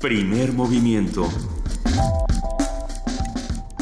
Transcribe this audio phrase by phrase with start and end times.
[0.00, 1.28] Primer movimiento.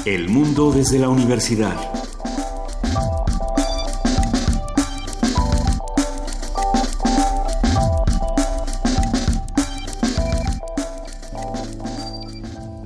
[0.07, 1.77] El mundo desde la universidad.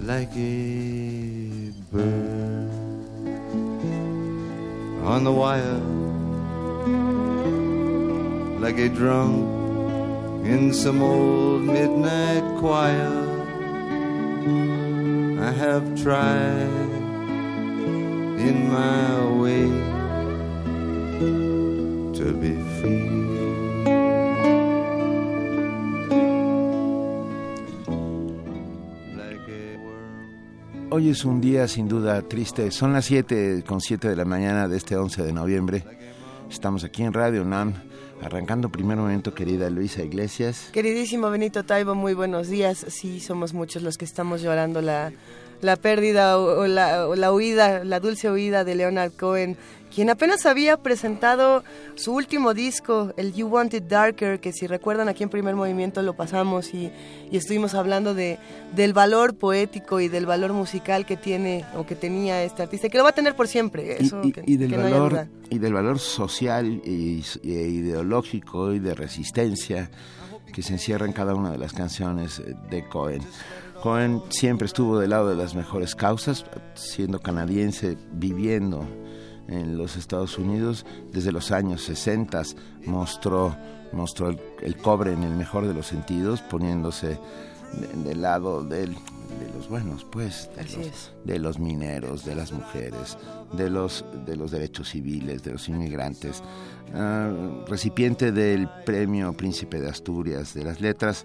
[0.04, 2.70] Like a bird
[5.04, 5.78] on the wire,
[8.58, 9.46] like a drunk
[10.44, 13.08] in some old midnight choir.
[15.40, 16.68] I have tried
[18.38, 19.66] in my way
[22.18, 23.08] to be free.
[29.16, 30.90] Like a worm.
[30.90, 32.70] Hoy es un día sin duda triste.
[32.70, 35.84] Son las 7 con 7 de la mañana de este 11 de noviembre.
[36.50, 37.74] Estamos aquí en Radio NAM,
[38.22, 40.68] arrancando primer momento, querida Luisa Iglesias.
[40.72, 42.84] Queridísimo Benito Taibo, muy buenos días.
[42.88, 45.12] Sí, somos muchos los que estamos llorando la,
[45.60, 49.56] la pérdida o, la, o la huida, la dulce huida de Leonard Cohen,
[49.94, 51.64] quien apenas había presentado
[51.96, 56.00] su último disco, el You Want It Darker, que si recuerdan aquí en primer movimiento
[56.02, 56.90] lo pasamos y,
[57.30, 58.38] y estuvimos hablando de,
[58.74, 62.98] del valor poético y del valor musical que tiene o que tenía este artista, que
[62.98, 64.00] lo va a tener por siempre.
[64.00, 68.94] Eso y- que, y del que valor y del valor social y ideológico y de
[68.94, 69.90] resistencia
[70.52, 73.22] que se encierra en cada una de las canciones de Cohen.
[73.82, 76.44] Cohen siempre estuvo del lado de las mejores causas,
[76.74, 78.86] siendo canadiense, viviendo
[79.50, 82.42] en los Estados Unidos desde los años 60
[82.86, 83.56] mostró
[83.92, 87.18] mostró el, el cobre en el mejor de los sentidos poniéndose
[87.72, 93.16] de- del lado del- de los buenos pues los, de los mineros, de las mujeres,
[93.52, 96.42] de los, de los derechos civiles, de los inmigrantes,
[96.94, 97.30] ah,
[97.68, 101.24] recipiente del premio Príncipe de Asturias de las Letras,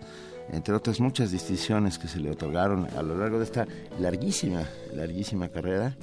[0.52, 3.68] entre otras muchas distinciones que se le otorgaron a lo largo de esta
[4.00, 4.64] larguísima,
[4.96, 5.96] larguísima carrera.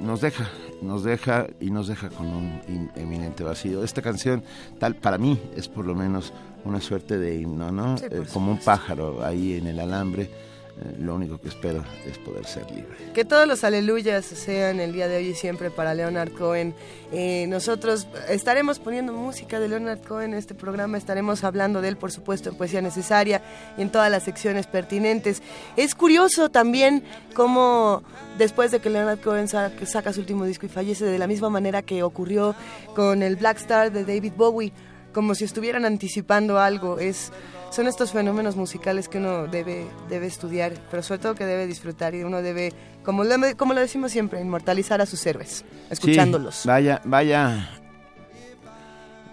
[0.00, 0.48] Nos deja,
[0.82, 3.82] nos deja y nos deja con un in- eminente vacío.
[3.82, 4.42] Esta canción,
[4.78, 6.32] tal para mí, es por lo menos
[6.64, 7.98] una suerte de himno, ¿no?
[7.98, 10.30] Sí, Eh, como un pájaro ahí en el alambre.
[10.76, 12.96] Eh, lo único que espero es poder ser libre.
[13.14, 16.74] Que todos los aleluyas sean el día de hoy y siempre para Leonard Cohen.
[17.12, 21.96] Eh, nosotros estaremos poniendo música de Leonard Cohen en este programa, estaremos hablando de él,
[21.96, 23.40] por supuesto, en Poesía Necesaria
[23.78, 25.42] y en todas las secciones pertinentes.
[25.76, 27.04] Es curioso también
[27.36, 28.02] cómo
[28.36, 31.28] después de que Leonard Cohen sa- que saca su último disco y fallece de la
[31.28, 32.56] misma manera que ocurrió
[32.96, 34.72] con el Black Star de David Bowie,
[35.12, 36.98] como si estuvieran anticipando algo.
[36.98, 37.30] Es
[37.74, 42.14] son estos fenómenos musicales que uno debe, debe estudiar, pero sobre todo que debe disfrutar
[42.14, 42.72] y uno debe,
[43.04, 46.54] como lo, como lo decimos siempre, inmortalizar a sus héroes, escuchándolos.
[46.54, 47.68] Sí, vaya, vaya.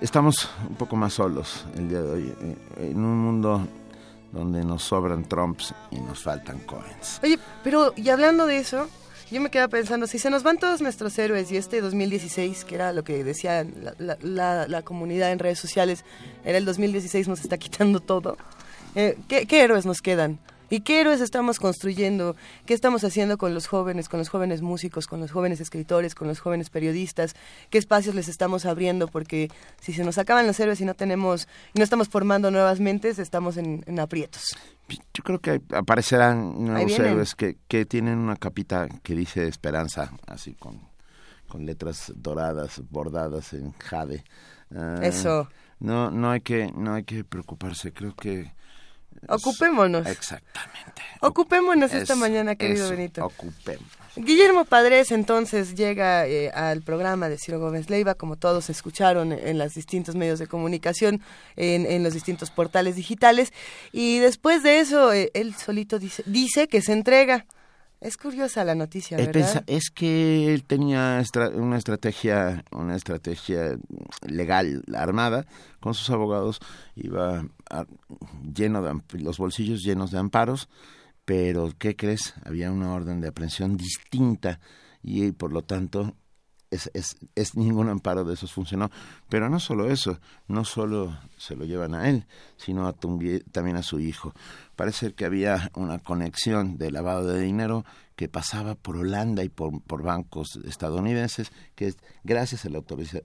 [0.02, 3.68] Estamos un poco más solos el día de hoy, eh, en un mundo
[4.32, 7.20] donde nos sobran Trumps y nos faltan Cohens.
[7.22, 8.90] Oye, pero y hablando de eso,
[9.32, 12.76] yo me quedaba pensando, si se nos van todos nuestros héroes y este 2016, que
[12.76, 13.66] era lo que decía
[14.00, 14.18] la,
[14.68, 16.04] la- comunidad en redes sociales,
[16.44, 18.38] era el 2016 nos está quitando todo,
[18.96, 20.40] eh, ¿qué, qué héroes nos quedan?
[20.72, 22.38] ¿Y qué héroes estamos construyendo?
[22.66, 26.30] ¿Qué estamos haciendo con los jóvenes, con los jóvenes músicos, con los jóvenes escritores, con
[26.30, 27.36] los jóvenes periodistas?
[27.70, 29.10] ¿Qué espacios les estamos abriendo?
[29.10, 29.50] Porque
[29.82, 33.20] si se nos acaban los héroes y no tenemos, y no estamos formando nuevas mentes,
[33.20, 34.56] estamos en, en aprietos.
[35.14, 40.54] Yo creo que aparecerán nuevos héroes que, que tienen una capita que dice esperanza, así
[40.54, 40.80] con,
[41.50, 44.24] con letras doradas, bordadas en jade.
[44.74, 45.50] Ah, Eso.
[45.82, 47.92] No, no hay que, no hay que preocuparse.
[47.92, 48.54] Creo que
[49.28, 50.08] Ocupémonos.
[50.08, 51.02] exactamente.
[51.22, 53.26] Ocupémonos esta Es- mañana, querido eso, Benito.
[53.26, 53.92] Ocupémonos.
[54.18, 59.58] Guillermo Padres entonces llega eh, al programa de Ciro Gómez Leiva, como todos escucharon en
[59.58, 61.22] los distintos medios de comunicación,
[61.56, 63.54] en, en los distintos portales digitales,
[63.94, 67.46] y después de eso eh, él solito dice, dice que se entrega.
[68.02, 69.32] Es curiosa la noticia, ¿verdad?
[69.32, 73.78] pensa- es que él tenía estra- una estrategia, una estrategia
[74.26, 75.46] legal armada
[75.80, 76.60] con sus abogados,
[76.96, 77.86] iba a-
[78.54, 80.68] lleno de los bolsillos llenos de amparos,
[81.26, 82.34] pero ¿qué crees?
[82.44, 84.60] Había una orden de aprehensión distinta
[85.04, 86.16] y por lo tanto
[86.72, 88.90] es, es, es ningún amparo de esos funcionó.
[89.30, 92.26] Pero no solo eso, no solo se lo llevan a él,
[92.58, 92.94] sino a
[93.52, 94.34] también a su hijo.
[94.76, 97.86] Parece que había una conexión de lavado de dinero
[98.16, 102.80] que pasaba por Holanda y por, por bancos estadounidenses, que gracias a, la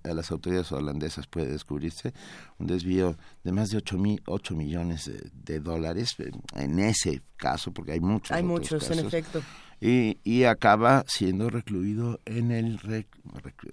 [0.04, 2.14] a las autoridades holandesas puede descubrirse
[2.58, 6.16] un desvío de más de 8, mi- 8 millones de, de dólares
[6.54, 8.31] en ese caso, porque hay muchos.
[8.32, 9.43] Hay otros muchos, en efecto.
[9.81, 13.06] Y, y acaba siendo recluido en el rec-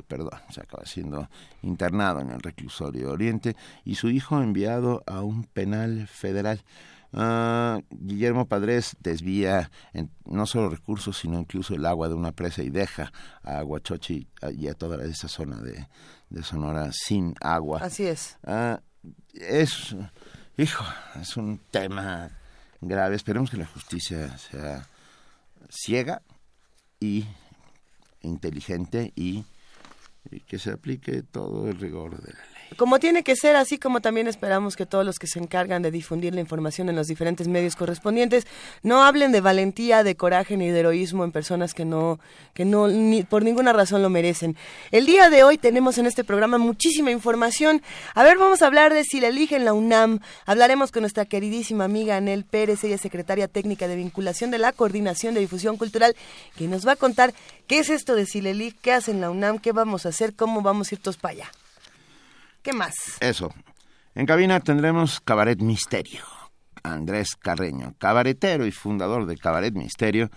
[0.08, 1.30] perdón se acaba siendo
[1.62, 3.56] internado en el reclusorio oriente
[3.86, 6.62] y su hijo enviado a un penal federal
[7.16, 9.70] Ah, Guillermo Padres desvía
[10.26, 13.14] no solo recursos, sino incluso el agua de una presa y deja
[13.44, 14.28] a Aguachochi
[14.58, 15.88] y a toda esa zona de,
[16.42, 17.82] Sonora sin agua.
[17.84, 18.40] Así es.
[18.44, 18.82] Ah,
[19.36, 19.96] es,
[20.58, 20.84] hijo,
[21.22, 22.32] es un tema
[22.82, 23.16] grave.
[23.16, 24.88] Esperemos que la justicia sea
[25.74, 26.22] ciega
[27.00, 27.26] y
[28.22, 29.44] inteligente y
[30.48, 34.28] que se aplique todo el rigor de la como tiene que ser, así como también
[34.28, 37.76] esperamos que todos los que se encargan de difundir la información en los diferentes medios
[37.76, 38.48] correspondientes
[38.82, 42.20] no hablen de valentía, de coraje ni de heroísmo en personas que no,
[42.54, 44.56] que no ni, por ninguna razón lo merecen.
[44.92, 47.82] El día de hoy tenemos en este programa muchísima información.
[48.16, 50.20] A ver, vamos a hablar de si la eligen la UNAM.
[50.46, 54.72] Hablaremos con nuestra queridísima amiga Anel Pérez, ella es secretaria técnica de vinculación de la
[54.72, 56.16] Coordinación de Difusión Cultural,
[56.56, 57.34] que nos va a contar
[57.68, 60.62] qué es esto de si la qué hacen la UNAM, qué vamos a hacer, cómo
[60.62, 61.63] vamos a ir todos para allá.
[62.64, 62.96] ¿Qué más?
[63.20, 63.54] Eso.
[64.16, 66.22] En cabina tendremos Cabaret Misterio.
[66.82, 70.30] Andrés Carreño, cabaretero y fundador de Cabaret Misterio,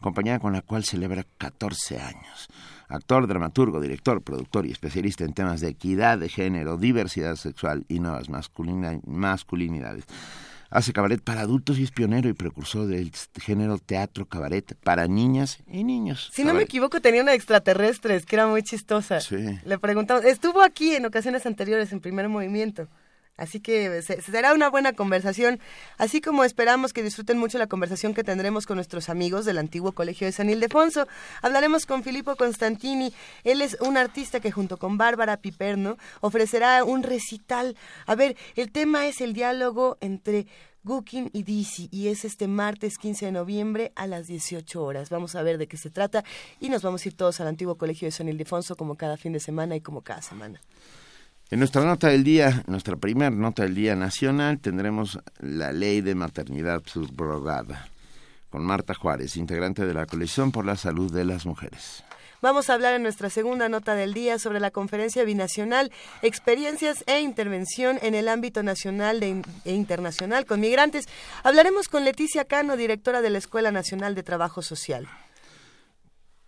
[0.00, 2.48] compañía con la cual celebra 14 años.
[2.88, 8.00] Actor, dramaturgo, director, productor y especialista en temas de equidad de género, diversidad sexual y
[8.00, 10.04] nuevas masculinidades.
[10.74, 15.58] Hace cabaret para adultos y es pionero y precursor del género teatro cabaret para niñas
[15.68, 16.30] y niños.
[16.32, 19.20] Si no me equivoco, tenía una extraterrestre, que era muy chistosa.
[19.20, 19.36] Sí.
[19.64, 22.88] Le preguntamos, estuvo aquí en ocasiones anteriores en primer movimiento.
[23.36, 25.58] Así que será una buena conversación,
[25.98, 29.90] así como esperamos que disfruten mucho la conversación que tendremos con nuestros amigos del antiguo
[29.90, 31.08] Colegio de San Ildefonso.
[31.42, 37.02] Hablaremos con Filippo Constantini, él es un artista que junto con Bárbara Piperno ofrecerá un
[37.02, 37.76] recital.
[38.06, 40.46] A ver, el tema es el diálogo entre
[40.84, 45.10] Gukin y Dizzy y es este martes 15 de noviembre a las 18 horas.
[45.10, 46.22] Vamos a ver de qué se trata
[46.60, 49.32] y nos vamos a ir todos al antiguo Colegio de San Ildefonso como cada fin
[49.32, 50.60] de semana y como cada semana.
[51.54, 56.16] En nuestra nota del día, nuestra primera nota del día nacional, tendremos la ley de
[56.16, 57.86] maternidad subrogada
[58.50, 62.02] con Marta Juárez, integrante de la coalición por la salud de las mujeres.
[62.42, 65.92] Vamos a hablar en nuestra segunda nota del día sobre la conferencia binacional,
[66.22, 71.06] experiencias e intervención en el ámbito nacional e internacional con migrantes.
[71.44, 75.08] Hablaremos con Leticia Cano, directora de la Escuela Nacional de Trabajo Social.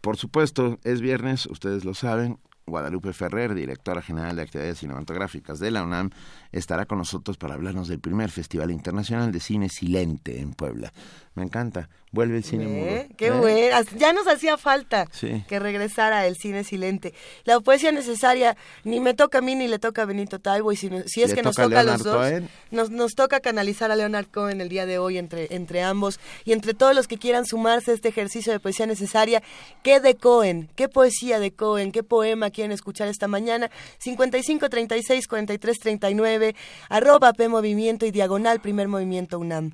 [0.01, 5.71] Por supuesto, es viernes, ustedes lo saben, Guadalupe Ferrer, directora general de actividades cinematográficas de
[5.71, 6.11] la UNAM,
[6.59, 10.93] estará con nosotros para hablarnos del primer Festival Internacional de Cine Silente en Puebla.
[11.35, 11.89] Me encanta.
[12.13, 13.09] Vuelve el cine ¿Eh?
[13.19, 13.71] Qué ¿Eh?
[13.99, 15.07] Ya nos hacía falta
[15.49, 17.13] que regresara el cine silente.
[17.45, 20.73] La poesía necesaria ni me toca a mí ni le toca a Benito Taibo.
[20.73, 22.27] Y si, es que nos toca a los dos,
[22.71, 26.19] nos, nos, toca canalizar a Leonard Cohen el día de hoy entre, entre ambos.
[26.47, 29.43] Y entre todos los que quieran sumarse a este ejercicio de poesía necesaria,
[29.83, 30.71] ¿qué de Cohen?
[30.75, 31.93] ¿Qué poesía de Cohen?
[31.93, 33.71] ¿Qué poema quieren escuchar esta mañana?
[33.99, 36.46] 55 36 43 39,
[36.89, 39.73] arroba P Movimiento y diagonal Primer Movimiento UNAM.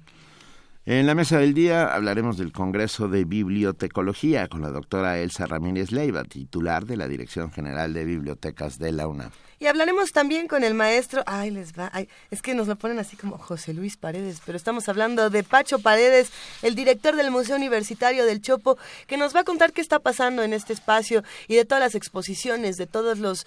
[0.85, 5.93] En la mesa del día hablaremos del Congreso de Bibliotecología con la doctora Elsa Ramírez
[5.93, 9.31] Leiva, titular de la Dirección General de Bibliotecas de la UNAM.
[9.61, 11.93] Y hablaremos también con el maestro, ay, les va,
[12.33, 15.79] es que nos lo ponen así como José Luis Paredes, pero estamos hablando de Pacho
[15.79, 16.33] Paredes,
[16.63, 18.77] el director del Museo Universitario del Chopo,
[19.07, 21.95] que nos va a contar qué está pasando en este espacio y de todas las
[21.95, 23.47] exposiciones, de todos los...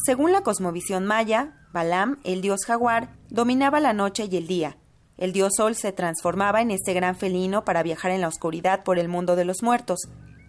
[0.06, 4.76] Según la cosmovisión maya, Balam, el dios jaguar, dominaba la noche y el día.
[5.16, 9.00] El dios sol se transformaba en este gran felino para viajar en la oscuridad por
[9.00, 10.00] el mundo de los muertos.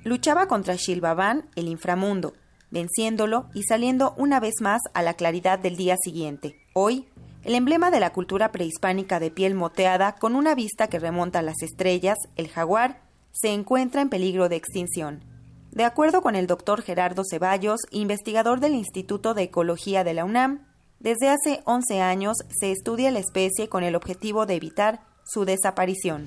[0.03, 2.35] Luchaba contra Shilbaban, el inframundo,
[2.73, 6.57] venciéndolo y saliendo una vez más a la claridad del día siguiente.
[6.73, 7.07] Hoy,
[7.45, 11.43] el emblema de la cultura prehispánica de piel moteada con una vista que remonta a
[11.43, 15.34] las estrellas, el jaguar, se encuentra en peligro de extinción.
[15.75, 20.61] De acuerdo con el doctor Gerardo Ceballos, investigador del Instituto de Ecología de la UNAM,
[21.01, 26.27] Desde hace 11 años se estudia la especie con el objetivo de evitar su desaparición.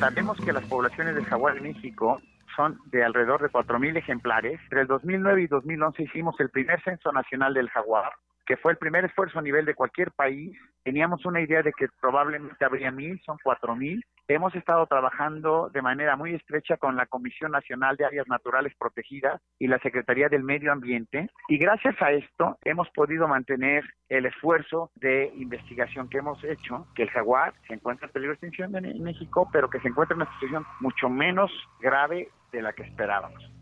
[0.00, 2.20] Sabemos que las poblaciones del jaguar en México
[2.56, 4.60] son de alrededor de 4.000 ejemplares.
[4.64, 8.10] Entre el 2009 y 2011 hicimos el primer censo nacional del jaguar
[8.52, 10.54] que fue el primer esfuerzo a nivel de cualquier país.
[10.82, 14.04] Teníamos una idea de que probablemente habría mil, son cuatro mil.
[14.28, 19.40] Hemos estado trabajando de manera muy estrecha con la Comisión Nacional de Áreas Naturales Protegidas
[19.58, 24.90] y la Secretaría del Medio Ambiente y gracias a esto hemos podido mantener el esfuerzo
[24.96, 29.02] de investigación que hemos hecho, que el jaguar se encuentra en peligro de extinción en
[29.02, 33.61] México, pero que se encuentra en una situación mucho menos grave de la que esperábamos.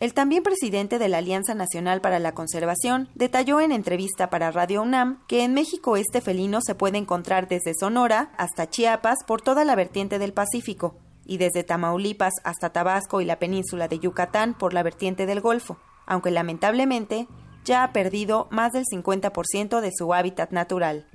[0.00, 4.80] El también presidente de la Alianza Nacional para la Conservación detalló en entrevista para Radio
[4.80, 9.66] UNAM que en México este felino se puede encontrar desde Sonora hasta Chiapas por toda
[9.66, 14.72] la vertiente del Pacífico y desde Tamaulipas hasta Tabasco y la península de Yucatán por
[14.72, 17.26] la vertiente del Golfo, aunque lamentablemente
[17.64, 21.06] ya ha perdido más del 50% de su hábitat natural.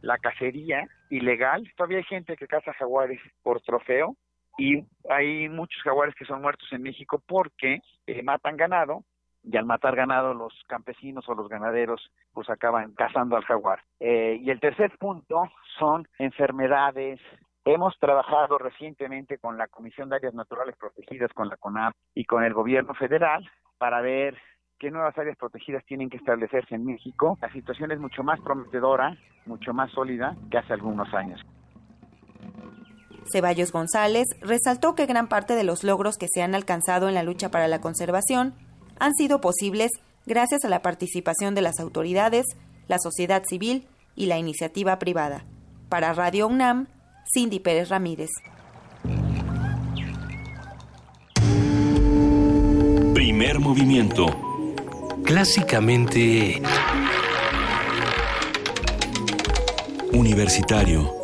[0.00, 4.14] La cacería ilegal, todavía hay gente que caza jaguares por trofeo,
[4.56, 9.04] y hay muchos jaguares que son muertos en México porque eh, matan ganado
[9.42, 13.80] y al matar ganado los campesinos o los ganaderos pues acaban cazando al jaguar.
[14.00, 17.20] Eh, y el tercer punto son enfermedades.
[17.64, 22.44] Hemos trabajado recientemente con la Comisión de Áreas Naturales Protegidas, con la CONAP y con
[22.44, 24.36] el gobierno federal para ver
[24.78, 27.38] qué nuevas áreas protegidas tienen que establecerse en México.
[27.40, 31.40] La situación es mucho más prometedora, mucho más sólida que hace algunos años.
[33.32, 37.22] Ceballos González resaltó que gran parte de los logros que se han alcanzado en la
[37.22, 38.54] lucha para la conservación
[38.98, 39.90] han sido posibles
[40.26, 42.46] gracias a la participación de las autoridades,
[42.88, 45.44] la sociedad civil y la iniciativa privada.
[45.88, 46.88] Para Radio UNAM,
[47.32, 48.30] Cindy Pérez Ramírez.
[53.14, 54.26] Primer movimiento.
[55.24, 56.62] Clásicamente...
[60.12, 61.23] Universitario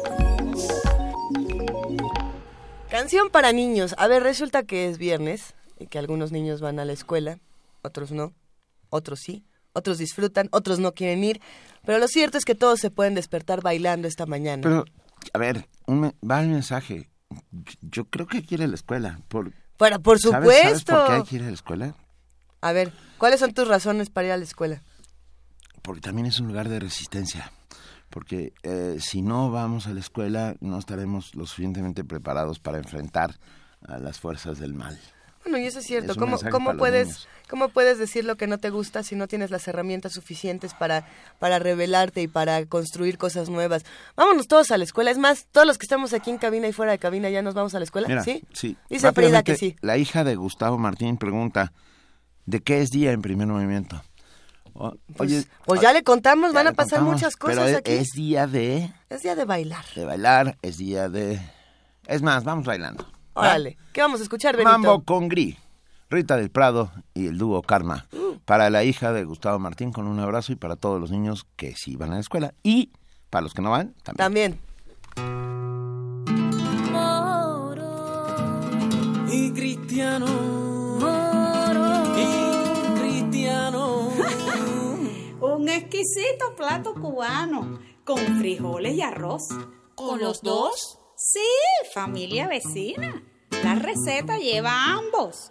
[2.91, 3.95] Canción para niños.
[3.99, 7.39] A ver, resulta que es viernes y que algunos niños van a la escuela,
[7.83, 8.35] otros no,
[8.89, 11.41] otros sí, otros disfrutan, otros no quieren ir,
[11.85, 14.63] pero lo cierto es que todos se pueden despertar bailando esta mañana.
[14.65, 14.85] Pero,
[15.33, 17.09] a ver, va el mensaje.
[17.81, 19.21] Yo creo que quiere la escuela.
[19.29, 19.53] Por,
[20.03, 20.93] por supuesto.
[20.93, 21.95] ¿Sabes por qué quiere la escuela?
[22.61, 24.83] A ver, ¿cuáles son tus razones para ir a la escuela?
[25.83, 27.53] Porque también es un lugar de resistencia
[28.11, 33.37] porque eh, si no vamos a la escuela no estaremos lo suficientemente preparados para enfrentar
[33.87, 34.99] a las fuerzas del mal.
[35.45, 36.15] Bueno, y eso es cierto.
[36.17, 39.67] ¿Cómo, cómo puedes, ¿Cómo puedes decir lo que no te gusta si no tienes las
[39.67, 41.07] herramientas suficientes para,
[41.39, 43.85] para revelarte y para construir cosas nuevas?
[44.17, 45.11] Vámonos todos a la escuela.
[45.11, 47.55] Es más, todos los que estamos aquí en cabina y fuera de cabina ya nos
[47.55, 48.23] vamos a la escuela.
[48.23, 48.45] ¿Sí?
[48.53, 48.77] Sí.
[48.89, 49.77] Dice Frida que sí.
[49.81, 51.73] La hija de Gustavo Martín pregunta,
[52.45, 54.03] ¿de qué es día en primer movimiento?
[55.17, 57.93] Pues, pues ya le contamos, van a pasar muchas cosas pero aquí.
[57.93, 58.93] Es día de...
[59.09, 59.85] Es día de bailar.
[59.95, 61.41] De bailar, es día de...
[62.07, 63.07] Es más, vamos bailando.
[63.35, 64.73] Órale, ¿qué vamos a escuchar, Benito?
[64.73, 65.57] Mambo con Gris,
[66.09, 68.07] Rita del Prado y el dúo Karma.
[68.13, 68.39] Mm.
[68.45, 71.75] Para la hija de Gustavo Martín con un abrazo y para todos los niños que
[71.77, 72.55] sí van a la escuela.
[72.63, 72.91] Y
[73.31, 74.59] para los que no van, también.
[75.17, 75.51] También.
[79.33, 80.70] Y Cristiano
[85.77, 89.49] exquisito plato cubano con frijoles y arroz.
[89.95, 90.99] ¿Con los dos?
[91.17, 91.41] Sí,
[91.93, 93.23] familia vecina.
[93.63, 95.49] La receta lleva ambos.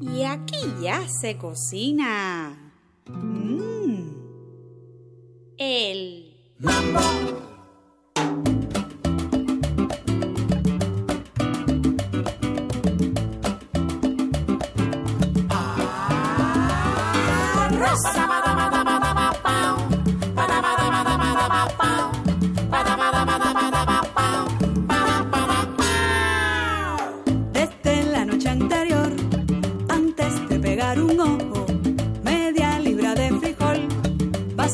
[0.00, 2.74] Y aquí ya se cocina.
[3.06, 4.12] Mmm.
[5.56, 7.00] El mambo.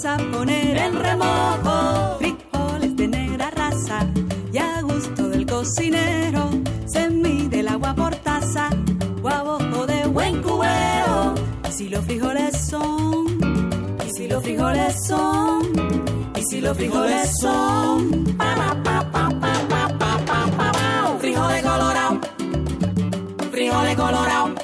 [0.04, 2.18] A poner en remojo.
[2.18, 4.06] Frijoles de negra raza
[4.52, 6.50] y a gusto del cocinero,
[6.86, 8.70] se mide el agua por taza,
[9.22, 11.34] guabojo de buen cubero.
[11.68, 13.26] Y si los frijoles son,
[14.06, 15.62] y si los frijoles son,
[16.36, 18.24] y si los frijoles son,
[21.24, 22.20] frijoles colorado,
[23.50, 24.63] frijoles colorado,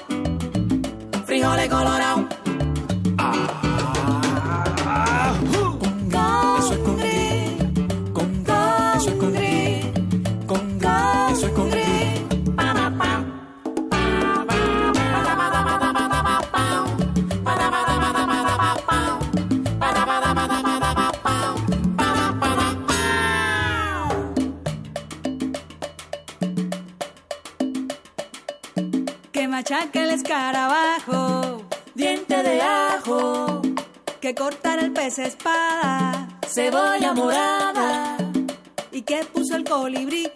[39.91, 40.31] colibrí,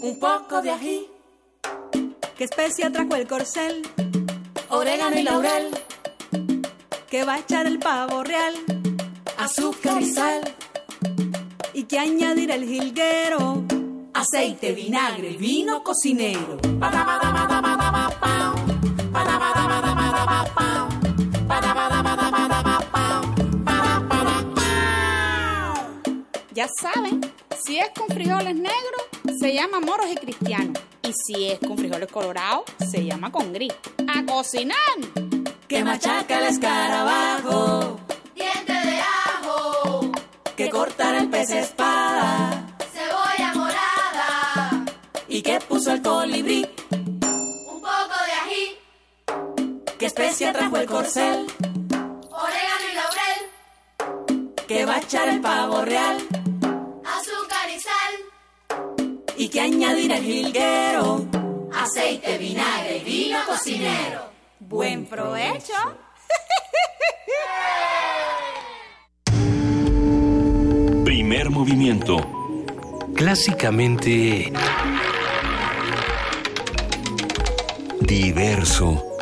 [0.00, 1.06] un poco de ají,
[2.36, 3.82] que especia trajo el corcel,
[4.70, 5.68] orégano y laurel,
[7.10, 8.54] que va a echar el pavo real,
[9.36, 10.40] azúcar y sal,
[11.74, 13.64] y que añadir el jilguero,
[14.14, 16.58] aceite, vinagre, vino cocinero.
[26.54, 27.20] Ya saben,
[27.62, 29.02] si es con frijoles negros,
[29.38, 30.82] se llama moros y cristianos.
[31.02, 33.72] Y si es con frijoles colorados, se llama con gris.
[34.08, 34.76] ¡A cocinar!
[35.68, 38.00] Que machaca el escarabajo,
[38.34, 40.12] diente de ajo,
[40.56, 44.84] que cortar el pez espada, cebolla morada,
[45.26, 48.78] y que puso el colibrí, un poco de ají,
[49.98, 51.46] que especia trajo el corcel,
[52.30, 56.18] orégano y laurel, que va a echar el pavo real,
[59.54, 61.26] que añadir el jilguero,
[61.72, 64.32] aceite, vinagre y vino cocinero.
[64.58, 65.72] ¡Buen provecho!
[71.04, 72.16] Primer movimiento.
[73.14, 74.52] Clásicamente...
[78.00, 79.13] Diverso.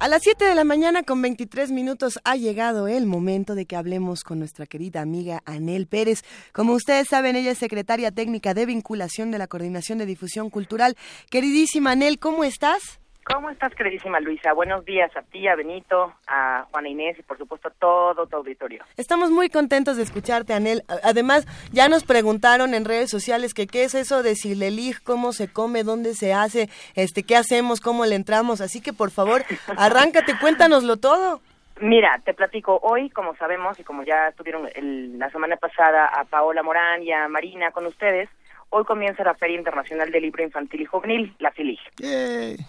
[0.00, 3.74] A las 7 de la mañana con 23 minutos ha llegado el momento de que
[3.74, 6.22] hablemos con nuestra querida amiga Anel Pérez.
[6.52, 10.96] Como ustedes saben, ella es secretaria técnica de vinculación de la Coordinación de Difusión Cultural.
[11.30, 12.97] Queridísima Anel, ¿cómo estás?
[13.32, 14.54] ¿Cómo estás, queridísima Luisa?
[14.54, 18.36] Buenos días a ti, a Benito, a Juana Inés y por supuesto a todo tu
[18.36, 18.82] auditorio.
[18.96, 20.82] Estamos muy contentos de escucharte, Anel.
[21.04, 25.52] Además, ya nos preguntaron en redes sociales que qué es eso de Silelig, cómo se
[25.52, 28.62] come, dónde se hace, este, qué hacemos, cómo le entramos.
[28.62, 29.44] Así que, por favor,
[29.76, 31.42] arráncate, cuéntanoslo todo.
[31.80, 36.24] Mira, te platico hoy, como sabemos y como ya estuvieron el, la semana pasada a
[36.24, 38.30] Paola Morán y a Marina con ustedes,
[38.70, 41.78] hoy comienza la Feria Internacional del Libro Infantil y Juvenil, la FILIG.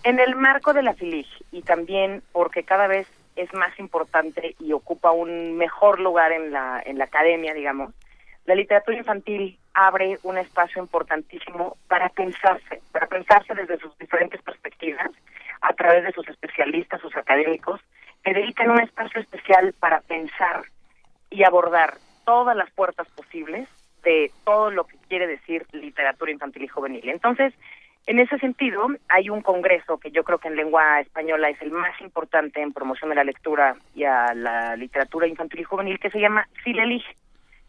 [0.03, 4.73] En el marco de la FILIG y también porque cada vez es más importante y
[4.73, 7.93] ocupa un mejor lugar en la, en la academia, digamos,
[8.45, 15.11] la literatura infantil abre un espacio importantísimo para pensarse, para pensarse desde sus diferentes perspectivas,
[15.61, 17.79] a través de sus especialistas, sus académicos,
[18.23, 20.63] que dedican un espacio especial para pensar
[21.29, 23.67] y abordar todas las puertas posibles
[24.03, 27.09] de todo lo que quiere decir literatura infantil y juvenil.
[27.09, 27.53] Entonces,
[28.05, 31.71] en ese sentido, hay un congreso que yo creo que en lengua española es el
[31.71, 36.09] más importante en promoción de la lectura y a la literatura infantil y juvenil, que
[36.09, 37.03] se llama CILELIG.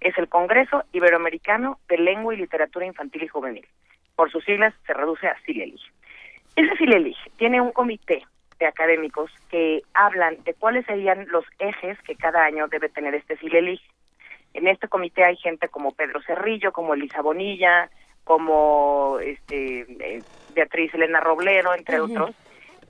[0.00, 3.66] Es el Congreso Iberoamericano de Lengua y Literatura Infantil y Juvenil.
[4.16, 5.80] Por sus siglas se reduce a CILELIG.
[6.56, 8.24] Ese CILELIG tiene un comité
[8.58, 13.36] de académicos que hablan de cuáles serían los ejes que cada año debe tener este
[13.36, 13.80] CILELIG.
[14.54, 17.90] En este comité hay gente como Pedro Cerrillo, como Elisa Bonilla,
[18.24, 20.22] como este, eh,
[20.54, 22.30] Beatriz Elena Robledo, entre otros,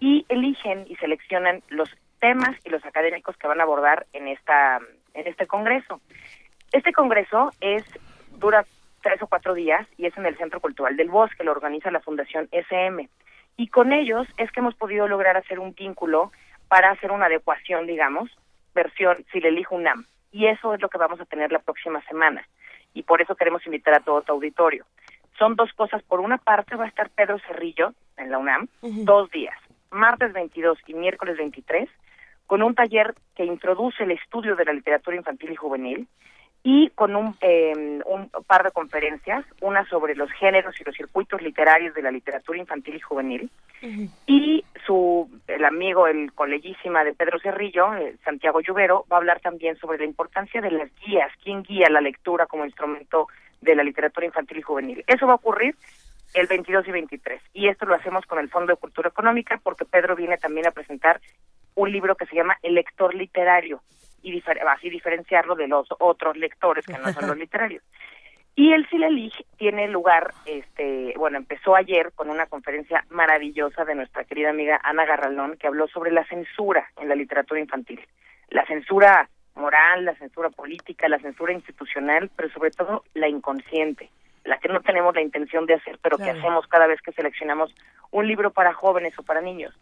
[0.01, 4.81] y eligen y seleccionan los temas y los académicos que van a abordar en esta
[5.15, 6.01] en este congreso.
[6.73, 7.85] Este congreso es
[8.39, 8.65] dura
[9.03, 12.01] tres o cuatro días y es en el Centro Cultural del Bosque, lo organiza la
[12.01, 13.09] Fundación SM.
[13.57, 16.33] Y con ellos es que hemos podido lograr hacer un vínculo
[16.69, 18.31] para hacer una adecuación, digamos,
[18.75, 20.07] versión si le elijo UNAM.
[20.33, 22.47] Y eso es lo que vamos a tener la próxima semana.
[22.95, 24.85] Y por eso queremos invitar a todo tu auditorio.
[25.39, 26.03] Son dos cosas.
[26.03, 29.57] Por una parte va a estar Pedro Cerrillo en la UNAM, dos días,
[29.91, 31.89] martes 22 y miércoles 23,
[32.47, 36.09] con un taller que introduce el estudio de la literatura infantil y juvenil
[36.63, 41.41] y con un, eh, un par de conferencias, una sobre los géneros y los circuitos
[41.41, 43.51] literarios de la literatura infantil y juvenil,
[44.27, 49.41] y su el amigo, el colegísima de Pedro Cerrillo, eh, Santiago Lluvero, va a hablar
[49.41, 53.29] también sobre la importancia de las guías, quién guía la lectura como instrumento
[53.63, 55.05] de la literatura infantil y juvenil.
[55.07, 55.77] Eso va a ocurrir
[56.35, 59.87] el 22 y 23, y esto lo hacemos con el Fondo de Cultura Económica porque
[59.87, 61.21] Pedro viene también a presentar
[61.75, 63.83] un libro que se llama El lector literario,
[64.23, 67.83] y difer así diferenciarlo de los otros lectores que no son los literarios.
[68.57, 74.25] Y el Silelig tiene lugar, este, bueno, empezó ayer con una conferencia maravillosa de nuestra
[74.25, 78.01] querida amiga Ana Garralón, que habló sobre la censura en la literatura infantil.
[78.51, 84.11] La censura moral, la censura política, la censura institucional, pero sobre todo la inconsciente,
[84.45, 87.75] la que no tenemos la intención de hacer, pero que hacemos cada vez que seleccionamos
[88.11, 89.75] un libro para jóvenes o para niños.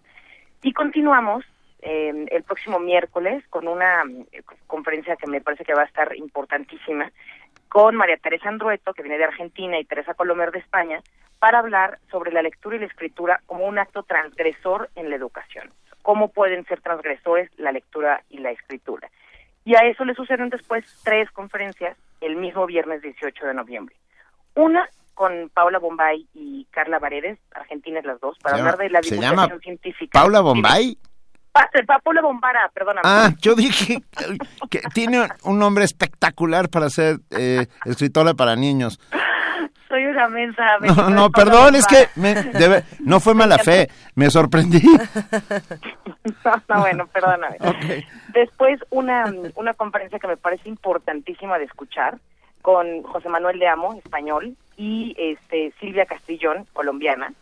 [0.63, 1.45] Y continuamos
[1.81, 6.15] eh, el próximo miércoles con una eh, conferencia que me parece que va a estar
[6.17, 7.11] importantísima
[7.69, 11.03] con María Teresa Andrueto, que viene de Argentina, y Teresa Colomer de España,
[11.39, 15.71] para hablar sobre la lectura y la escritura como un acto transgresor en la educación.
[16.03, 19.11] ¿Cómo pueden ser transgresores la lectura y la escritura?
[19.65, 23.95] Y a eso le suceden después tres conferencias el mismo viernes 18 de noviembre.
[24.55, 29.61] Una con Paula Bombay y Carla Varedes, argentinas las dos, para hablar de la divulgación
[29.61, 30.19] científica.
[30.19, 30.97] ¿Paula Bombay?
[32.05, 33.03] Paula Bombara, perdóname.
[33.05, 34.03] Ah, yo dije
[34.71, 39.01] que tiene un nombre espectacular para ser eh, escritora para niños.
[39.89, 40.63] Soy una mensa.
[40.81, 42.09] No, no, perdón, es que
[43.01, 44.83] no fue mala fe, me sorprendí.
[46.69, 47.57] no, bueno, perdóname.
[48.35, 52.19] Después una, una conferencia que me parece importantísima de escuchar
[52.61, 57.33] con José Manuel de Amo, español, y este Silvia Castrillón, colombiana,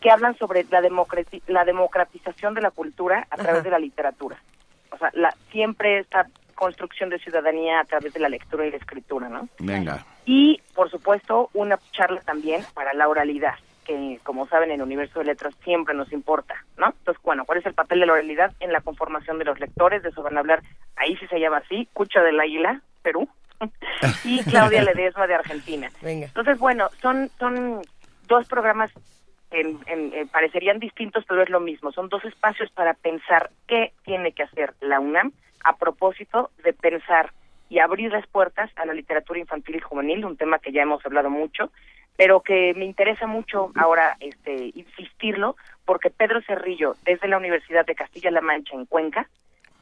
[0.00, 0.80] que hablan sobre la,
[1.46, 4.42] la democratización de la cultura a través de la literatura.
[4.90, 8.76] O sea, la, siempre esta construcción de ciudadanía a través de la lectura y la
[8.76, 9.48] escritura, ¿no?
[9.58, 10.04] Venga.
[10.26, 15.20] Y, por supuesto, una charla también para la oralidad, que, como saben, en el universo
[15.20, 16.88] de letras siempre nos importa, ¿no?
[16.88, 20.02] Entonces, bueno, ¿cuál es el papel de la oralidad en la conformación de los lectores?
[20.02, 20.62] De eso van a hablar,
[20.96, 23.26] ahí sí se llama así, Cucha del Águila, Perú,
[24.24, 25.90] y Claudia Ledesma de Argentina.
[26.02, 26.26] Venga.
[26.26, 27.80] Entonces, bueno, son, son
[28.28, 28.90] dos programas
[29.50, 31.92] en, parecerían distintos, pero es lo mismo.
[31.92, 35.32] Son dos espacios para pensar qué tiene que hacer la UNAM
[35.64, 37.32] a propósito de pensar
[37.68, 41.04] y abrir las puertas a la literatura infantil y juvenil, un tema que ya hemos
[41.06, 41.70] hablado mucho,
[42.16, 47.94] pero que me interesa mucho ahora este insistirlo, porque Pedro Cerrillo, desde la Universidad de
[47.94, 49.28] Castilla-La Mancha en Cuenca,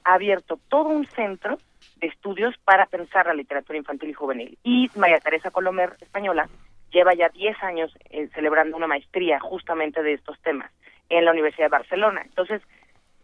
[0.05, 1.59] ha abierto todo un centro
[1.97, 4.59] de estudios para pensar la literatura infantil y juvenil.
[4.63, 6.49] Y María Teresa Colomer, española,
[6.93, 10.71] lleva ya 10 años eh, celebrando una maestría justamente de estos temas
[11.09, 12.23] en la Universidad de Barcelona.
[12.25, 12.63] Entonces,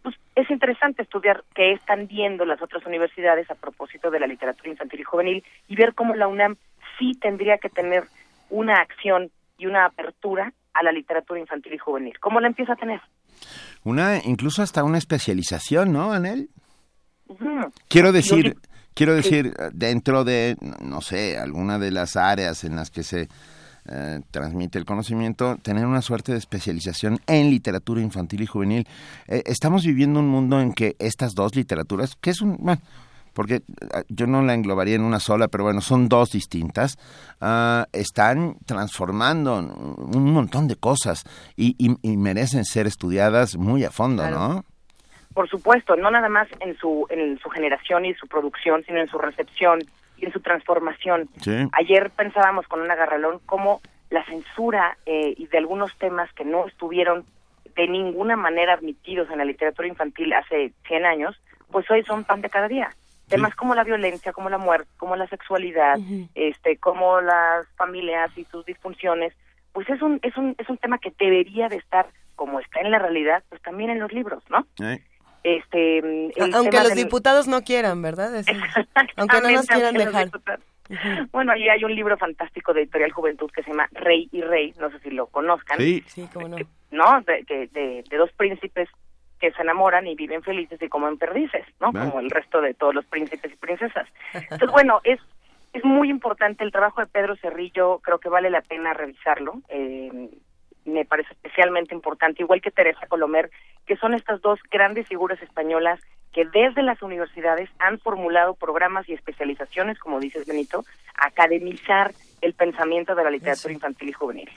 [0.01, 4.69] pues, es interesante estudiar qué están viendo las otras universidades a propósito de la literatura
[4.69, 6.57] infantil y juvenil y ver cómo la UNAM
[6.97, 8.03] sí tendría que tener
[8.49, 12.19] una acción y una apertura a la literatura infantil y juvenil.
[12.19, 13.01] ¿Cómo la empieza a tener?
[13.83, 16.49] Una, incluso hasta una especialización, ¿no, Anel?
[17.87, 18.55] Quiero decir,
[18.93, 23.27] quiero decir, dentro de, no sé, alguna de las áreas en las que se
[23.87, 28.87] eh, transmite el conocimiento, tener una suerte de especialización en literatura infantil y juvenil.
[29.27, 32.81] Eh, estamos viviendo un mundo en que estas dos literaturas, que es un, bueno,
[33.35, 33.61] porque
[33.93, 36.97] ah, yo no la englobaría en una sola, pero bueno, son dos distintas,
[37.41, 41.23] ah, están transformando un montón de cosas
[41.55, 41.75] y,
[42.17, 44.63] merecen ser estudiadas muy a fondo, ¿no?
[45.35, 49.07] Por supuesto, no nada más en su, en su generación y su producción, sino en
[49.09, 49.79] su recepción,
[50.17, 51.29] y en su transformación.
[51.73, 56.67] Ayer pensábamos con una Garralón cómo la censura eh, y de algunos temas que no
[56.67, 57.25] estuvieron
[57.75, 62.41] de ninguna manera admitidos en la literatura infantil hace 100 años, pues hoy son pan
[62.41, 62.89] de cada día.
[63.27, 65.97] Temas como la violencia, como la muerte, como la sexualidad,
[66.35, 69.33] este, como las familias y sus disfunciones,
[69.73, 72.91] pues es un, es un, es un tema que debería de estar, como está en
[72.91, 74.65] la realidad, pues también en los libros, ¿no?
[75.45, 76.01] Este,
[76.55, 78.43] aunque los diputados no quieran, ¿verdad?
[79.15, 80.31] aunque no nos quieran dejar.
[81.31, 84.73] Bueno, ahí hay un libro fantástico de Editorial Juventud que se llama Rey y Rey,
[84.79, 85.77] no sé si lo conozcan.
[85.77, 86.57] Sí, sí cómo no.
[86.89, 87.21] ¿No?
[87.21, 88.89] De, de, dos príncipes
[89.39, 91.91] que se enamoran y viven felices y comen perdices, ¿no?
[91.91, 94.07] Como el resto de todos los príncipes y princesas.
[94.33, 95.19] Entonces, bueno, es
[95.73, 99.61] es muy importante el trabajo de Pedro Cerrillo, creo que vale la pena revisarlo.
[99.67, 100.29] Eh,
[100.85, 103.49] me parece especialmente importante, igual que Teresa Colomer,
[103.85, 105.99] que son estas dos grandes figuras españolas
[106.31, 110.83] que desde las universidades han formulado programas y especializaciones, como dices Benito,
[111.15, 112.13] academizar
[112.45, 114.49] el pensamiento de la literatura infantil y juvenil.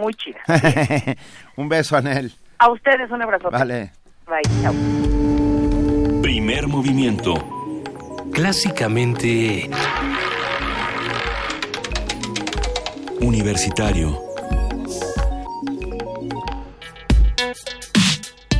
[0.00, 0.40] Muy chida.
[1.56, 2.32] Un beso, Anel.
[2.58, 3.50] A ustedes un abrazo.
[3.50, 3.92] Vale.
[4.26, 4.42] Bye.
[4.60, 4.74] Chao.
[6.20, 7.34] Primer movimiento.
[8.32, 9.70] Clásicamente
[13.20, 14.20] Universitario.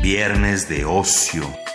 [0.00, 1.65] Viernes de ocio.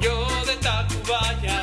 [0.00, 1.62] Yo de Tacubaya,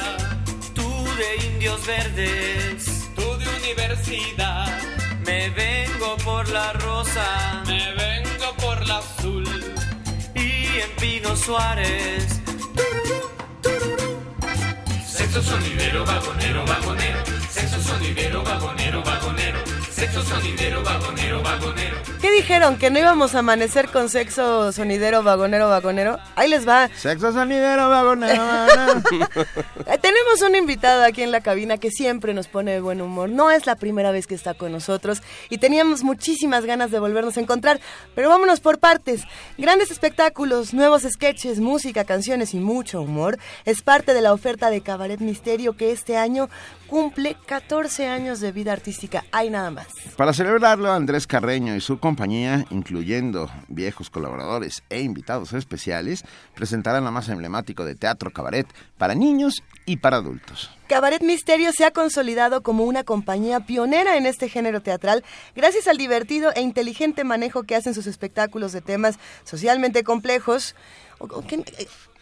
[0.74, 4.80] tú de Indios Verdes, tú de Universidad.
[5.26, 9.44] Me vengo por la rosa, me vengo por la azul
[10.36, 12.40] y en Pino Suárez.
[15.06, 17.20] Sexo sonidero, vagonero, vagonero.
[17.50, 19.71] Sexo sonidero, vagonero, vagonero.
[20.12, 21.98] Sexo sonidero, vagonero, vagonero.
[22.20, 22.78] ¿Qué dijeron?
[22.78, 26.20] ¿Que no íbamos a amanecer con sexo sonidero, vagonero, vagonero?
[26.36, 26.90] Ahí les va.
[26.98, 29.30] Sexo sonidero, vagonero, vagonero.
[30.02, 33.30] Tenemos una invitada aquí en la cabina que siempre nos pone de buen humor.
[33.30, 37.38] No es la primera vez que está con nosotros y teníamos muchísimas ganas de volvernos
[37.38, 37.80] a encontrar,
[38.14, 39.24] pero vámonos por partes.
[39.58, 44.82] Grandes espectáculos, nuevos sketches, música, canciones y mucho humor es parte de la oferta de
[44.82, 46.50] Cabaret Misterio que este año
[46.88, 49.24] cumple 14 años de vida artística.
[49.32, 50.01] Hay nada más.
[50.18, 57.12] Para celebrarlo, Andrés Carreño y su compañía, incluyendo viejos colaboradores e invitados especiales, presentarán lo
[57.12, 60.70] más emblemático de teatro cabaret para niños y para adultos.
[60.88, 65.24] Cabaret Misterio se ha consolidado como una compañía pionera en este género teatral
[65.56, 70.76] gracias al divertido e inteligente manejo que hacen sus espectáculos de temas socialmente complejos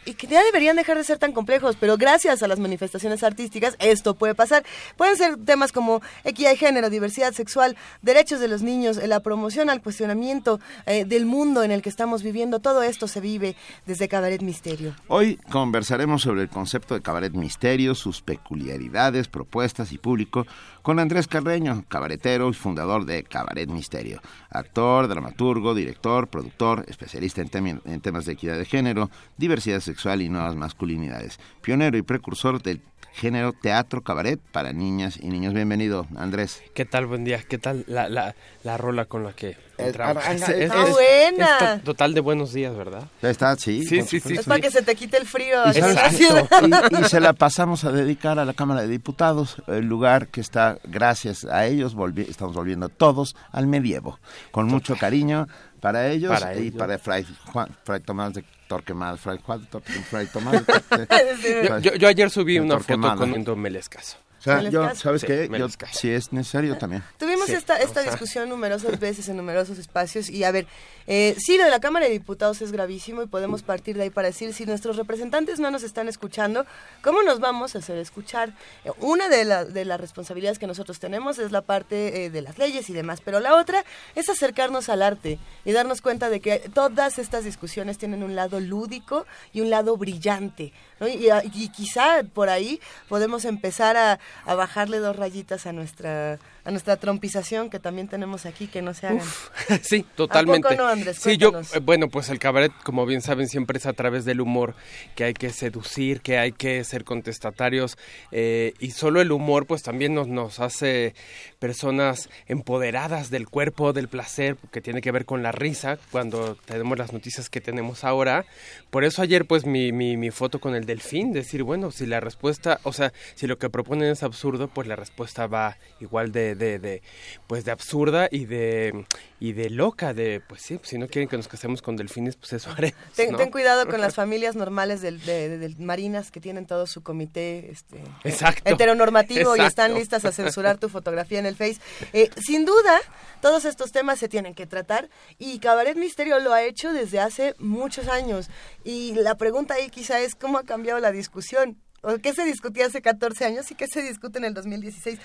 [0.06, 3.76] y que ya deberían dejar de ser tan complejos, pero gracias a las manifestaciones artísticas
[3.80, 4.64] esto puede pasar.
[4.98, 9.70] Pueden ser temas como equidad de género, diversidad sexual, derechos de los niños, la promoción
[9.70, 12.60] al cuestionamiento eh, del mundo en el que estamos viviendo.
[12.60, 14.96] Todo esto se vive desde Cabaret Misterio.
[15.08, 20.46] Hoy conversaremos sobre el concepto de cabaret misterio, sus peculiaridades, propuestas y público
[20.82, 27.82] con Andrés Carreño, cabaretero y fundador de Cabaret Misterio, actor, dramaturgo, director, productor, especialista en,
[27.86, 29.89] en temas de equidad de género, diversidad sexual
[30.22, 35.54] y nuevas masculinidades, pionero y precursor del género teatro cabaret para niñas y niños.
[35.54, 36.62] Bienvenido, Andrés.
[36.74, 37.06] ¿Qué tal?
[37.08, 37.42] Buen día.
[37.44, 40.24] ¿Qué tal la, la, la rola con la que entramos?
[40.24, 41.58] arranca- Es- está es- buena.
[41.58, 43.04] es to- total de buenos días, ¿verdad?
[43.22, 43.84] Ya está, sí.
[43.84, 44.42] Sí, sí, supuesto.
[44.42, 45.58] Es para que se te quite el frío.
[45.74, 45.80] Y.
[45.80, 50.40] Y- y se la pasamos a dedicar a la Cámara de Diputados, el lugar que
[50.40, 54.20] está, gracias a ellos, volvi- estamos volviendo todos al medievo,
[54.52, 55.48] con mucho cariño
[55.82, 56.76] para ellos Para y ellos.
[56.78, 59.68] para Fray, Juan, Fray Tomás de Torquemada, Fray Juan
[60.10, 60.64] Fray Tomás
[61.82, 64.18] Yo, yo- ayer subí una foto con un Melescaso.
[64.40, 65.50] O sea, ¿Me yo, ¿sabes Sí, qué?
[65.58, 67.04] Yo, si es necesario también.
[67.18, 70.66] Tuvimos Sí, esta, esta discusión numerosas veces en numerosos espacios y a ver,
[71.08, 74.10] eh, sí, lo de la Cámara de Diputados es gravísimo y podemos partir de ahí
[74.10, 76.66] para decir si nuestros representantes no nos están escuchando,
[77.02, 78.54] ¿cómo nos vamos a hacer escuchar?
[78.86, 82.42] Eh, una de, la- de las responsabilidades que nosotros tenemos es la parte eh, de
[82.42, 83.84] las leyes y demás, pero la otra
[84.16, 88.60] es acercarnos al arte y darnos cuenta de que todas estas discusiones tienen un lado
[88.60, 90.72] lúdico y un lado brillante.
[91.00, 91.08] ¿no?
[91.08, 96.72] Y, y quizá por ahí podemos empezar a, a bajarle dos rayitas a nuestra a
[96.72, 99.22] nuestra trompización que también tenemos aquí que no se hagan.
[99.82, 100.68] Sí, totalmente.
[100.68, 101.18] ¿A poco no, Andrés?
[101.18, 104.42] Sí, yo, eh, bueno, pues el cabaret, como bien saben, siempre es a través del
[104.42, 104.76] humor,
[105.16, 107.98] que hay que seducir, que hay que ser contestatarios,
[108.32, 111.14] eh, y solo el humor, pues también nos, nos hace
[111.60, 116.98] personas empoderadas del cuerpo, del placer, que tiene que ver con la risa, cuando tenemos
[116.98, 118.46] las noticias que tenemos ahora.
[118.90, 122.20] Por eso ayer, pues, mi, mi, mi foto con el delfín, decir, bueno, si la
[122.20, 126.49] respuesta, o sea, si lo que proponen es absurdo, pues la respuesta va igual de,
[126.56, 127.02] de, de
[127.48, 129.06] pues, de absurda y de,
[129.40, 132.54] y de loca, de, pues sí, si no quieren que nos casemos con delfines, pues
[132.54, 133.38] eso haremos, Ten, ¿no?
[133.38, 138.02] ten cuidado con las familias normales del- de, marinas que tienen todo su comité este,
[138.24, 138.62] Exacto.
[138.66, 141.78] heteronormativo y están listas a censurar tu fotografía en el Face.
[142.14, 143.00] Eh, sin duda,
[143.42, 147.56] todos estos temas se tienen que tratar y Cabaret Misterio lo ha hecho desde hace
[147.60, 148.50] muchos años.
[148.84, 151.78] Y la pregunta ahí quizá es cómo ha cambiado la discusión.
[152.02, 155.20] ¿O ¿Qué se discutía hace 14 años y qué se discute en el 2016?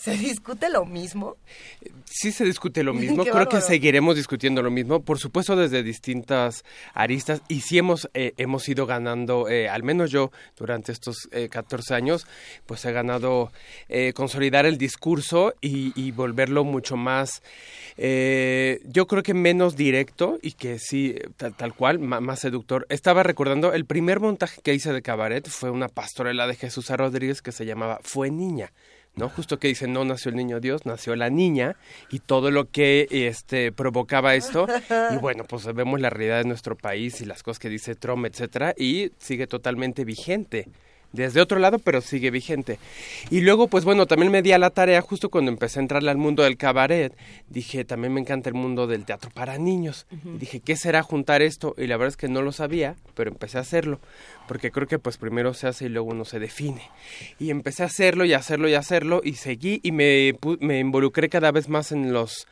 [0.00, 1.36] ¿Se discute lo mismo?
[2.06, 6.64] Sí se discute lo mismo, creo que seguiremos discutiendo lo mismo, por supuesto desde distintas
[6.94, 11.50] aristas y sí hemos, eh, hemos ido ganando, eh, al menos yo durante estos eh,
[11.50, 12.26] 14 años,
[12.64, 13.52] pues he ganado
[13.90, 17.42] eh, consolidar el discurso y, y volverlo mucho más,
[17.98, 22.86] yo creo que menos directo y que sí, tal, tal cual, más, más seductor.
[22.88, 27.42] Estaba recordando, el primer montaje que hice de cabaret fue una pastorela de Jesús Rodríguez
[27.42, 28.72] que se llamaba Fue Niña.
[29.16, 29.28] ¿No?
[29.28, 31.76] Justo que dice, no nació el niño Dios, nació la niña
[32.10, 34.66] y todo lo que este provocaba esto.
[35.12, 38.26] Y bueno, pues vemos la realidad de nuestro país y las cosas que dice Trump,
[38.26, 40.68] etcétera, y sigue totalmente vigente
[41.12, 42.78] desde otro lado, pero sigue vigente.
[43.30, 46.10] Y luego, pues bueno, también me di a la tarea, justo cuando empecé a entrarle
[46.10, 47.12] al mundo del cabaret,
[47.48, 50.06] dije, también me encanta el mundo del teatro para niños.
[50.38, 51.74] Dije, ¿qué será juntar esto?
[51.76, 54.00] Y la verdad es que no lo sabía, pero empecé a hacerlo,
[54.48, 56.82] porque creo que pues primero se hace y luego uno se define.
[57.38, 61.50] Y empecé a hacerlo y hacerlo y hacerlo y seguí y me, me involucré cada
[61.50, 62.46] vez más en los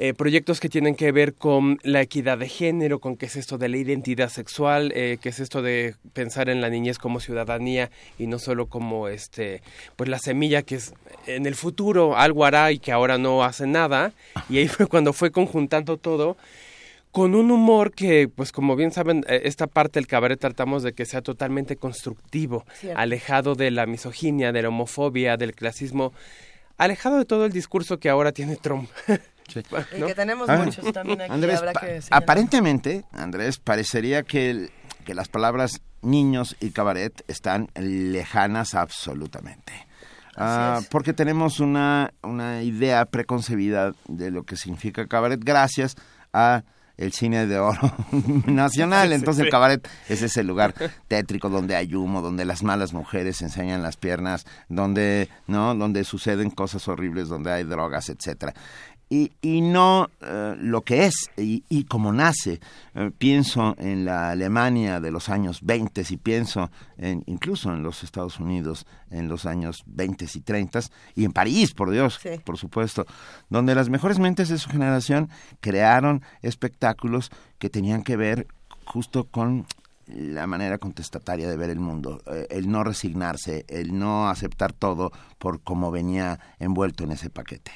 [0.00, 3.58] eh, proyectos que tienen que ver con la equidad de género, con qué es esto
[3.58, 7.90] de la identidad sexual, eh, qué es esto de pensar en la niñez como ciudadanía
[8.16, 9.60] y no solo como este,
[9.96, 10.94] pues la semilla que es
[11.26, 14.12] en el futuro algo hará y que ahora no hace nada.
[14.48, 16.36] Y ahí fue cuando fue conjuntando todo
[17.10, 20.92] con un humor que, pues como bien saben, eh, esta parte del cabaret tratamos de
[20.92, 23.00] que sea totalmente constructivo, Cierto.
[23.00, 26.12] alejado de la misoginia, de la homofobia, del clasismo,
[26.76, 28.88] alejado de todo el discurso que ahora tiene Trump.
[29.96, 31.32] Y que tenemos Ah, muchos también aquí.
[31.32, 34.70] Andrés, habrá que aparentemente, Andrés, parecería que, el-
[35.04, 39.72] que las palabras niños y cabaret están lejanas absolutamente.
[40.36, 45.96] Ah, porque tenemos una, una idea preconcebida de lo que significa cabaret gracias
[46.32, 46.62] a
[46.96, 47.92] el cine de oro
[48.46, 49.12] nacional.
[49.12, 50.74] Entonces el cabaret es ese lugar
[51.08, 56.50] tétrico donde hay humo, donde las malas mujeres enseñan las piernas, donde no, donde suceden
[56.50, 58.54] cosas horribles, donde hay drogas, etcétera.
[59.10, 62.60] Y, y no eh, lo que es y, y como nace.
[62.94, 68.04] Eh, pienso en la Alemania de los años 20 y pienso en, incluso en los
[68.04, 70.80] Estados Unidos en los años 20 y 30
[71.14, 72.38] y en París, por Dios, Sí.
[72.44, 73.06] por supuesto,
[73.48, 78.46] donde las mejores mentes de su generación crearon espectáculos que tenían que ver
[78.84, 79.64] justo con
[80.06, 85.12] la manera contestataria de ver el mundo, eh, el no resignarse, el no aceptar todo
[85.38, 87.72] por cómo venía envuelto en ese paquete.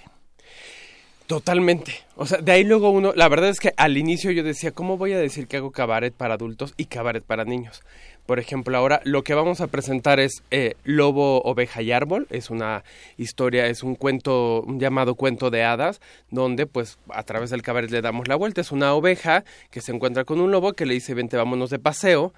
[1.26, 1.94] Totalmente.
[2.16, 4.98] O sea, de ahí luego uno, la verdad es que al inicio yo decía, ¿cómo
[4.98, 7.82] voy a decir que hago cabaret para adultos y cabaret para niños?
[8.26, 12.28] Por ejemplo, ahora lo que vamos a presentar es eh, Lobo, Oveja y Árbol.
[12.30, 12.84] Es una
[13.16, 17.90] historia, es un cuento, un llamado cuento de hadas, donde pues a través del cabaret
[17.90, 18.60] le damos la vuelta.
[18.60, 21.80] Es una oveja que se encuentra con un lobo que le dice, vente, vámonos de
[21.80, 22.32] paseo.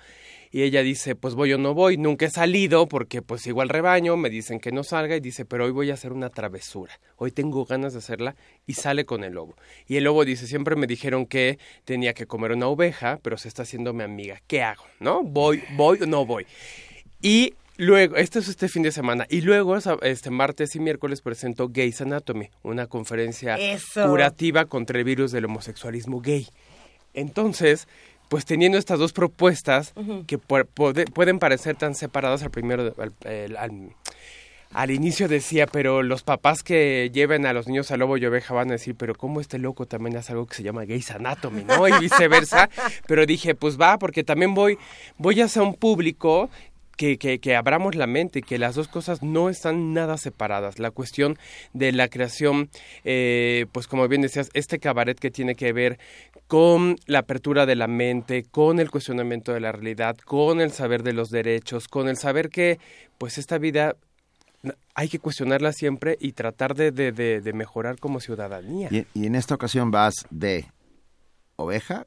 [0.55, 4.17] Y ella dice, pues voy o no voy, nunca he salido porque pues igual rebaño,
[4.17, 7.33] me dicen que no salga y dice, pero hoy voy a hacer una travesura, hoy
[7.33, 9.57] tengo ganas de hacerla y sale con el lobo.
[9.89, 13.49] Y el lobo dice, siempre me dijeron que tenía que comer una oveja, pero se
[13.49, 14.85] está haciendo mi amiga, ¿qué hago?
[15.01, 15.25] ¿No?
[15.25, 16.47] ¿Voy, voy o no voy?
[17.21, 21.69] Y luego, esto es este fin de semana, y luego este martes y miércoles presento
[21.69, 24.09] Gays Anatomy, una conferencia Eso.
[24.09, 26.47] curativa contra el virus del homosexualismo gay.
[27.13, 27.89] Entonces,
[28.29, 29.93] pues teniendo estas dos propuestas
[30.27, 33.91] que pu- puede- pueden parecer tan separadas al primero, al, al-
[34.73, 38.55] al inicio decía, pero los papás que lleven a los niños a lobo y oveja
[38.55, 41.63] van a decir, pero ¿cómo este loco también hace algo que se llama Gays Anatomy,
[41.63, 41.87] ¿no?
[41.87, 42.69] Y viceversa.
[43.07, 44.77] pero dije, pues va, porque también voy,
[45.17, 46.51] voy a ser un público
[46.97, 50.79] que, que, que abramos la mente, que las dos cosas no están nada separadas.
[50.79, 51.39] La cuestión
[51.73, 52.71] de la creación,
[53.05, 55.99] eh, pues como bien decías, este cabaret que tiene que ver
[56.47, 61.03] con la apertura de la mente, con el cuestionamiento de la realidad, con el saber
[61.03, 62.79] de los derechos, con el saber que
[63.19, 63.97] pues esta vida
[64.95, 68.89] hay que cuestionarla siempre y tratar de, de, de, de mejorar como ciudadanía.
[68.91, 70.67] Y, y en esta ocasión vas de
[71.57, 72.07] oveja,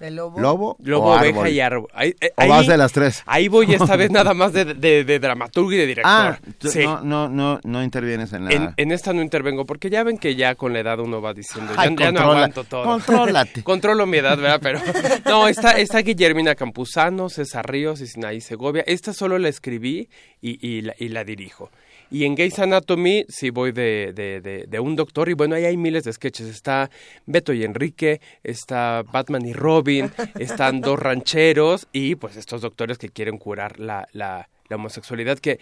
[0.00, 0.38] ¿De lobo?
[0.40, 1.48] lobo, Lobo, o oveja árbol.
[1.48, 1.88] y árbol.
[1.94, 3.22] Ahí, eh, ¿O ahí- vas de las tres?
[3.26, 6.12] Ahí voy esta vez nada más de, de, de dramaturgo y de director.
[6.12, 6.80] Ah, Sí.
[6.84, 8.50] no, no, no, no intervienes en la...
[8.52, 11.32] En, en esta no intervengo porque ya ven que ya con la edad uno va
[11.32, 12.84] diciendo, ya, Ay, ya no controla- aguanto todo.
[12.84, 13.62] contrólate.
[13.64, 14.60] Controlo mi edad, ¿verdad?
[14.62, 14.80] Pero
[15.26, 18.84] no, está, está Guillermina Campuzano, César Ríos y Sinaí Segovia.
[18.86, 20.08] Esta solo la escribí
[20.42, 21.70] y, y, la, y la dirijo.
[22.10, 25.64] Y en Gays Anatomy sí voy de, de, de, de un doctor y bueno, ahí
[25.64, 26.46] hay miles de sketches.
[26.46, 26.90] Está
[27.26, 33.08] Beto y Enrique, está Batman y Robin, están dos rancheros y pues estos doctores que
[33.08, 35.58] quieren curar la, la, la homosexualidad que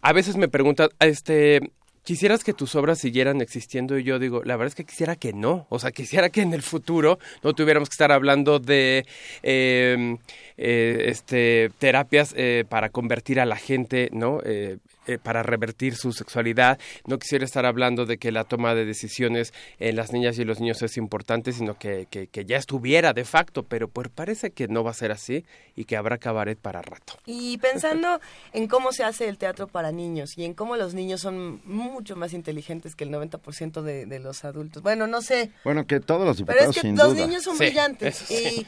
[0.00, 1.72] a veces me preguntan, este,
[2.04, 3.98] ¿quisieras que tus obras siguieran existiendo?
[3.98, 5.66] Y yo digo, la verdad es que quisiera que no.
[5.70, 9.04] O sea, quisiera que en el futuro no tuviéramos que estar hablando de
[9.42, 10.16] eh,
[10.56, 14.40] eh, este, terapias eh, para convertir a la gente, ¿no?
[15.08, 16.78] Eh, para revertir su sexualidad.
[17.06, 20.60] No quisiera estar hablando de que la toma de decisiones en las niñas y los
[20.60, 24.84] niños es importante, sino que, que, ya estuviera de facto, pero pues parece que no
[24.84, 25.46] va a ser así
[25.76, 27.14] y que habrá cabaret para rato.
[27.24, 28.20] Y pensando
[28.52, 32.14] en cómo se hace el teatro para niños y en cómo los niños son mucho
[32.14, 34.82] más inteligentes que el 90% de, de los adultos.
[34.82, 35.52] Bueno, no sé.
[35.64, 38.66] Bueno, que todos los diputados, Pero es que los niños son brillantes y,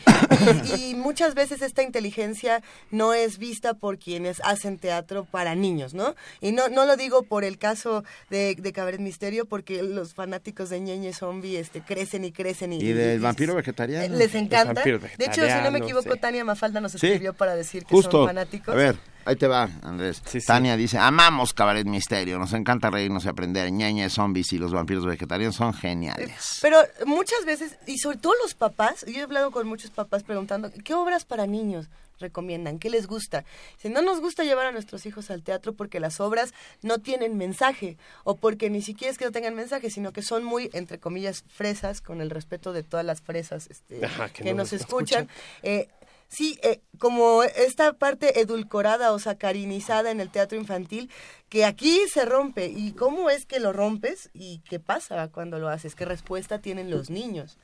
[0.78, 6.14] y, muchas veces esta inteligencia no es vista por quienes hacen teatro para niños, ¿no?
[6.40, 10.70] Y no, no lo digo por el caso de, de Cabaret Misterio, porque los fanáticos
[10.70, 12.72] de Ñeñe Zombie este, crecen y crecen.
[12.72, 14.16] Y, y del vampiro vegetariano.
[14.16, 14.82] Les encanta.
[14.82, 18.74] De hecho, si no me equivoco, Tania Mafalda nos escribió para decir que son fanáticos.
[18.74, 20.22] A ver, Ahí te va, Andrés.
[20.46, 23.70] Tania dice, amamos Cabaret Misterio, nos encanta reírnos y aprender.
[23.70, 26.58] Ñeñe, zombies y los vampiros vegetarianos son geniales.
[26.62, 30.70] Pero muchas veces, y sobre todo los papás, yo he hablado con muchos papás preguntando,
[30.84, 31.88] ¿qué obras para niños?
[32.20, 32.78] recomiendan?
[32.78, 33.44] ¿Qué les gusta?
[33.78, 37.36] Si no nos gusta llevar a nuestros hijos al teatro porque las obras no tienen
[37.36, 41.00] mensaje o porque ni siquiera es que no tengan mensaje, sino que son muy, entre
[41.00, 44.00] comillas, fresas, con el respeto de todas las fresas este,
[44.34, 45.28] que, nos escuchan.
[45.62, 45.88] Eh,
[46.30, 51.10] Sí, eh, como esta parte edulcorada o sacarinizada en el teatro infantil,
[51.48, 52.66] que aquí se rompe.
[52.68, 54.30] ¿Y cómo es que lo rompes?
[54.32, 55.96] ¿Y qué pasa cuando lo haces?
[55.96, 57.58] ¿Qué respuesta tienen los niños?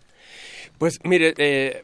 [0.78, 1.82] Pues mire, eh,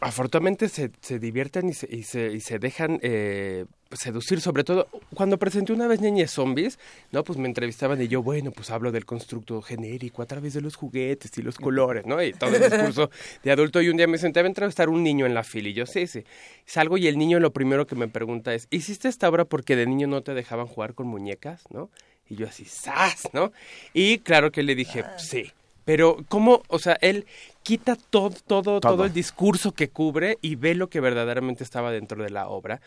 [0.00, 4.88] afortunadamente se, se divierten y se, y se, y se dejan eh, seducir, sobre todo
[5.14, 6.78] cuando presenté una vez Ñeñe Zombies,
[7.12, 7.24] ¿no?
[7.24, 10.76] Pues me entrevistaban y yo, bueno, pues hablo del constructo genérico a través de los
[10.76, 12.22] juguetes y los colores, ¿no?
[12.22, 13.10] Y todo el discurso
[13.42, 13.80] de adulto.
[13.80, 16.06] Y un día me senté a entrevistar un niño en la fila y yo, sí,
[16.06, 16.24] sí.
[16.66, 19.86] Salgo y el niño lo primero que me pregunta es, ¿hiciste esta obra porque de
[19.86, 21.90] niño no te dejaban jugar con muñecas, ¿no?
[22.28, 23.28] Y yo así, ¡zas!
[23.32, 23.52] ¿no?
[23.92, 25.52] Y claro que le dije, sí.
[25.84, 26.62] Pero, ¿cómo?
[26.68, 27.26] O sea, él
[27.62, 32.22] quita todo, todo, todo, el discurso que cubre y ve lo que verdaderamente estaba dentro
[32.22, 32.80] de la obra.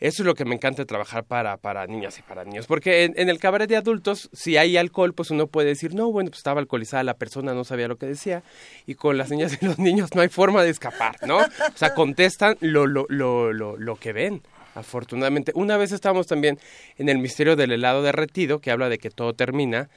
[0.00, 2.66] Eso es lo que me encanta trabajar para, para niñas y para niños.
[2.66, 6.30] Porque en, el cabaret de adultos, si hay alcohol, pues uno puede decir, no, bueno,
[6.30, 8.42] pues estaba alcoholizada la persona, no sabía lo que decía.
[8.86, 11.38] Y con las niñas y los niños no hay forma de escapar, ¿no?
[11.38, 14.42] O sea, contestan lo, lo, lo, lo, lo que ven
[14.74, 15.52] afortunadamente.
[15.54, 16.58] Una vez estábamos también
[16.98, 19.88] en el misterio del helado derretido, que habla de que todo termina,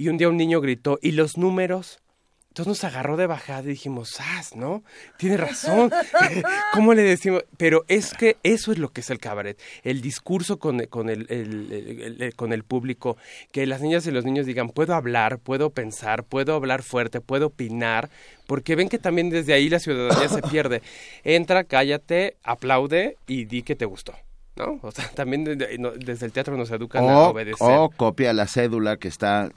[0.00, 2.00] y un día un niño gritó, ¿y los números?
[2.48, 4.82] Entonces nos agarró de bajada y dijimos, ¡ah, no!
[5.18, 5.92] Tiene razón.
[6.72, 7.44] ¿Cómo le decimos?
[7.58, 9.60] Pero es que eso es lo que es el cabaret.
[9.82, 13.18] El discurso con, con el, con el público.
[13.52, 17.48] Que las niñas y los niños digan, puedo hablar, puedo pensar, puedo hablar fuerte, puedo
[17.48, 18.08] opinar.
[18.46, 20.80] Porque ven que también desde ahí la ciudadanía se pierde.
[21.24, 24.14] Entra, cállate, aplaude y di que te gustó.
[24.56, 24.78] ¿No?
[24.82, 27.66] O sea, también desde el teatro nos educan a obedecer.
[27.68, 29.50] O copia la cédula que está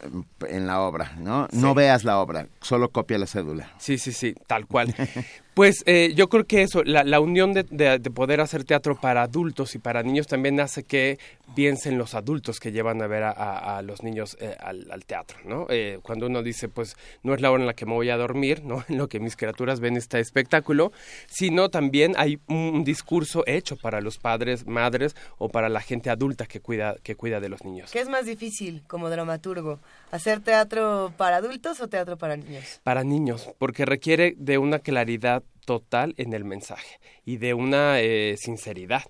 [0.47, 1.47] en la obra, ¿no?
[1.51, 3.71] No veas la obra, solo copia la cédula.
[3.77, 4.93] Sí, sí, sí, tal cual.
[5.53, 9.79] Pues eh, yo creo que eso, la, unión de, poder hacer teatro para adultos y
[9.79, 11.19] para niños también hace que
[11.55, 15.67] piensen los adultos que llevan a ver a, los niños eh, al, teatro, ¿no?
[15.69, 18.17] Eh, cuando uno dice, pues no es la hora en la que me voy a
[18.17, 18.83] dormir, ¿no?
[18.93, 20.91] En lo que mis criaturas ven este espectáculo,
[21.27, 26.47] sino también hay un discurso hecho para los padres, madres o para la gente adulta
[26.47, 27.91] que cuida, que cuida de los niños.
[27.91, 29.79] ¿Qué es más difícil como dramaturgo?
[30.11, 32.81] ¿Hacer teatro para adultos o teatro para niños?
[32.83, 38.35] Para niños, porque requiere de una claridad total en el mensaje y de una eh,
[38.37, 39.03] sinceridad.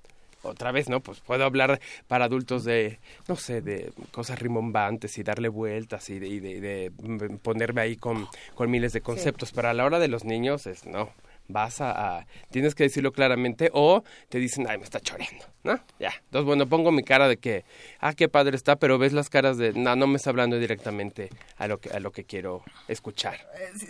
[0.45, 0.99] Otra vez, ¿no?
[0.99, 6.19] Pues puedo hablar para adultos de, no sé, de cosas rimbombantes y darle vueltas y
[6.19, 6.91] de,
[7.41, 9.53] ponerme ahí con, con, miles de conceptos.
[9.53, 11.11] Pero a la hora de los niños es, no,
[11.53, 15.79] vas a, tienes que decirlo claramente o te dicen, ay, me está choreando, ¿no?
[15.99, 16.11] Ya.
[16.25, 17.63] Entonces, bueno, pongo mi cara de que,
[17.99, 21.29] ah, qué padre está, pero ves las caras de, no, no me está hablando directamente
[21.57, 23.37] a lo que, a lo que quiero escuchar.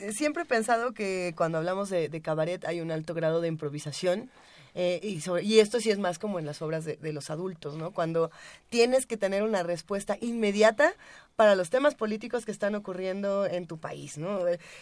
[0.01, 4.29] Eh, siempre he pensado que cuando hablamos de, cabaret hay un alto grado de improvisación
[4.75, 7.75] eh, y, y, esto sí es más como en las obras de, de, los adultos,
[7.75, 7.91] ¿no?
[7.91, 8.31] Cuando
[8.69, 10.95] tienes que tener una respuesta inmediata
[11.35, 14.39] para los temas políticos que están ocurriendo en tu país, ¿no?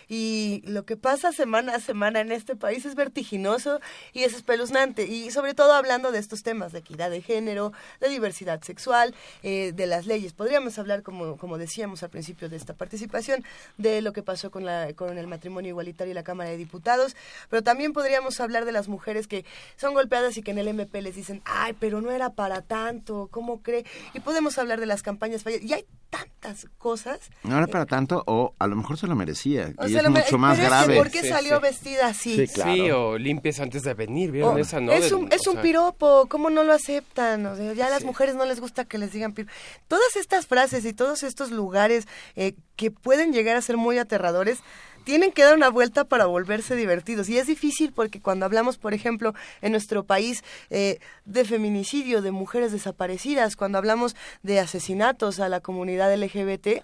[0.08, 3.80] Y lo que pasa semana a semana en este país es vertiginoso
[4.14, 8.10] y es espeluznante, y sobre todo hablando de estos temas de equidad de género, de
[8.10, 10.34] diversidad sexual, eh, de las leyes.
[10.34, 13.43] Podríamos hablar, como, como decíamos al principio de esta participación,
[13.78, 17.16] de lo que pasó con, la, con el matrimonio igualitario y la Cámara de Diputados,
[17.49, 19.45] pero también podríamos hablar de las mujeres que
[19.78, 23.30] son golpeadas y que en el MP les dicen, ay, pero no era para tanto,
[23.32, 23.86] ¿cómo cree?
[24.14, 25.64] Y podemos hablar de las campañas falladas.
[25.64, 25.86] Y hay
[26.41, 27.19] tantas cosas.
[27.43, 29.73] No era para tanto, o a lo mejor se lo merecía.
[29.87, 30.97] y es mucho más grave.
[30.97, 32.47] ¿Por qué salió vestida así?
[32.47, 34.91] Sí, o limpies antes de venir, ¿vieron esa no?
[34.91, 37.45] Es un, es un piropo, ¿cómo no lo aceptan?
[37.45, 39.53] O sea, ya a las mujeres no les gusta que les digan piropo.
[39.87, 44.59] Todas estas frases y todos estos lugares eh, que pueden llegar a ser muy aterradores,
[45.04, 47.30] tienen que dar una vuelta para volverse divertidos.
[47.30, 52.32] Y es difícil porque cuando hablamos, por ejemplo, en nuestro país eh, de feminicidio, de
[52.32, 56.84] mujeres desaparecidas, cuando hablamos de asesinatos a la comunidad LGBT,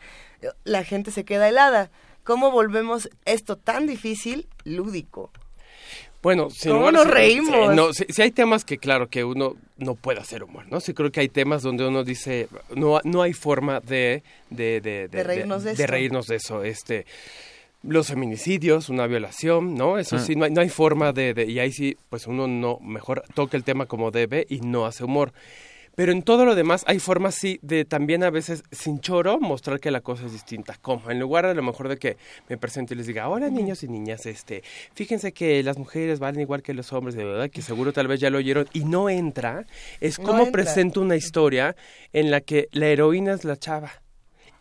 [0.63, 1.89] la gente se queda helada.
[2.23, 5.31] ¿Cómo volvemos esto tan difícil lúdico?
[6.21, 7.73] Bueno, si ¿Cómo nos reímos?
[7.75, 10.81] no, si, hay temas que, claro, que uno no puede hacer humor, ¿no?
[10.81, 14.23] Sí creo que hay temas donde uno dice, no, no hay forma de...
[14.49, 16.63] De, de, de reírnos de, de reírnos de eso.
[16.63, 17.05] Este,
[17.83, 19.97] los feminicidios, una violación, ¿no?
[19.97, 22.79] Eso sí, no hay, no hay forma de, de, Y ahí sí, pues uno no,
[22.81, 25.33] mejor toca el tema como debe y no hace humor.
[25.97, 29.79] Pero en todo lo demás hay formas, sí, de también a veces, sin choro, mostrar
[29.79, 30.77] que la cosa es distinta.
[30.79, 32.17] Como en lugar de lo mejor de que
[32.49, 34.61] me presente y les diga, hola niños y niñas, este,
[34.93, 38.19] fíjense que las mujeres valen igual que los hombres, de verdad, que seguro tal vez
[38.19, 39.65] ya lo oyeron, y no entra,
[39.99, 41.75] es como presento una historia
[42.13, 44.03] en la que la heroína es la chava.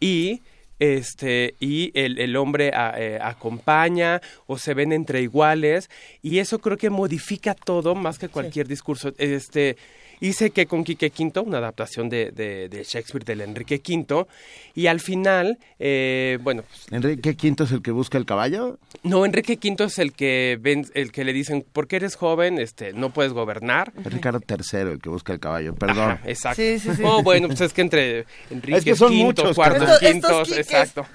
[0.01, 0.41] Y
[0.79, 5.89] este y el, el hombre a- eh, acompaña o se ven entre iguales
[6.23, 9.13] y eso creo que modifica todo más que cualquier discurso.
[9.19, 9.77] Este
[10.21, 14.29] hice que con Quique Quinto una adaptación de, de, de Shakespeare del Enrique Quinto
[14.75, 18.79] y al final eh, bueno pues, Enrique Quinto es el que busca el caballo.
[19.03, 22.93] no Enrique Quinto es el que ven el que le dicen porque eres joven este
[22.93, 26.13] no puedes gobernar Es Ricardo III el que busca el caballo, perdón.
[26.13, 26.63] Ajá, exacto.
[26.63, 27.03] Sí, sí, sí.
[27.05, 31.07] Oh, bueno, pues es que entre Enrique Es que son quintos, muchos, cuartos, quintos, exacto.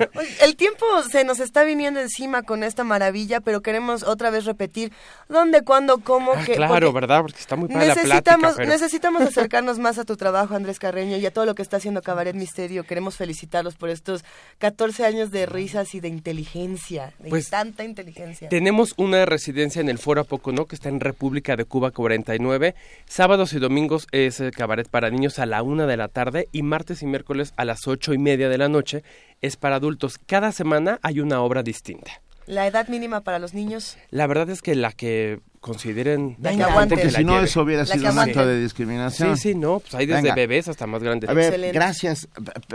[0.42, 4.92] El tiempo se nos está viniendo encima con esta maravilla, pero queremos otra vez repetir
[5.30, 6.34] dónde, cuándo, cómo.
[6.34, 7.22] Ah, que, claro, porque ¿verdad?
[7.22, 8.70] Porque está muy padre la plática, Necesitamos, pero...
[8.92, 12.02] necesitamos acercarnos más a tu trabajo, Andrés Carreño, y a todo lo que está haciendo
[12.02, 12.84] Cabaret Misterio.
[12.84, 14.26] Queremos felicitarlos por estos
[14.58, 18.50] 14 años de risas y de inteligencia, de Pues, tanta inteligencia.
[18.50, 22.76] Tenemos una residencia en el Foro Apocono que está en República de Cuba 49.
[23.06, 26.62] Sábados y domingos es el cabaret para niños a la una de la tarde y
[26.62, 29.04] martes y miércoles a las ocho y media de la noche
[29.40, 30.18] es para adultos.
[30.18, 32.22] Cada semana hay una obra distinta.
[32.46, 33.98] La edad mínima para los niños.
[34.10, 36.96] La verdad es que la que consideren que la aguante.
[37.02, 37.46] la si no, lleve.
[37.46, 39.38] eso hubiera La sido que un acto de discriminación.
[39.38, 40.36] Sí, sí, no, pues hay desde Venga.
[40.36, 41.30] bebés hasta más grandes.
[41.30, 41.74] A ver, Excelente.
[41.74, 42.28] gracias.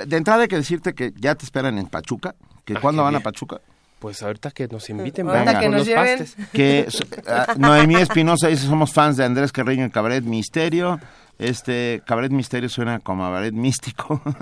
[0.07, 2.35] De entrada hay que decirte que ya te esperan en Pachuca.
[2.65, 3.21] que Ah, ¿Cuándo van a.
[3.21, 3.61] Pachuca?
[3.99, 6.19] Pues ahorita que nos inviten, Ahorita vamos que nos lleven.
[6.19, 6.37] pastes.
[6.53, 6.87] Que
[7.27, 11.01] ah, Noemí Espinosa dice, somos fans de Andrés Carreño en Cabaret Misterio.
[11.39, 14.21] Este Cabaret Misterio suena como Cabaret Místico.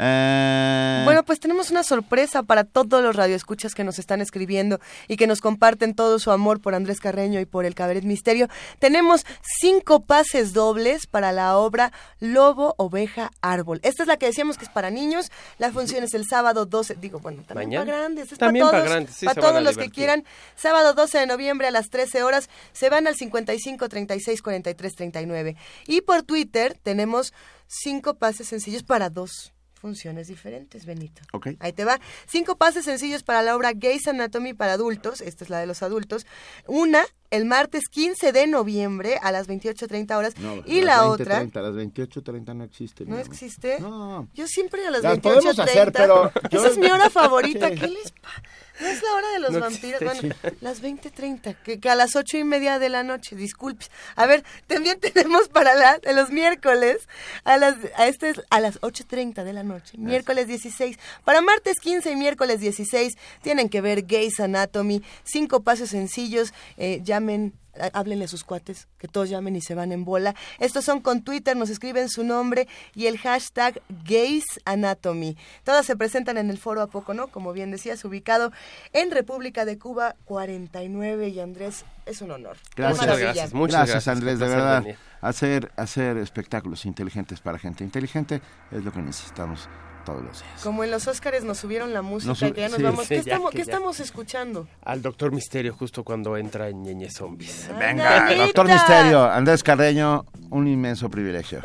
[0.00, 5.16] Eh, Bueno, pues tenemos una sorpresa para todos los radioescuchas que nos están escribiendo y
[5.16, 8.48] que nos comparten todo su amor por Andrés Carreño y por el Cabaret Misterio.
[8.78, 9.26] Tenemos
[9.60, 13.80] cinco pases dobles para la obra Lobo, Oveja, Árbol.
[13.82, 15.30] Esta es la que decíamos que es para niños.
[15.58, 17.86] La función es el sábado 12, digo, bueno, también Mañana.
[17.86, 19.90] para grandes, es También para para todos, grandes, sí, para se van todos los que
[19.90, 20.24] quieran.
[20.56, 25.56] Sábado 12 de noviembre a las 13 horas se van al 55 36 43 39.
[25.86, 27.34] Y por Twitter tenemos
[27.66, 31.20] cinco pases sencillos para dos funciones diferentes, Benito.
[31.60, 32.00] Ahí te va.
[32.26, 35.20] Cinco pases sencillos para la obra Gays Anatomy para adultos.
[35.20, 36.26] Esta es la de los adultos.
[36.66, 40.36] Una, el martes 15 de noviembre a las 28.30 horas.
[40.38, 41.42] no, y la otra...
[41.42, 43.04] 20:30, a las 28.30 no existe.
[43.04, 43.78] ¿No existe?
[43.80, 44.28] No.
[44.34, 45.20] Yo siempre a las Las 28.30.
[45.22, 47.70] podemos hacer, pero yo- Esa es mi hora favorita.
[47.74, 48.42] ¿Qué les pasa?
[48.80, 50.00] No es la hora de los No vampiros.
[50.00, 53.90] existe, Bueno, las 20.30, que, que a las ocho y media de la noche, disculpes.
[54.14, 57.08] A ver, también tenemos para la, los miércoles,
[57.42, 60.96] a las, a este es a las 8.30 de la noche, miércoles 16.
[61.24, 67.00] Para martes 15 y miércoles 16 tienen que ver Gays Anatomy, cinco pasos sencillos, eh,
[67.18, 70.34] llamen há- háblenle a sus cuates, que todos llamen y se van en bola.
[70.58, 75.36] Estos son con Twitter, nos escriben su nombre y el hashtag Gays Anatomy.
[75.64, 77.28] Todas se presentan en el foro a poco, ¿no?
[77.28, 78.52] Como bien decías, ubicado
[78.92, 82.56] en República de Cuba 49 y Andrés, es un honor.
[82.76, 83.00] Gracias.
[83.00, 84.16] Muchas gracias, muchas gracias, gracias.
[84.16, 84.84] Andrés, de verdad.
[85.20, 88.40] Hacer, hacer espectáculos inteligentes para gente inteligente
[88.70, 89.68] es lo que necesitamos
[90.08, 90.62] todos los días.
[90.62, 93.02] Como en los Óscares nos subieron la música Nos que ya nos sí, vamos.
[93.02, 93.72] sí, ¿Qué, ya, estamos, que ¿qué ya.
[93.72, 94.68] estamos escuchando?
[94.82, 97.68] Al Doctor Misterio justo cuando entra en Ñeñe Zombies.
[97.78, 101.60] Venga, doctor Misterio, Andrés Carreño, un inmenso privilegio.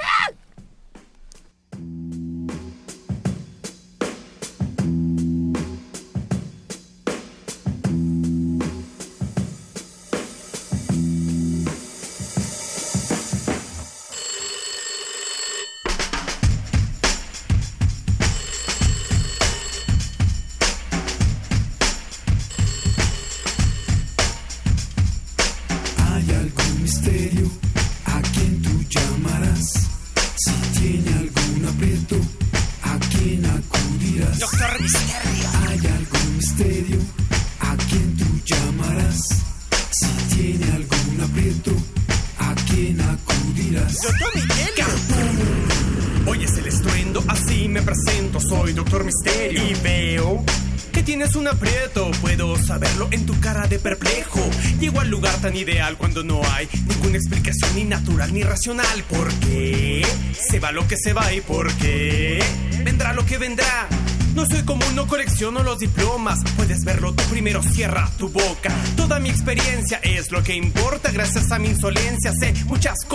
[60.98, 62.44] Se va y por qué
[62.84, 63.88] vendrá lo que vendrá.
[64.36, 66.40] No soy como no colecciono los diplomas.
[66.56, 68.74] Puedes verlo tú primero, cierra tu boca.
[68.98, 71.12] Toda mi experiencia es lo que importa.
[71.12, 73.13] Gracias a mi insolencia sé muchas cosas.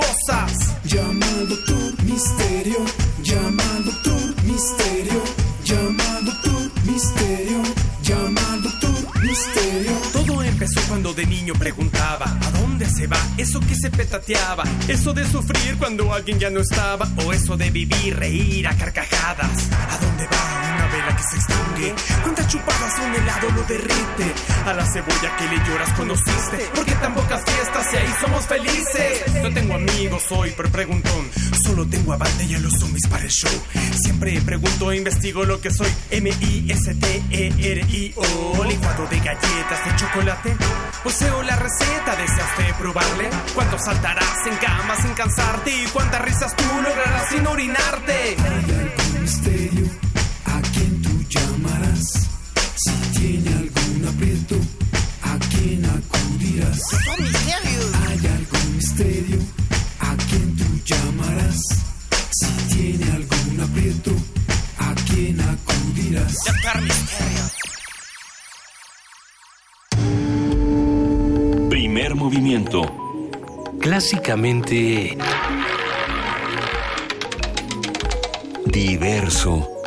[14.88, 19.70] Eso de sufrir cuando alguien ya no estaba O eso de vivir, reír a carcajadas.
[19.72, 20.07] ¿A
[21.78, 21.94] extingue?
[22.22, 24.34] ¿Cuántas chupadas un helado lo derrite?
[24.66, 28.46] A la cebolla que le lloras conociste ¿Por qué tan pocas fiestas y ahí somos
[28.46, 29.42] felices?
[29.42, 31.30] No tengo amigos hoy, pero preguntón
[31.64, 32.18] Solo tengo a
[32.48, 33.50] y a los zombies para el show
[34.02, 36.64] Siempre pregunto e investigo lo que soy M-I-S-T-E-R-I-O
[38.64, 40.56] Licuado de galletas de chocolate
[41.02, 43.30] Poseo la receta, ¿desea usted probarle?
[43.54, 45.70] ¿Cuánto saltarás en cama sin cansarte?
[45.70, 48.36] ¿Y cuántas risas tú lograrás sin orinarte?
[73.98, 75.16] Clásicamente
[78.64, 79.77] diverso.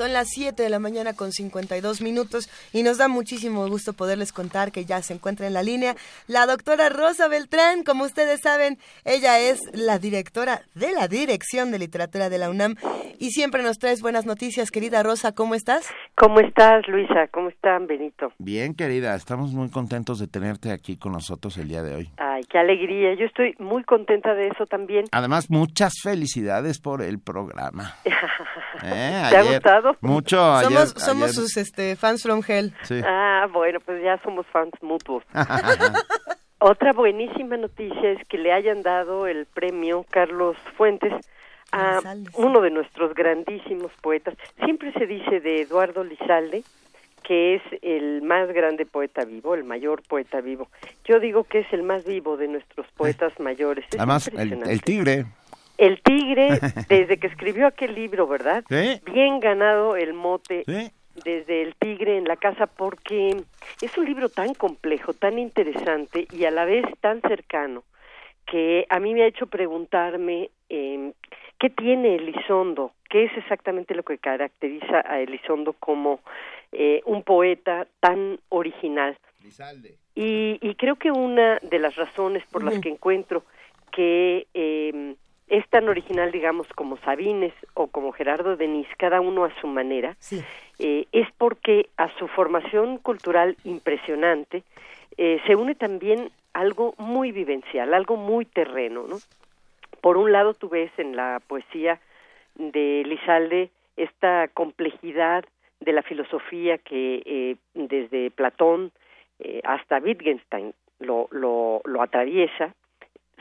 [0.00, 4.32] Son las 7 de la mañana con 52 minutos y nos da muchísimo gusto poderles
[4.32, 5.94] contar que ya se encuentra en la línea
[6.26, 7.82] la doctora Rosa Beltrán.
[7.84, 12.76] Como ustedes saben, ella es la directora de la Dirección de Literatura de la UNAM
[13.18, 14.70] y siempre nos traes buenas noticias.
[14.70, 15.86] Querida Rosa, ¿cómo estás?
[16.14, 17.28] ¿Cómo estás, Luisa?
[17.30, 18.32] ¿Cómo están, Benito?
[18.38, 22.10] Bien, querida, estamos muy contentos de tenerte aquí con nosotros el día de hoy.
[22.16, 23.12] Ay, qué alegría.
[23.16, 25.04] Yo estoy muy contenta de eso también.
[25.12, 27.96] Además, muchas felicidades por el programa.
[28.84, 29.26] ¿Eh?
[29.30, 29.96] ¿Te ha gustado?
[30.00, 30.36] Mucho.
[30.36, 32.72] somos ayer- somos ayer- sus este, fans from hell.
[32.82, 33.00] Sí.
[33.04, 35.24] Ah, bueno, pues ya somos fans mutuos.
[36.58, 41.12] Otra buenísima noticia es que le hayan dado el premio Carlos Fuentes
[41.72, 42.36] a Lizalde, sí.
[42.36, 44.34] uno de nuestros grandísimos poetas.
[44.64, 46.62] Siempre se dice de Eduardo Lizalde
[47.22, 50.68] que es el más grande poeta vivo, el mayor poeta vivo.
[51.04, 53.84] Yo digo que es el más vivo de nuestros poetas mayores.
[53.90, 55.26] Es Además, el tigre.
[55.80, 56.48] El tigre,
[56.88, 58.62] desde que escribió aquel libro, ¿verdad?
[58.68, 59.00] Sí.
[59.10, 60.90] Bien ganado el mote Sí.
[61.24, 63.36] desde el tigre en la casa porque
[63.80, 67.82] es un libro tan complejo, tan interesante y a la vez tan cercano
[68.46, 71.12] que a mí me ha hecho preguntarme eh,
[71.58, 76.20] qué tiene Elizondo, qué es exactamente lo que caracteriza a Elizondo como
[76.72, 79.16] eh, un poeta tan original.
[80.14, 83.44] Y, y creo que una de las razones por las que encuentro
[83.92, 85.14] que eh,
[85.50, 90.16] es tan original, digamos, como Sabines o como Gerardo Denis, cada uno a su manera,
[90.78, 94.62] eh, es porque a su formación cultural impresionante
[95.18, 99.16] eh, se une también algo muy vivencial, algo muy terreno, ¿no?
[100.00, 102.00] Por un lado tú ves en la poesía
[102.54, 105.44] de Lizalde esta complejidad
[105.80, 108.92] de la filosofía que eh, desde Platón
[109.38, 112.74] eh, hasta Wittgenstein lo, lo, lo atraviesa,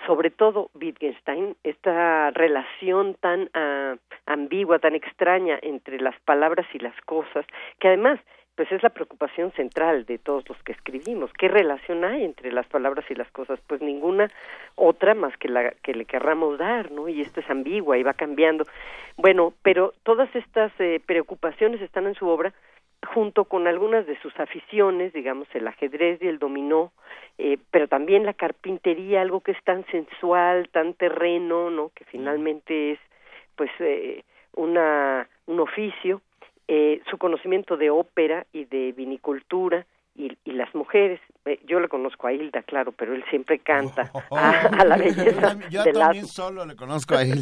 [0.05, 3.95] sobre todo Wittgenstein, esta relación tan ah,
[4.25, 7.45] ambigua, tan extraña entre las palabras y las cosas,
[7.79, 8.19] que además
[8.59, 11.31] pues es la preocupación central de todos los que escribimos.
[11.39, 13.57] ¿Qué relación hay entre las palabras y las cosas?
[13.67, 14.29] Pues ninguna
[14.75, 17.07] otra más que la que le querramos dar, ¿no?
[17.07, 18.65] Y esto es ambigua y va cambiando.
[19.15, 22.53] Bueno, pero todas estas eh, preocupaciones están en su obra
[23.07, 26.91] junto con algunas de sus aficiones, digamos el ajedrez y el dominó,
[27.37, 31.89] eh, pero también la carpintería, algo que es tan sensual, tan terreno, ¿no?
[31.95, 32.99] Que finalmente es,
[33.55, 34.23] pues, eh,
[34.53, 36.21] una un oficio,
[36.67, 39.85] eh, su conocimiento de ópera y de vinicultura
[40.19, 41.19] y, y las mujeres.
[41.45, 45.57] Eh, yo le conozco a Hilda, claro, pero él siempre canta a, a la belleza
[45.69, 47.35] Yo también solo le conozco a yo,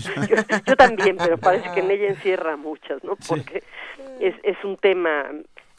[0.65, 3.17] yo también, pero parece que en ella encierra muchas, ¿no?
[3.27, 3.63] Porque
[4.19, 5.25] es, es un tema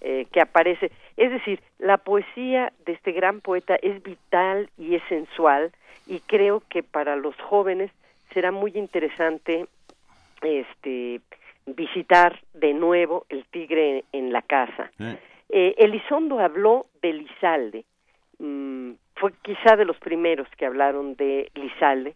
[0.00, 0.90] eh, que aparece.
[1.16, 5.70] Es decir, la poesía de este gran poeta es vital y es sensual
[6.08, 7.92] y creo que para los jóvenes
[8.34, 9.66] será muy interesante
[10.42, 11.20] este
[11.66, 14.90] visitar de nuevo el tigre en la casa.
[14.98, 15.18] Eh,
[15.48, 17.84] Elizondo habló de Lizalde,
[18.38, 22.14] mm, fue quizá de los primeros que hablaron de Lizalde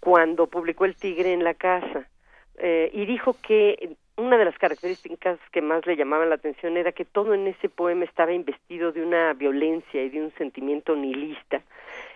[0.00, 2.08] cuando publicó El tigre en la casa.
[2.56, 6.92] eh, y dijo que una de las características que más le llamaban la atención era
[6.92, 11.62] que todo en ese poema estaba investido de una violencia y de un sentimiento nihilista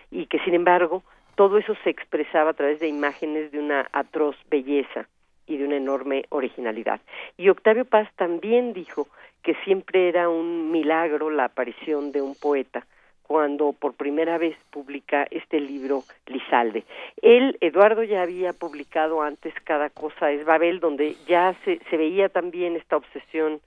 [0.09, 1.03] y que sin embargo
[1.35, 5.07] todo eso se expresaba a través de imágenes de una atroz belleza
[5.45, 7.01] y de una enorme originalidad.
[7.37, 9.07] Y Octavio Paz también dijo
[9.43, 12.85] que siempre era un milagro la aparición de un poeta
[13.23, 16.83] cuando por primera vez publica este libro Lizalde.
[17.21, 22.29] Él, Eduardo, ya había publicado antes Cada cosa es Babel, donde ya se, se veía
[22.29, 23.61] también esta obsesión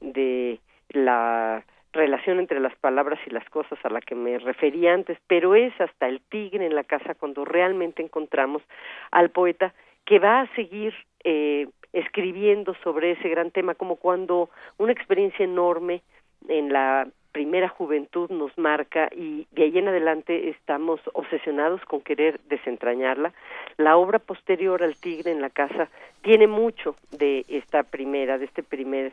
[0.00, 0.60] de
[0.90, 5.56] la relación entre las palabras y las cosas a la que me refería antes, pero
[5.56, 8.62] es hasta el tigre en la casa cuando realmente encontramos
[9.10, 9.74] al poeta
[10.04, 16.02] que va a seguir eh, escribiendo sobre ese gran tema, como cuando una experiencia enorme
[16.48, 22.40] en la primera juventud nos marca y de ahí en adelante estamos obsesionados con querer
[22.48, 23.32] desentrañarla.
[23.76, 25.88] La obra posterior al tigre en la casa
[26.22, 29.12] tiene mucho de esta primera, de este primer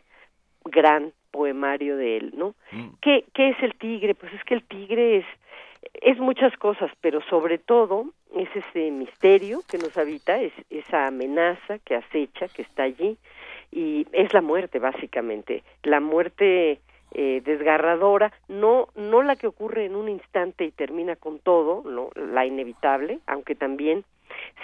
[0.64, 2.56] gran poemario de él, ¿no?
[2.72, 2.88] Mm.
[3.02, 4.16] ¿Qué, ¿Qué es el tigre?
[4.16, 5.26] Pues es que el tigre es,
[6.02, 11.80] es muchas cosas, pero sobre todo es ese misterio que nos habita, es esa amenaza
[11.80, 13.18] que acecha, que está allí,
[13.70, 15.64] y es la muerte, básicamente.
[15.84, 16.80] La muerte
[17.12, 22.12] eh, desgarradora, no, no la que ocurre en un instante y termina con todo, no,
[22.16, 24.06] la inevitable, aunque también,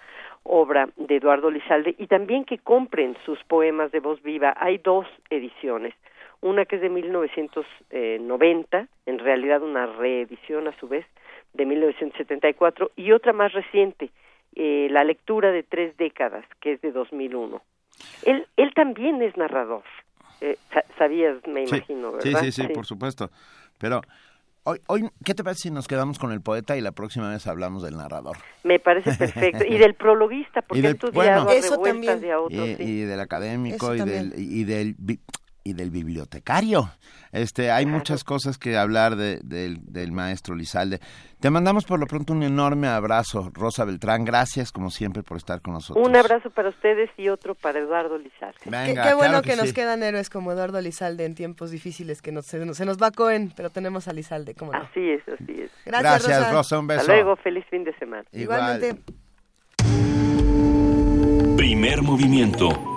[0.47, 4.53] obra de Eduardo Lizalde y también que compren sus poemas de voz viva.
[4.57, 5.93] Hay dos ediciones,
[6.41, 11.05] una que es de 1990, en realidad una reedición a su vez
[11.53, 14.09] de 1974 y otra más reciente,
[14.55, 17.61] eh, la lectura de tres décadas, que es de 2001.
[18.23, 19.83] Él, él también es narrador.
[20.41, 20.57] Eh,
[20.97, 22.41] sabías, me imagino, ¿verdad?
[22.41, 23.29] Sí, sí, sí, por supuesto.
[23.79, 24.01] Pero
[24.67, 27.47] hoy, hoy, ¿qué te parece si nos quedamos con el poeta y la próxima vez
[27.47, 28.37] hablamos del narrador?
[28.63, 29.63] Me parece perfecto.
[29.65, 32.19] y del prologuista, porque del, bueno, eso también.
[32.19, 34.95] De otros, y, y, del académico y del, y del
[35.67, 36.89] y del bibliotecario.
[37.33, 40.99] Este, hay muchas cosas que hablar de, del maestro Lizalde.
[41.41, 44.23] Te mandamos por lo pronto un enorme abrazo, Rosa Beltrán.
[44.23, 46.07] Gracias, como siempre, por estar con nosotros.
[46.07, 48.57] Un abrazo para ustedes y otro para Eduardo Lizalde.
[48.63, 52.97] qué, bueno que, nos quedan héroes como Eduardo Lizalde en tiempos difíciles, que se, nos,
[52.97, 54.79] va Cohen, pero tenemos a Lizalde, ¿cómo no?
[54.79, 55.71] Así es, así es.
[55.85, 56.79] Gracias, Rosa.
[56.79, 57.01] Un beso.
[57.01, 58.23] Hasta luego, feliz fin de semana.
[58.31, 59.01] Igualmente.
[61.57, 62.96] Primer movimiento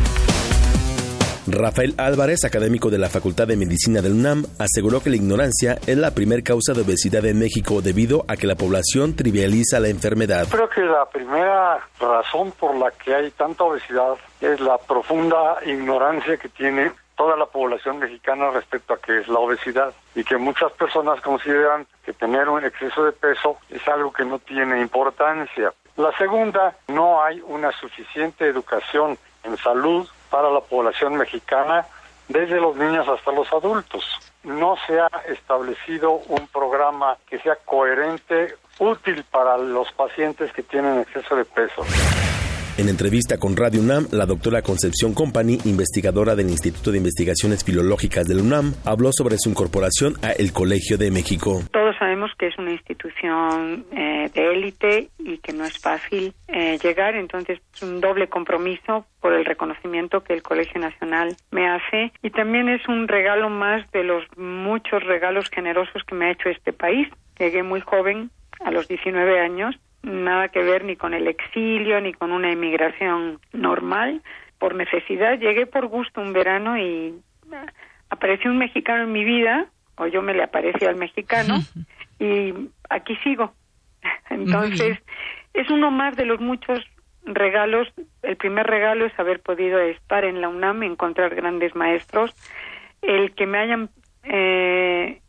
[1.51, 5.97] Rafael Álvarez, académico de la Facultad de Medicina del UNAM, aseguró que la ignorancia es
[5.97, 10.47] la primer causa de obesidad en México debido a que la población trivializa la enfermedad.
[10.49, 16.37] Creo que la primera razón por la que hay tanta obesidad es la profunda ignorancia
[16.37, 20.71] que tiene toda la población mexicana respecto a qué es la obesidad y que muchas
[20.71, 25.71] personas consideran que tener un exceso de peso es algo que no tiene importancia.
[25.97, 31.85] La segunda, no hay una suficiente educación en salud para la población mexicana
[32.29, 34.03] desde los niños hasta los adultos.
[34.43, 41.01] No se ha establecido un programa que sea coherente, útil para los pacientes que tienen
[41.01, 41.83] exceso de peso.
[42.77, 48.25] En entrevista con Radio UNAM, la doctora Concepción Company, investigadora del Instituto de Investigaciones Filológicas
[48.27, 51.61] del UNAM, habló sobre su incorporación a el Colegio de México.
[52.01, 57.13] Sabemos que es una institución eh, de élite y que no es fácil eh, llegar,
[57.13, 62.31] entonces es un doble compromiso por el reconocimiento que el Colegio Nacional me hace y
[62.31, 66.73] también es un regalo más de los muchos regalos generosos que me ha hecho este
[66.73, 67.07] país.
[67.37, 68.31] Llegué muy joven,
[68.61, 73.39] a los 19 años, nada que ver ni con el exilio ni con una emigración
[73.53, 74.23] normal.
[74.57, 77.13] Por necesidad llegué por gusto un verano y
[78.09, 79.67] apareció un mexicano en mi vida,
[80.01, 81.59] o yo me le aparecí al mexicano,
[82.19, 82.53] y
[82.89, 83.53] aquí sigo.
[84.29, 84.97] Entonces,
[85.53, 86.79] es uno más de los muchos
[87.23, 87.87] regalos.
[88.23, 92.33] El primer regalo es haber podido estar en la UNAM, encontrar grandes maestros,
[93.01, 93.89] el que me hayan
[94.23, 95.21] eh,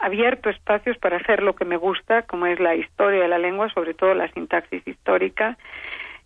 [0.00, 3.68] abierto espacios para hacer lo que me gusta, como es la historia de la lengua,
[3.72, 5.56] sobre todo la sintaxis histórica,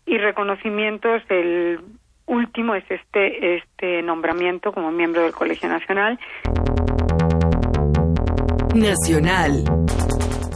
[0.06, 1.22] y reconocimientos.
[1.28, 1.80] El
[2.26, 6.18] último es este, este nombramiento como miembro del Colegio Nacional.
[8.74, 9.64] Nacional.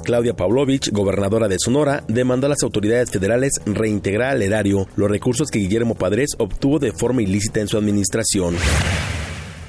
[0.04, 5.50] Claudia Pavlovich, gobernadora de Sonora, demandó a las autoridades federales reintegrar al erario los recursos
[5.50, 8.56] que Guillermo Padres obtuvo de forma ilícita en su administración.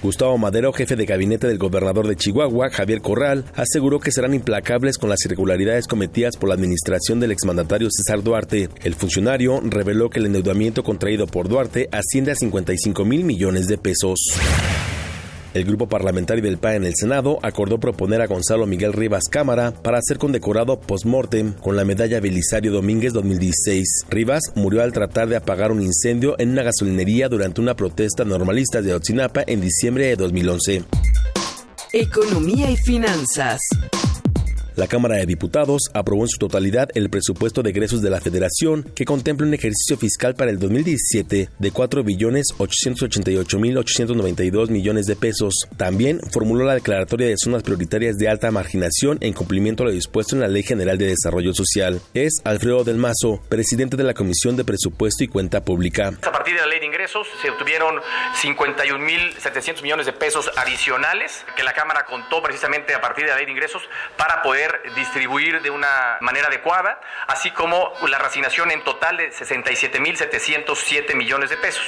[0.02, 4.98] Gustavo Madero, jefe de gabinete del gobernador de Chihuahua, Javier Corral, aseguró que serán implacables
[4.98, 8.70] con las irregularidades cometidas por la administración del exmandatario César Duarte.
[8.82, 13.78] El funcionario reveló que el endeudamiento contraído por Duarte asciende a 55 mil millones de
[13.78, 14.20] pesos.
[15.60, 19.74] El grupo parlamentario del PAN en el Senado acordó proponer a Gonzalo Miguel Rivas Cámara
[19.74, 24.06] para ser condecorado post-mortem con la medalla Belisario Domínguez 2016.
[24.10, 28.82] Rivas murió al tratar de apagar un incendio en una gasolinería durante una protesta normalista
[28.82, 30.84] de Otzinapa en diciembre de 2011.
[31.92, 33.60] Economía y finanzas.
[34.76, 38.84] La Cámara de Diputados aprobó en su totalidad el presupuesto de egresos de la Federación,
[38.96, 45.06] que contempla un ejercicio fiscal para el 2017 de 4 billones 888 mil 892 millones
[45.06, 45.68] de pesos.
[45.78, 50.36] También formuló la declaratoria de zonas prioritarias de alta marginación en cumplimiento a lo dispuesto
[50.36, 52.02] en la Ley General de Desarrollo Social.
[52.14, 56.14] Es Alfredo del Mazo, presidente de la Comisión de Presupuesto y Cuenta Pública.
[56.22, 57.96] A partir de la Ley de Ingresos se obtuvieron
[58.42, 63.32] 51 mil 700 millones de pesos adicionales que la Cámara contó precisamente a partir de
[63.32, 63.84] la Ley de Ingresos
[64.18, 71.16] para poder distribuir de una manera adecuada, así como la reasignación en total de 67.707
[71.16, 71.86] millones de pesos.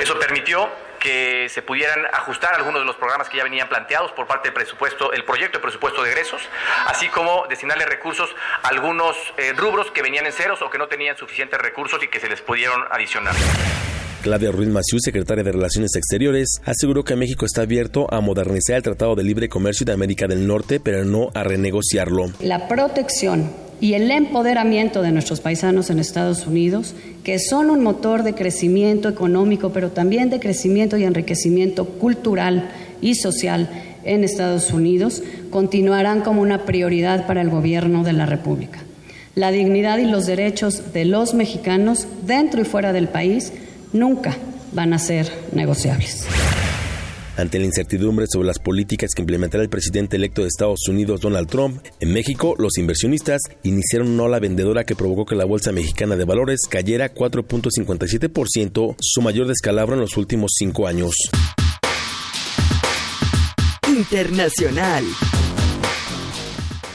[0.00, 0.70] Eso permitió
[1.04, 4.54] que se pudieran ajustar algunos de los programas que ya venían planteados por parte del
[4.54, 6.48] presupuesto, el proyecto de presupuesto de egresos,
[6.86, 10.88] así como destinarle recursos a algunos eh, rubros que venían en ceros o que no
[10.88, 13.34] tenían suficientes recursos y que se les pudieron adicionar.
[14.24, 18.82] Claudia Ruiz Maciú, secretaria de Relaciones Exteriores, aseguró que México está abierto a modernizar el
[18.82, 22.32] Tratado de Libre Comercio de América del Norte, pero no a renegociarlo.
[22.40, 23.50] La protección
[23.82, 29.10] y el empoderamiento de nuestros paisanos en Estados Unidos, que son un motor de crecimiento
[29.10, 32.70] económico, pero también de crecimiento y enriquecimiento cultural
[33.02, 33.68] y social
[34.04, 38.78] en Estados Unidos, continuarán como una prioridad para el gobierno de la República.
[39.34, 43.52] La dignidad y los derechos de los mexicanos dentro y fuera del país
[43.94, 44.36] nunca
[44.72, 46.26] van a ser negociables.
[47.36, 51.48] Ante la incertidumbre sobre las políticas que implementará el presidente electo de Estados Unidos, Donald
[51.48, 56.14] Trump, en México los inversionistas iniciaron una ola vendedora que provocó que la Bolsa Mexicana
[56.14, 61.14] de Valores cayera 4.57%, su mayor descalabro en los últimos cinco años.
[63.88, 65.04] Internacional.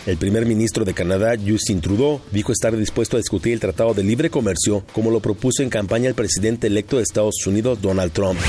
[0.10, 4.02] El primer ministro de Canadá, Justin Trudeau, dijo estar dispuesto a discutir el Tratado de
[4.02, 8.40] Libre Comercio como lo propuso en campaña el presidente electo de Estados Unidos, Donald Trump.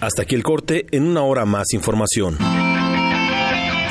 [0.00, 2.36] Hasta aquí el corte, en una hora más información.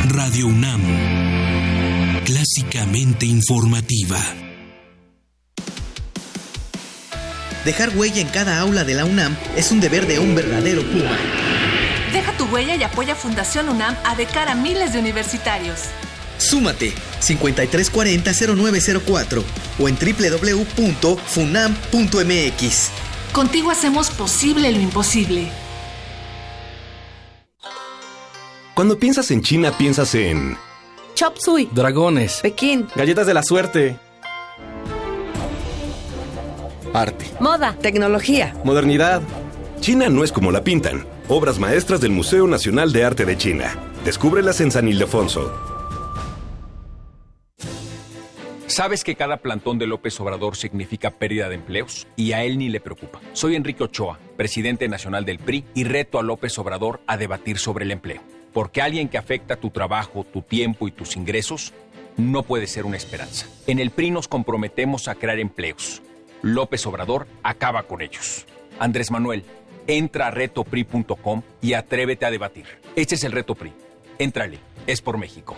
[0.09, 4.19] Radio UNAM, clásicamente informativa.
[7.65, 11.17] Dejar huella en cada aula de la UNAM es un deber de un verdadero Puma.
[12.13, 15.89] Deja tu huella y apoya Fundación UNAM a de cara a miles de universitarios.
[16.39, 19.43] Súmate 5340-0904
[19.79, 21.19] o en www.funam.mx.
[23.31, 25.51] Contigo hacemos posible lo imposible.
[28.73, 30.57] Cuando piensas en China, piensas en...
[31.13, 31.69] Chop Suey.
[31.73, 32.39] Dragones.
[32.41, 32.87] Pekín.
[32.95, 33.99] Galletas de la suerte.
[36.93, 37.25] Arte.
[37.41, 37.75] Moda.
[37.81, 38.55] Tecnología.
[38.63, 39.21] Modernidad.
[39.81, 43.75] China no es como la pintan obras maestras del Museo Nacional de Arte de China.
[44.03, 45.78] Descúbrelas en San Ildefonso.
[48.69, 52.05] ¿Sabes que cada plantón de López Obrador significa pérdida de empleos?
[52.15, 53.19] Y a él ni le preocupa.
[53.33, 57.85] Soy Enrique Ochoa, presidente nacional del PRI, y reto a López Obrador a debatir sobre
[57.85, 58.21] el empleo.
[58.53, 61.73] Porque alguien que afecta tu trabajo, tu tiempo y tus ingresos
[62.15, 63.47] no puede ser una esperanza.
[63.65, 66.03] En el PRI nos comprometemos a crear empleos.
[66.43, 68.45] López Obrador acaba con ellos.
[68.77, 69.45] Andrés Manuel,
[69.87, 72.65] entra a retopri.com y atrévete a debatir.
[72.95, 73.73] Este es el reto PRI.
[74.19, 75.57] Éntrale, es por México.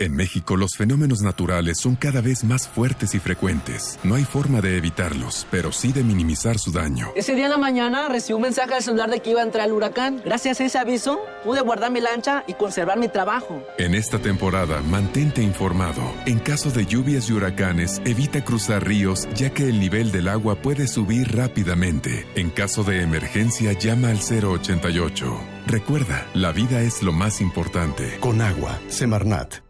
[0.00, 3.98] En México los fenómenos naturales son cada vez más fuertes y frecuentes.
[4.02, 7.12] No hay forma de evitarlos, pero sí de minimizar su daño.
[7.14, 9.66] Ese día en la mañana recibí un mensaje al celular de que iba a entrar
[9.66, 10.22] el huracán.
[10.24, 13.62] Gracias a ese aviso pude guardar mi lancha y conservar mi trabajo.
[13.76, 16.00] En esta temporada, mantente informado.
[16.24, 20.62] En caso de lluvias y huracanes, evita cruzar ríos ya que el nivel del agua
[20.62, 22.26] puede subir rápidamente.
[22.36, 25.40] En caso de emergencia, llama al 088.
[25.66, 28.16] Recuerda, la vida es lo más importante.
[28.20, 29.69] Con agua, Semarnat.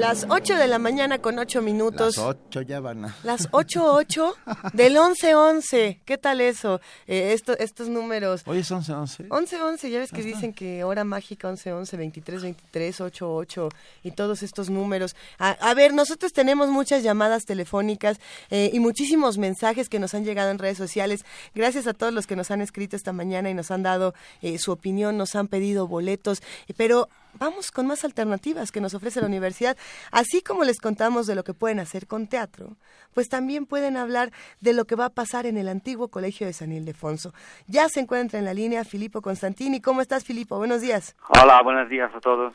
[0.05, 2.17] Las 8 de la mañana con 8 minutos.
[2.17, 3.15] Las 8 ya van a...
[3.23, 4.35] Las 8-8
[4.73, 6.01] del 11-11.
[6.05, 6.79] ¿Qué tal eso?
[7.07, 8.43] Eh, esto, estos números.
[8.45, 9.29] Hoy es 11-11.
[9.29, 13.69] 11-11, ya ves que dicen que hora mágica 11-11, 23-23, 8-8
[14.03, 15.15] y todos estos números.
[15.39, 18.19] A, a, ver, nosotros tenemos muchas llamadas telefónicas
[18.51, 21.25] eh, y muchísimos mensajes que nos han llegado en redes sociales.
[21.55, 24.59] Gracias a todos los que nos han escrito esta mañana y nos han dado eh,
[24.59, 26.43] su opinión, nos han pedido boletos.
[26.77, 27.09] Pero
[27.39, 29.77] vamos con más alternativas que nos ofrece la universidad.
[30.11, 32.75] Así como les contamos de lo que pueden hacer con teatro,
[33.13, 34.31] pues también pueden hablar
[34.61, 37.33] de lo que va a pasar en el antiguo colegio de San Ildefonso.
[37.67, 39.81] Ya se encuentra en la línea Filipo Constantini.
[39.81, 40.57] ¿Cómo estás, Filipo?
[40.57, 41.15] Buenos días.
[41.41, 42.53] Hola, buenos días a todos.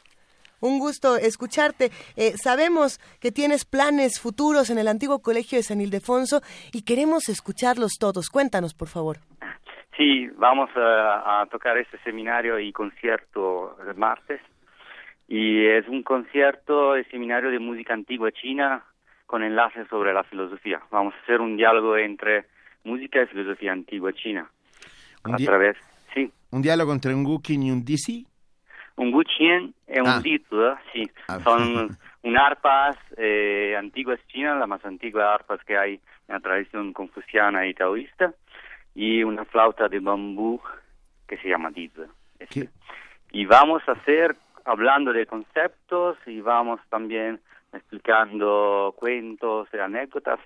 [0.60, 1.90] Un gusto escucharte.
[2.16, 7.30] Eh, sabemos que tienes planes futuros en el antiguo colegio de San Ildefonso y queremos
[7.30, 8.28] escucharlos todos.
[8.28, 9.18] Cuéntanos, por favor.
[9.96, 14.40] Sí, vamos a, a tocar este seminario y concierto el martes
[15.30, 18.82] y es un concierto de seminario de música antigua china
[19.26, 20.80] con enlaces sobre la filosofía.
[20.90, 22.46] Vamos a hacer un diálogo entre
[22.82, 24.50] música y filosofía antigua china.
[25.24, 25.76] Un a través,
[26.12, 28.26] sí, Un diálogo entre un Gukin y un Disi.
[28.96, 30.20] un guqian y un Ah.
[30.22, 30.44] dizi,
[30.92, 31.10] sí.
[31.44, 35.94] Son un arpas eh, antiguas chinas, la más antigua arpas que hay
[36.28, 38.34] en la tradición confuciana y taoísta,
[38.94, 40.60] y una flauta de bambú
[41.28, 42.02] que se llama dizi.
[42.40, 42.68] Este.
[43.32, 44.36] Y vamos a hacer,
[44.70, 47.40] hablando de conceptos, y vamos también
[47.72, 50.38] explicando cuentos y anécdotas,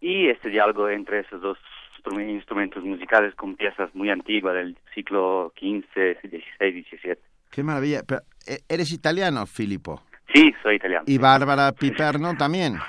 [0.00, 1.58] y este diálogo entre esos dos
[1.98, 7.18] instru- instrumentos musicales con piezas muy antiguas del siglo XV, XVI, XVII.
[7.50, 8.02] Qué maravilla.
[8.06, 10.02] Pero, eh, ¿Eres italiano, Filippo?
[10.32, 11.04] Sí, soy italiano.
[11.06, 12.74] Y Bárbara Piperno también.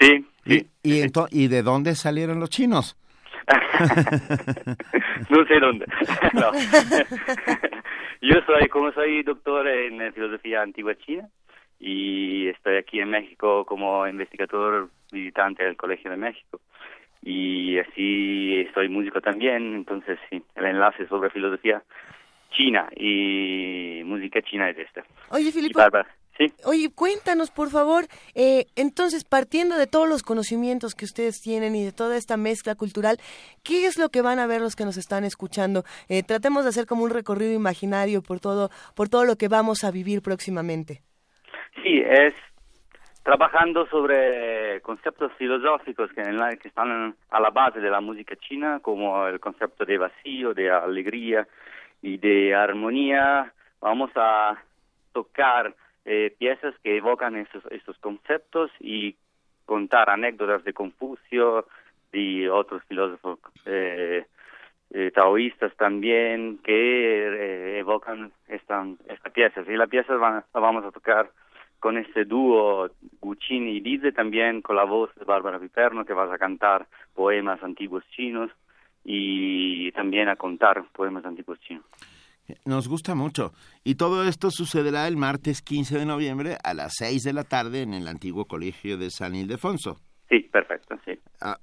[0.00, 0.26] Sí.
[0.44, 2.96] ¿Y, y, ento- ¿Y de dónde salieron los chinos?
[5.30, 5.86] no sé dónde.
[6.34, 6.50] No.
[8.20, 11.28] Yo soy, como soy doctor en eh, filosofía antigua china
[11.78, 16.60] y estoy aquí en México como investigador visitante del Colegio de México
[17.22, 21.82] y así soy músico también, entonces sí, el enlace sobre filosofía
[22.50, 25.02] china y música china es este.
[25.30, 26.52] Oye, Bárbara, Sí.
[26.64, 31.84] Oye, cuéntanos, por favor, eh, entonces, partiendo de todos los conocimientos que ustedes tienen y
[31.84, 33.18] de toda esta mezcla cultural,
[33.62, 35.84] ¿qué es lo que van a ver los que nos están escuchando?
[36.08, 39.84] Eh, tratemos de hacer como un recorrido imaginario por todo, por todo lo que vamos
[39.84, 41.02] a vivir próximamente.
[41.82, 42.34] Sí, es
[43.22, 48.34] trabajando sobre conceptos filosóficos que, en la- que están a la base de la música
[48.36, 51.46] china, como el concepto de vacío, de alegría
[52.02, 53.52] y de armonía.
[53.80, 54.60] Vamos a
[55.12, 55.74] tocar
[56.04, 59.16] eh, piezas que evocan esos, estos conceptos y
[59.64, 61.66] contar anécdotas de Confucio
[62.12, 64.26] y otros filósofos eh,
[64.90, 69.62] eh, taoístas también que eh, evocan esta, esta pieza.
[69.66, 71.30] Y la pieza la vamos a tocar
[71.80, 72.88] con este dúo
[73.20, 77.62] Guccini y Dize, también con la voz de Bárbara Piperno, que vas a cantar poemas
[77.62, 78.50] antiguos chinos
[79.04, 81.84] y también a contar poemas antiguos chinos.
[82.64, 83.52] Nos gusta mucho.
[83.84, 87.82] Y todo esto sucederá el martes 15 de noviembre a las 6 de la tarde
[87.82, 89.98] en el antiguo colegio de San Ildefonso.
[90.28, 91.12] Sí, perfecto, sí.
[91.40, 91.58] Ah,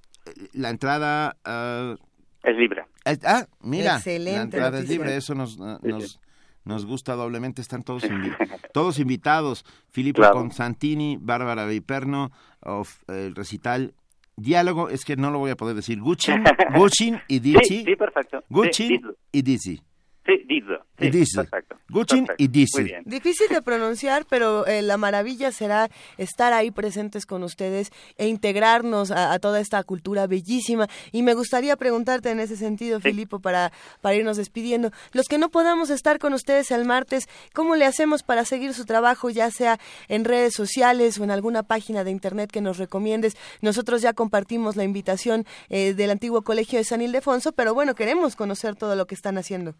[0.53, 1.38] la entrada...
[1.45, 1.95] ah,
[2.43, 2.84] Es libre.
[3.25, 6.19] ah, mira, Excelente la entrada es libre, eso nos, ah, nos,
[6.63, 8.36] nos gusta doblemente, están todos, invi-
[8.73, 9.65] todos invitados.
[9.89, 10.38] Filippo Claro.
[10.38, 13.93] Constantini, Bárbara Viperno, of, el recital
[14.36, 16.32] Diálogo, es que no lo voy a poder decir, Gucci,
[16.75, 17.63] Gucci y Dizzy.
[17.67, 18.43] Sí, sí, perfecto.
[18.49, 19.01] Gucci Sí,
[19.32, 19.82] y Dizzy.
[20.26, 21.26] Sí, Dize.
[21.26, 21.36] Sí.
[21.36, 21.78] Perfecto.
[21.89, 22.36] Gucci perfecto.
[22.38, 23.03] y bien.
[23.05, 29.09] Difícil de pronunciar, pero eh, la maravilla será estar ahí presentes con ustedes e integrarnos
[29.09, 30.88] a, a toda esta cultura bellísima.
[31.11, 34.91] Y me gustaría preguntarte en ese sentido, Filipo, para, para irnos despidiendo.
[35.11, 38.86] Los que no podamos estar con ustedes el martes, ¿cómo le hacemos para seguir su
[38.86, 43.36] trabajo, ya sea en redes sociales o en alguna página de internet que nos recomiendes?
[43.61, 48.36] Nosotros ya compartimos la invitación eh, del antiguo colegio de San Ildefonso, pero bueno, queremos
[48.36, 49.74] conocer todo lo que están haciendo.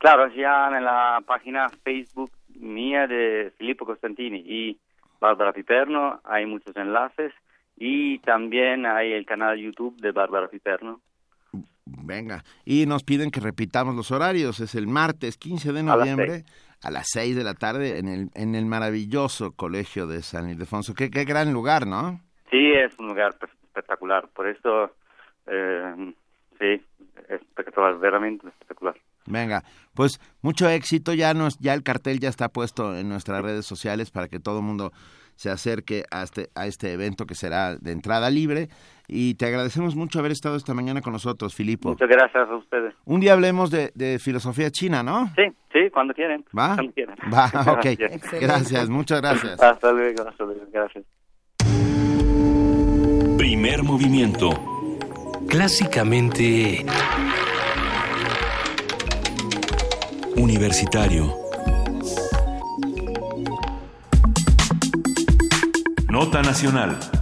[0.00, 4.78] Claro, ya en la página Facebook mía de Filippo Costantini y
[5.20, 7.32] Bárbara Piperno hay muchos enlaces
[7.76, 11.00] y también hay el canal YouTube de Bárbara Piperno.
[11.84, 14.60] Venga, y nos piden que repitamos los horarios.
[14.60, 16.44] Es el martes 15 de noviembre
[16.82, 20.94] a las 6 de la tarde en el, en el maravilloso colegio de San Ildefonso.
[20.94, 22.20] Qué, qué gran lugar, ¿no?
[22.50, 24.92] Sí, es un lugar pe- espectacular, por eso,
[25.46, 26.14] eh,
[26.58, 26.82] sí,
[27.28, 28.96] es espectacular, verdaderamente espectacular.
[29.30, 29.62] Venga,
[29.94, 31.14] pues mucho éxito.
[31.14, 34.58] Ya, nos, ya el cartel ya está puesto en nuestras redes sociales para que todo
[34.58, 34.92] el mundo
[35.40, 38.68] se acerque a este, a este evento que será de entrada libre.
[39.08, 41.88] Y te agradecemos mucho haber estado esta mañana con nosotros, Filipo.
[41.88, 42.94] Muchas gracias a ustedes.
[43.06, 45.32] Un día hablemos de, de filosofía china, ¿no?
[45.36, 46.44] Sí, sí, cuando quieren.
[46.56, 46.74] ¿Va?
[46.74, 47.16] Cuando quieran.
[47.32, 47.84] Va, ok.
[47.98, 48.40] Gracias.
[48.40, 49.62] Gracias, muchas gracias.
[49.62, 51.04] Hasta luego, hasta luego, gracias.
[53.38, 54.50] Primer movimiento.
[55.48, 56.84] Clásicamente...
[60.36, 61.34] Universitario.
[66.08, 67.19] Nota Nacional.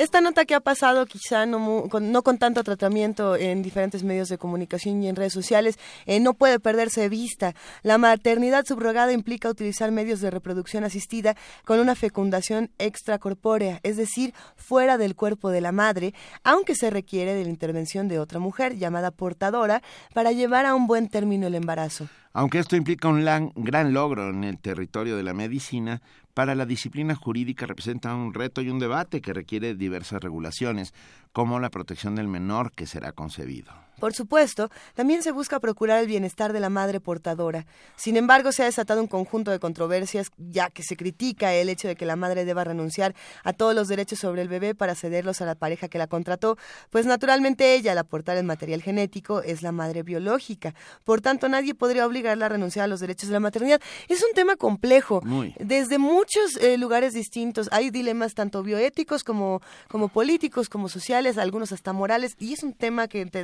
[0.00, 4.30] Esta nota que ha pasado quizá no, con, no con tanto tratamiento en diferentes medios
[4.30, 7.54] de comunicación y en redes sociales, eh, no puede perderse de vista.
[7.82, 11.36] La maternidad subrogada implica utilizar medios de reproducción asistida
[11.66, 17.34] con una fecundación extracorpórea, es decir, fuera del cuerpo de la madre, aunque se requiere
[17.34, 19.82] de la intervención de otra mujer llamada portadora
[20.14, 22.08] para llevar a un buen término el embarazo.
[22.32, 26.00] Aunque esto implica un gran logro en el territorio de la medicina,
[26.40, 30.94] para la disciplina jurídica representa un reto y un debate que requiere diversas regulaciones,
[31.32, 33.74] como la protección del menor que será concebido.
[34.00, 37.66] Por supuesto, también se busca procurar el bienestar de la madre portadora.
[37.96, 41.86] Sin embargo, se ha desatado un conjunto de controversias, ya que se critica el hecho
[41.86, 45.40] de que la madre deba renunciar a todos los derechos sobre el bebé para cederlos
[45.42, 46.56] a la pareja que la contrató,
[46.88, 50.74] pues naturalmente ella, al aportar el material genético, es la madre biológica.
[51.04, 53.80] Por tanto, nadie podría obligarla a renunciar a los derechos de la maternidad.
[54.08, 55.20] Es un tema complejo.
[55.22, 55.54] Muy.
[55.58, 61.72] Desde muchos eh, lugares distintos hay dilemas tanto bioéticos como, como políticos, como sociales, algunos
[61.72, 63.42] hasta morales, y es un tema que te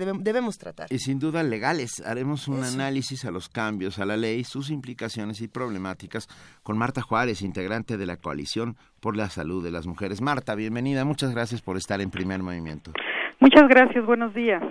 [0.59, 0.87] tratar.
[0.91, 2.75] Y sin duda legales, haremos un Eso.
[2.75, 6.29] análisis a los cambios a la ley, sus implicaciones y problemáticas
[6.63, 10.21] con Marta Juárez, integrante de la Coalición por la Salud de las Mujeres.
[10.21, 12.93] Marta, bienvenida, muchas gracias por estar en primer movimiento.
[13.41, 14.63] Muchas gracias, buenos días.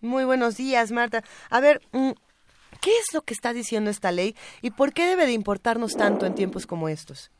[0.00, 1.24] Muy buenos días, Marta.
[1.50, 2.10] A ver, mm,
[2.80, 6.26] ¿qué es lo que está diciendo esta ley y por qué debe de importarnos tanto
[6.26, 7.30] en tiempos como estos?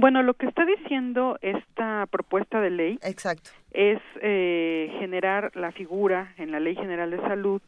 [0.00, 3.50] Bueno, lo que está diciendo esta propuesta de ley Exacto.
[3.72, 7.60] es eh, generar la figura en la Ley General de Salud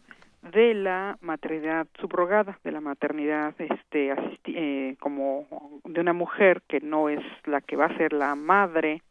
[0.52, 6.78] de la maternidad subrogada, de la maternidad este, asisti- eh, como de una mujer que
[6.78, 9.02] no es la que va a ser la madre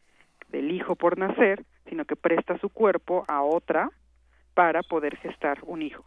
[0.48, 3.90] del hijo por nacer, sino que presta su cuerpo a otra
[4.54, 6.06] para poder gestar un hijo.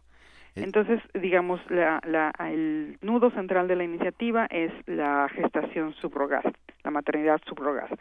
[0.55, 6.51] Entonces, digamos, la, la, el nudo central de la iniciativa es la gestación subrogada,
[6.83, 7.95] la maternidad subrogada.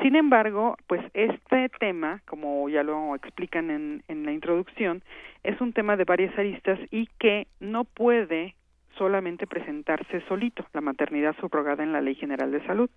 [0.00, 5.02] Sin embargo, pues este tema, como ya lo explican en, en la introducción,
[5.42, 8.54] es un tema de varias aristas y que no puede
[8.96, 12.90] solamente presentarse solito, la maternidad subrogada en la Ley General de Salud,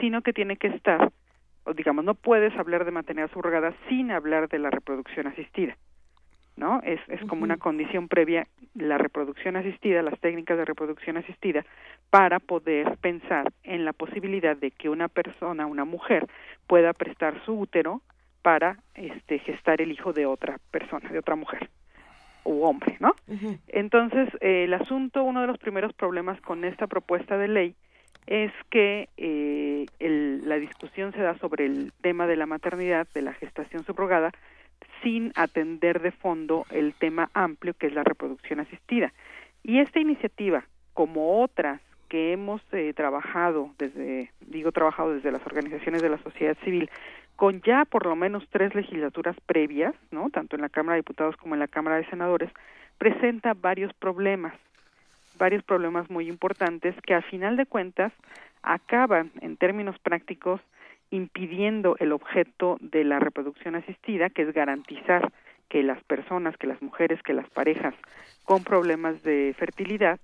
[0.00, 1.10] sino que tiene que estar,
[1.64, 5.76] o digamos, no puedes hablar de maternidad subrogada sin hablar de la reproducción asistida.
[6.58, 6.80] ¿No?
[6.84, 11.64] Es, es como una condición previa la reproducción asistida, las técnicas de reproducción asistida,
[12.10, 16.26] para poder pensar en la posibilidad de que una persona, una mujer,
[16.66, 18.02] pueda prestar su útero
[18.42, 21.70] para este, gestar el hijo de otra persona, de otra mujer
[22.44, 23.14] u hombre, ¿no?
[23.68, 27.74] Entonces, eh, el asunto, uno de los primeros problemas con esta propuesta de ley
[28.26, 33.22] es que eh, el, la discusión se da sobre el tema de la maternidad, de
[33.22, 34.32] la gestación subrogada,
[35.02, 39.12] sin atender de fondo el tema amplio que es la reproducción asistida.
[39.62, 40.64] Y esta iniciativa,
[40.94, 46.56] como otras que hemos eh, trabajado desde, digo trabajado desde las organizaciones de la sociedad
[46.64, 46.90] civil,
[47.36, 50.30] con ya por lo menos tres legislaturas previas, ¿no?
[50.30, 52.50] tanto en la Cámara de Diputados como en la Cámara de Senadores,
[52.98, 54.54] presenta varios problemas,
[55.38, 58.12] varios problemas muy importantes que a final de cuentas
[58.62, 60.60] acaban en términos prácticos
[61.10, 65.32] impidiendo el objeto de la reproducción asistida, que es garantizar
[65.68, 67.94] que las personas, que las mujeres, que las parejas
[68.44, 70.18] con problemas de fertilidad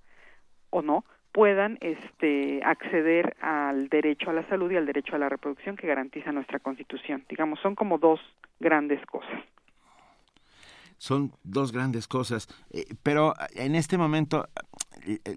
[0.71, 5.29] o no puedan este acceder al derecho a la salud y al derecho a la
[5.29, 7.25] reproducción que garantiza nuestra Constitución.
[7.29, 8.21] Digamos, son como dos
[8.61, 9.43] grandes cosas.
[10.97, 14.47] Son dos grandes cosas, eh, pero en este momento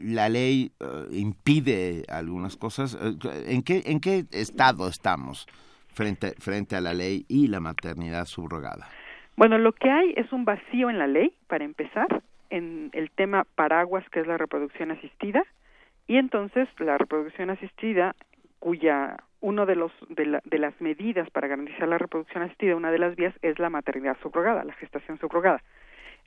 [0.02, 2.98] la ley eh, impide algunas cosas.
[3.00, 5.48] Eh, ¿En qué, ¿En qué estado estamos
[5.94, 8.88] frente, frente a la ley y la maternidad subrogada?
[9.36, 13.46] Bueno, lo que hay es un vacío en la ley, para empezar, en el tema
[13.56, 15.44] paraguas, que es la reproducción asistida,
[16.08, 18.16] y entonces la reproducción asistida,
[18.60, 22.98] cuya uno de los de, de las medidas para garantizar la reproducción asistida, una de
[22.98, 25.62] las vías es la maternidad subrogada, la gestación subrogada.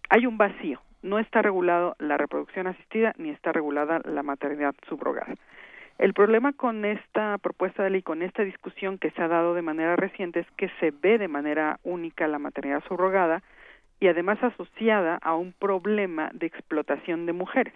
[0.09, 5.35] Hay un vacío, no está regulado la reproducción asistida ni está regulada la maternidad subrogada.
[5.99, 9.63] El problema con esta propuesta de ley, con esta discusión que se ha dado de
[9.63, 13.43] manera reciente, es que se ve de manera única la maternidad subrogada
[14.01, 17.75] y además asociada a un problema de explotación de mujeres.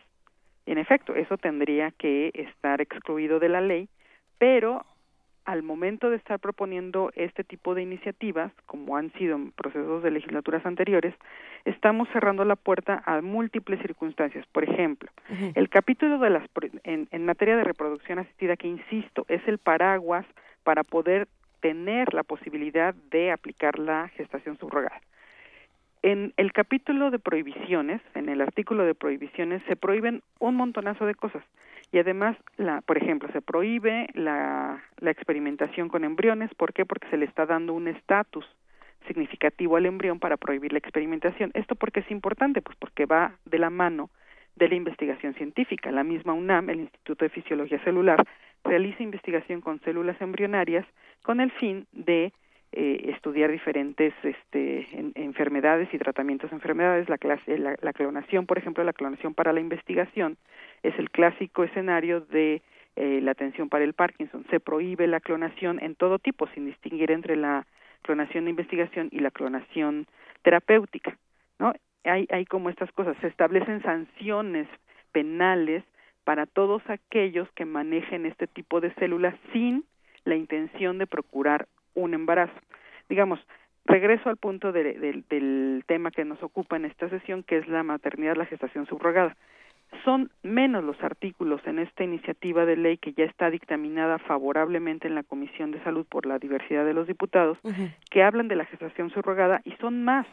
[0.65, 3.91] En efecto, eso tendría que estar excluido de la ley,
[4.39, 4.87] pero
[5.45, 10.11] al momento de estar proponiendo este tipo de iniciativas, como han sido en procesos de
[10.11, 11.15] legislaturas anteriores,
[11.65, 14.47] estamos cerrando la puerta a múltiples circunstancias.
[14.53, 15.11] Por ejemplo,
[15.55, 16.49] el capítulo de las
[16.85, 20.27] en, en materia de reproducción asistida, que insisto, es el paraguas
[20.63, 21.29] para poder
[21.61, 25.01] tener la posibilidad de aplicar la gestación subrogada.
[26.03, 31.15] En el capítulo de prohibiciones, en el artículo de prohibiciones, se prohíben un montonazo de
[31.15, 31.43] cosas
[31.95, 36.53] y además, la, por ejemplo, se prohíbe la, la experimentación con embriones.
[36.57, 36.85] ¿Por qué?
[36.85, 38.45] Porque se le está dando un estatus
[39.07, 41.53] significativo al embrión para prohibir la experimentación.
[41.55, 42.63] ¿Esto porque es importante?
[42.63, 44.11] Pues porque va de la mano
[44.57, 45.93] de la investigación científica.
[45.93, 48.27] La misma UNAM, el Instituto de Fisiología Celular,
[48.65, 50.85] realiza investigación con células embrionarias
[51.23, 52.33] con el fin de
[52.77, 57.09] eh, estudiar diferentes este, enfermedades y tratamientos de enfermedades.
[57.09, 60.37] La, clase, la, clonación, por ejemplo, la clonación para la investigación
[60.83, 62.63] es el clásico escenario de
[62.97, 64.45] eh, la atención para el Parkinson.
[64.51, 67.65] Se prohíbe la clonación en todo tipo, sin distinguir entre la
[68.03, 70.09] clonación de investigación y la clonación
[70.43, 71.17] terapéutica.
[71.61, 71.75] ¿no?
[72.03, 73.17] Hay, hay como estas cosas.
[73.21, 74.67] Se establecen sanciones
[75.13, 75.85] penales
[76.25, 79.85] para todos aquellos que manejen este tipo de células sin
[80.25, 82.55] la intención de procurar un embarazo.
[83.09, 83.41] Digamos,
[83.85, 87.69] regreso al punto de, de, del tema que nos ocupa en esta sesión, que es
[87.69, 89.37] la maternidad, la gestación subrogada.
[90.05, 95.15] Son menos los artículos en esta iniciativa de ley que ya está dictaminada favorablemente en
[95.15, 97.95] la Comisión de Salud por la diversidad de los diputados, uh -huh.
[98.11, 100.27] que hablan de la gestación subrogada y son más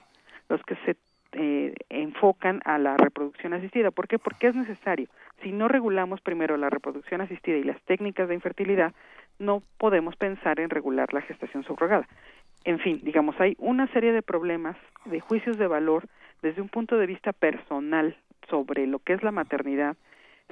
[0.50, 0.96] los que se
[1.34, 3.92] eh, enfocan a la reproducción asistida.
[3.92, 4.18] ¿Por qué?
[4.20, 5.08] Porque es necesario.
[5.44, 8.94] Si no regulamos primero la reproducción asistida y las técnicas de infertilidad,
[9.42, 12.08] no podemos pensar en regular la gestación subrogada.
[12.64, 16.06] En fin, digamos, hay una serie de problemas, de juicios de valor
[16.42, 18.16] desde un punto de vista personal
[18.50, 19.98] sobre lo que es la maternidad,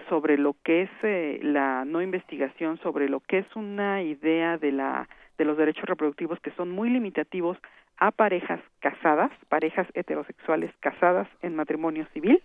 [0.07, 4.71] sobre lo que es eh, la no investigación, sobre lo que es una idea de
[4.71, 5.07] la
[5.37, 7.57] de los derechos reproductivos que son muy limitativos
[7.97, 12.41] a parejas casadas, parejas heterosexuales casadas en matrimonio civil,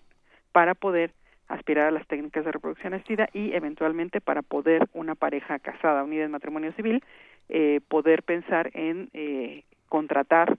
[0.52, 1.10] para poder
[1.48, 6.24] aspirar a las técnicas de reproducción asistida y eventualmente para poder una pareja casada unida
[6.24, 7.02] en matrimonio civil
[7.48, 10.56] eh, poder pensar en eh, contratar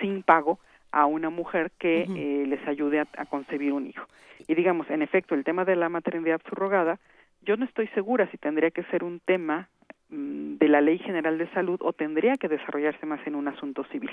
[0.00, 0.58] sin pago
[0.92, 4.06] a una mujer que eh, les ayude a, a concebir un hijo.
[4.46, 6.98] Y digamos, en efecto, el tema de la maternidad subrogada,
[7.42, 9.68] yo no estoy segura si tendría que ser un tema
[10.12, 14.10] de la Ley General de Salud o tendría que desarrollarse más en un asunto civil.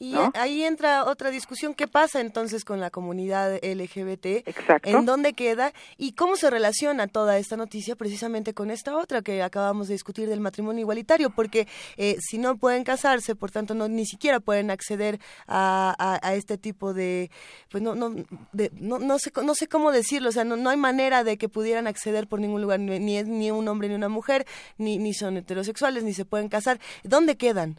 [0.00, 4.26] Y ahí entra otra discusión, ¿qué pasa entonces con la comunidad LGBT?
[4.46, 4.88] Exacto.
[4.88, 5.72] ¿En dónde queda?
[5.96, 10.28] ¿Y cómo se relaciona toda esta noticia precisamente con esta otra que acabamos de discutir
[10.28, 11.30] del matrimonio igualitario?
[11.30, 16.18] Porque eh, si no pueden casarse, por tanto, no ni siquiera pueden acceder a, a-
[16.28, 17.30] a este tipo de,
[17.70, 18.10] pues no, no,
[18.52, 21.38] de- no, no sé, no sé cómo decirlo, o sea, no, no hay manera de
[21.38, 24.44] que pudieran acceder por ningún lugar, ni, ni un hombre ni una mujer,
[24.76, 26.78] ni, ni son heterosexuales, ni se pueden casar.
[27.04, 27.76] ¿Dónde quedan?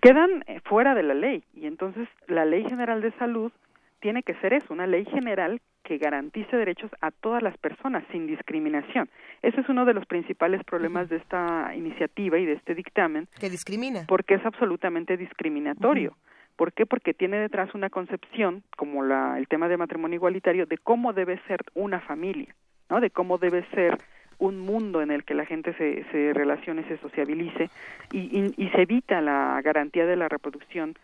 [0.00, 3.52] quedan eh, fuera de la ley y entonces la Ley General de Salud
[4.00, 8.26] tiene que ser eso, una ley general que garantice derechos a todas las personas sin
[8.26, 9.08] discriminación.
[9.42, 13.26] Ese es uno de los principales problemas de esta iniciativa y de este dictamen.
[13.40, 14.04] Que discrimina.
[14.06, 16.16] Porque es absolutamente discriminatorio.
[16.56, 16.84] ¿Por qué?
[16.84, 21.40] Porque tiene detrás una concepción, como la, el tema de matrimonio igualitario, de cómo debe
[21.48, 22.54] ser una familia,
[22.90, 23.00] ¿no?
[23.00, 23.96] De cómo debe ser
[24.38, 27.70] un mundo en el que la gente se, se relacione, se sociabilice
[28.12, 30.94] y, y, y se evita la garantía de la reproducción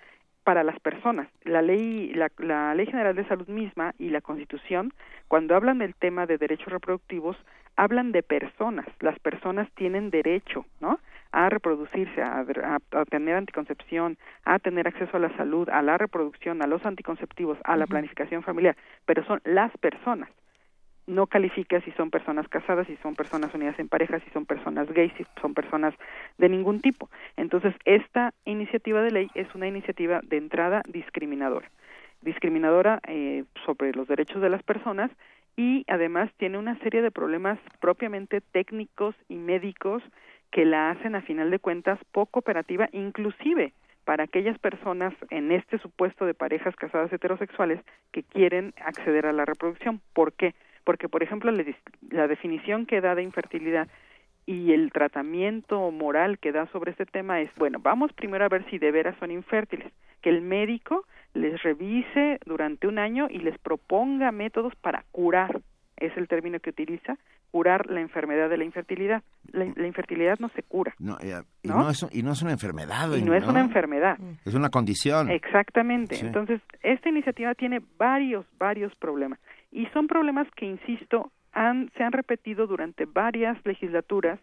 [0.44, 1.26] para las personas.
[1.44, 4.92] La ley, la, la ley general de salud misma y la Constitución,
[5.26, 7.36] cuando hablan del tema de derechos reproductivos,
[7.76, 8.86] hablan de personas.
[9.00, 11.00] Las personas tienen derecho, ¿no?
[11.32, 15.98] A reproducirse, a, a, a tener anticoncepción, a tener acceso a la salud, a la
[15.98, 20.28] reproducción, a los anticonceptivos, a la planificación familiar, pero son las personas
[21.06, 24.90] no califica si son personas casadas, si son personas unidas en pareja, si son personas
[24.92, 25.94] gays, si son personas
[26.38, 27.10] de ningún tipo.
[27.36, 31.70] Entonces, esta iniciativa de ley es una iniciativa de entrada discriminadora.
[32.22, 35.10] Discriminadora eh, sobre los derechos de las personas
[35.56, 40.02] y además tiene una serie de problemas propiamente técnicos y médicos
[40.50, 43.72] que la hacen a final de cuentas poco operativa, inclusive
[44.04, 47.80] para aquellas personas en este supuesto de parejas casadas heterosexuales
[48.12, 50.00] que quieren acceder a la reproducción.
[50.12, 50.54] ¿Por qué?
[50.84, 51.50] Porque, por ejemplo,
[52.10, 53.88] la, definición que da de infertilidad
[54.46, 58.68] y el tratamiento moral que da sobre este tema es, bueno, vamos primero a ver
[58.70, 59.90] si de veras son infértiles,
[60.20, 65.62] que el médico les revise durante un año y les proponga métodos para curar,
[65.96, 67.16] es el término que utiliza,
[67.54, 69.22] curar la enfermedad de la infertilidad.
[69.52, 70.92] La, la infertilidad no se cura.
[70.98, 71.84] No, eh, y, ¿No?
[71.84, 73.14] no es, y no es una enfermedad.
[73.14, 74.18] Y no es una enfermedad.
[74.44, 75.30] Es una condición.
[75.30, 76.16] Exactamente.
[76.16, 76.26] Sí.
[76.26, 79.38] Entonces, esta iniciativa tiene varios, varios problemas.
[79.74, 84.38] Y son problemas que, insisto, han, se han repetido durante varias legislaturas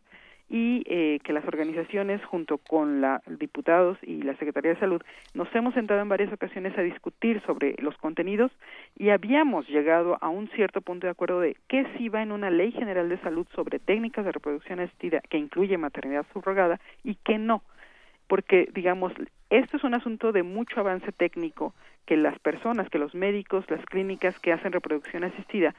[0.49, 5.02] y eh, que las organizaciones, junto con la diputados y la Secretaría de Salud,
[5.34, 8.52] nos hemos sentado en varias ocasiones a discutir sobre los contenidos
[8.98, 12.49] y habíamos llegado a un cierto punto de acuerdo de qué sí va en una
[12.49, 17.38] ley general de salud sobre técnicas de reproducción asistida que incluye maternidad subrogada y qué
[17.38, 17.64] no
[18.28, 19.12] porque digamos
[19.49, 21.74] esto es un asunto de mucho avance técnico
[22.06, 25.73] que las personas, que los médicos, las clínicas que hacen reproducción asistida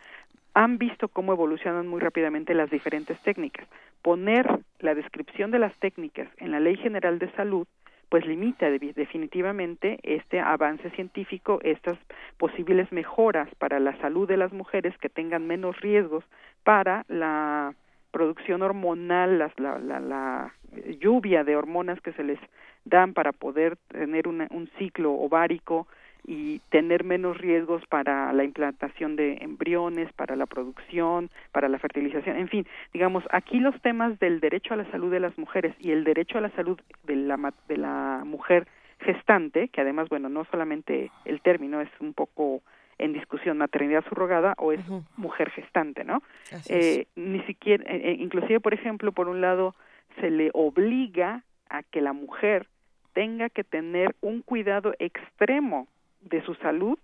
[0.55, 3.66] han visto cómo evolucionan muy rápidamente las diferentes técnicas.
[4.03, 4.47] Poner
[4.81, 7.66] la descripción de las técnicas en la Ley General de Salud
[8.09, 11.99] pues limita de- definitivamente este avance científico, estas
[12.36, 16.23] posibles mejoras para la salud de las mujeres que tengan menos riesgos
[16.62, 17.73] para la
[18.11, 20.55] producción hormonal, las- la, la, la
[21.01, 22.39] lluvia de hormonas que se les
[22.85, 25.86] dan para poder tener una- un ciclo ovárico
[26.24, 32.36] y tener menos riesgos para la implantación de embriones, para la producción, para la fertilización,
[32.36, 35.90] en fin, digamos, aquí los temas del derecho a la salud de las mujeres y
[35.90, 38.69] el derecho a la salud de la, de la mujer
[39.01, 42.62] gestante, que además, bueno, no solamente el término es un poco
[42.99, 44.81] en discusión maternidad subrogada o es
[45.16, 46.23] mujer gestante, ¿no?
[46.69, 49.74] Eh, ni siquiera, eh, eh, inclusive, por ejemplo, por un lado,
[50.20, 52.69] se le obliga a que la mujer
[53.12, 55.89] tenga que tener un cuidado extremo
[56.23, 56.99] de su salud,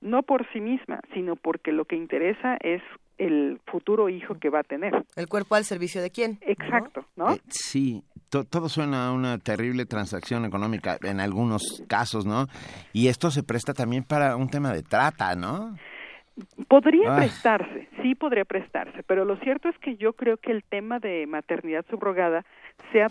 [0.00, 2.82] no por sí misma, sino porque lo que interesa es
[3.18, 4.92] el futuro hijo que va a tener.
[5.16, 6.38] ¿El cuerpo al servicio de quién?
[6.42, 7.32] Exacto, ¿no?
[7.34, 12.46] Eh, sí, to- todo suena a una terrible transacción económica en algunos casos, ¿no?
[12.92, 15.76] Y esto se presta también para un tema de trata, ¿no?
[16.68, 17.16] Podría Ah.
[17.16, 21.26] prestarse, sí podría prestarse, pero lo cierto es que yo creo que el tema de
[21.26, 22.44] maternidad subrogada
[22.92, 23.08] se ha,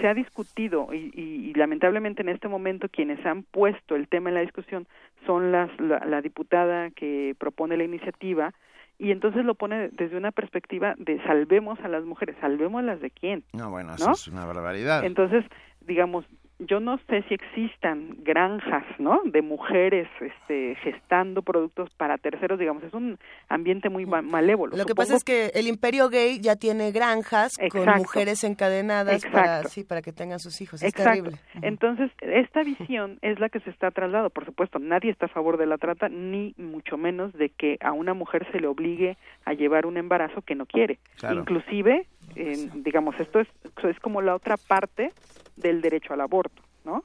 [0.00, 4.30] se ha discutido y, y- y lamentablemente en este momento quienes han puesto el tema
[4.30, 4.86] en la discusión
[5.26, 8.52] son las, la, la diputada que propone la iniciativa
[8.98, 13.44] y entonces lo pone desde una perspectiva de salvemos a las mujeres, salvémoslas de quién.
[13.52, 14.12] No, bueno, eso ¿No?
[14.12, 15.04] es una barbaridad.
[15.04, 15.44] Entonces,
[15.86, 16.26] digamos,
[16.60, 19.20] yo no sé si existan granjas, ¿no?
[19.24, 23.18] De mujeres este, gestando productos para terceros, digamos, es un
[23.48, 24.76] ambiente muy malévolo.
[24.76, 29.62] Lo que pasa es que el imperio gay ya tiene granjas con mujeres encadenadas para,
[29.64, 30.82] sí, para que tengan sus hijos.
[30.82, 31.38] Es terrible.
[31.62, 34.30] Entonces, esta visión es la que se está trasladando.
[34.30, 37.92] Por supuesto, nadie está a favor de la trata, ni mucho menos de que a
[37.92, 40.98] una mujer se le obligue a llevar un embarazo que no quiere.
[41.22, 43.48] Inclusive, digamos, esto es,
[43.84, 45.12] es como la otra parte
[45.56, 47.04] del derecho al aborto, ¿no?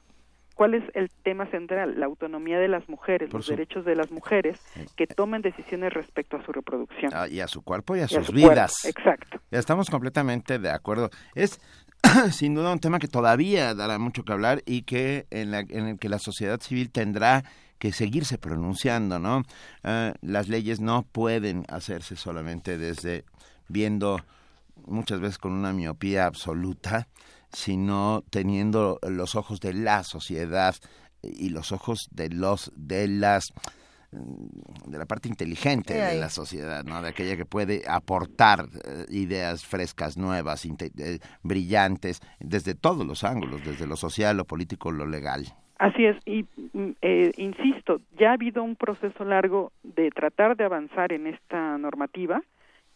[0.54, 2.00] ¿Cuál es el tema central?
[2.00, 4.58] La autonomía de las mujeres, los derechos de las mujeres
[4.96, 7.12] que tomen decisiones respecto a su reproducción.
[7.14, 8.86] Ah, y a su cuerpo y a sus vidas.
[8.86, 9.38] exacto.
[9.50, 11.10] Ya estamos completamente de acuerdo.
[11.34, 11.60] Es
[12.32, 15.98] sin duda un tema que todavía dará mucho que hablar y que en, en el
[15.98, 17.44] que la sociedad civil tendrá
[17.78, 19.42] que seguirse pronunciando, ¿no?
[19.84, 23.24] Ah, las leyes no pueden hacerse solamente desde
[23.68, 24.20] viendo
[24.84, 27.08] muchas veces con una miopía absoluta
[27.52, 30.74] sino teniendo los ojos de la sociedad
[31.22, 33.52] y los ojos de los de las
[34.12, 37.00] mm, de la parte inteligente de la sociedad, ¿no?
[37.02, 43.64] De aquella que puede aportar eh, ideas frescas, nuevas, eh, brillantes, desde todos los ángulos,
[43.64, 45.46] desde lo social, lo político, lo legal.
[45.78, 50.64] Así es, y mm, eh, insisto, ya ha habido un proceso largo de tratar de
[50.64, 52.42] avanzar en esta normativa,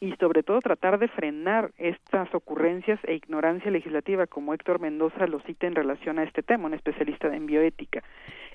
[0.01, 5.41] y sobre todo tratar de frenar estas ocurrencias e ignorancia legislativa, como Héctor Mendoza lo
[5.41, 8.03] cita en relación a este tema, un especialista en bioética.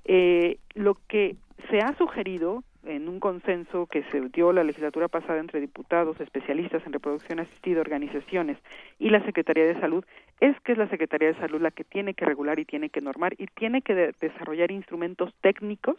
[0.06, 1.36] Eh, lo que
[1.70, 6.86] se ha sugerido en un consenso que se dio la legislatura pasada entre diputados, especialistas
[6.86, 8.58] en reproducción asistida, organizaciones
[9.00, 10.06] y la Secretaría de Salud,
[10.40, 13.02] es que es la Secretaría de Salud la que tiene que regular y tiene que
[13.02, 15.98] normar y tiene que desarrollar instrumentos técnicos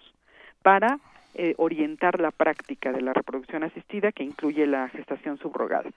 [0.63, 0.99] para
[1.39, 5.91] eh, orientar la práctica de la reproducción asistida que incluye la gestación subrogada.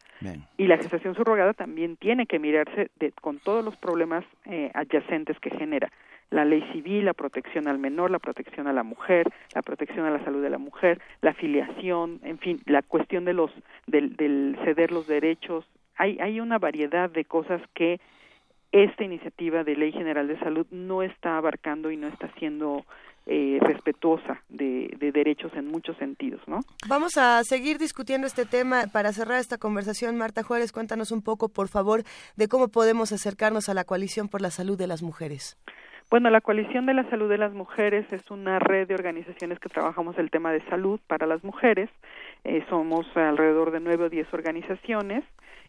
[0.57, 5.39] Y la gestación subrogada también tiene que mirarse de, con todos los problemas eh, adyacentes
[5.39, 5.89] que genera
[6.29, 10.11] la ley civil, la protección al menor, la protección a la mujer, la protección a
[10.11, 13.49] la salud de la mujer, la filiación, en fin, la cuestión de los
[13.87, 15.65] del, del ceder los derechos.
[15.95, 18.01] Hay hay una variedad de cosas que
[18.73, 22.85] esta iniciativa de ley general de salud no está abarcando y no está siendo
[23.31, 26.61] eh, respetuosa de, derechos en muchos sentidos, ¿no?
[26.87, 28.85] Vamos a seguir discutiendo este tema.
[28.91, 32.01] Para cerrar esta conversación, Marta Juárez, cuéntanos un poco, por favor,
[32.37, 35.59] de cómo podemos acercarnos a la coalición por la salud de las mujeres.
[36.09, 39.69] Bueno, la Coalición de la Salud de las Mujeres es una red de organizaciones que
[39.69, 41.87] trabajamos el tema de salud para las mujeres.
[42.43, 45.23] Eh, somos alrededor de nueve o diez organizaciones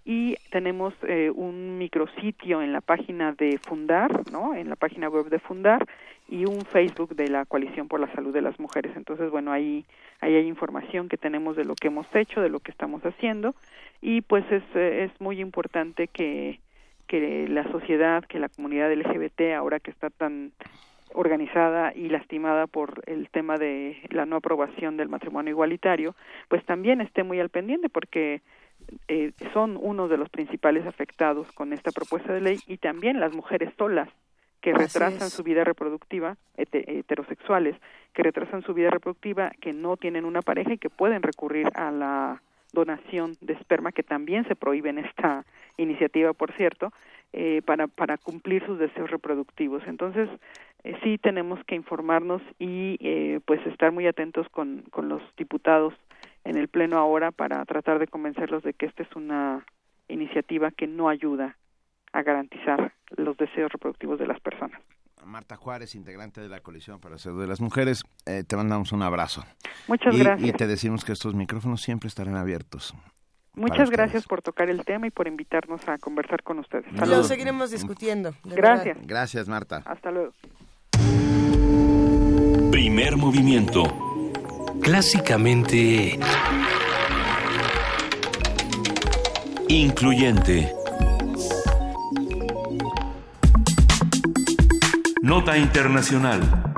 [0.04, 4.54] y tenemos eh, un micrositio en la página de Fundar, ¿no?
[4.54, 5.86] En la página web de Fundar
[6.28, 8.92] y un Facebook de la Coalición por la Salud de las Mujeres.
[8.96, 9.84] Entonces, bueno, ahí,
[10.20, 13.54] ahí hay información que tenemos de lo que hemos hecho, de lo que estamos haciendo
[14.00, 16.60] y pues es, es muy importante que,
[17.06, 20.52] que la sociedad, que la comunidad LGBT, ahora que está tan
[21.12, 26.14] organizada y lastimada por el tema de la no aprobación del matrimonio igualitario,
[26.48, 28.40] pues también esté muy al pendiente porque
[29.08, 33.34] eh, son uno de los principales afectados con esta propuesta de ley y también las
[33.34, 34.08] mujeres solas
[34.60, 37.76] que retrasan su vida reproductiva, heterosexuales,
[38.12, 41.90] que retrasan su vida reproductiva, que no tienen una pareja y que pueden recurrir a
[41.90, 42.42] la
[42.72, 45.44] donación de esperma, que también se prohíbe en esta
[45.76, 46.92] iniciativa, por cierto,
[47.32, 49.82] eh, para, para cumplir sus deseos reproductivos.
[49.86, 50.28] Entonces,
[50.84, 55.94] eh, sí tenemos que informarnos y eh, pues estar muy atentos con, con los diputados
[56.44, 59.64] en el Pleno ahora para tratar de convencerlos de que esta es una
[60.08, 61.56] iniciativa que no ayuda
[62.12, 64.80] a garantizar los deseos reproductivos de las personas.
[65.24, 68.92] Marta Juárez, integrante de la Coalición para la Salud de las Mujeres, eh, te mandamos
[68.92, 69.44] un abrazo.
[69.86, 70.48] Muchas gracias.
[70.48, 72.94] Y te decimos que estos micrófonos siempre estarán abiertos.
[73.54, 76.86] Muchas gracias por tocar el tema y por invitarnos a conversar con ustedes.
[77.06, 78.32] Lo seguiremos discutiendo.
[78.44, 78.98] Gracias.
[79.06, 79.82] Gracias, Marta.
[79.84, 80.32] Hasta luego.
[82.70, 84.09] Primer movimiento
[84.80, 86.18] clásicamente
[89.68, 90.72] incluyente.
[95.22, 96.69] Nota Internacional.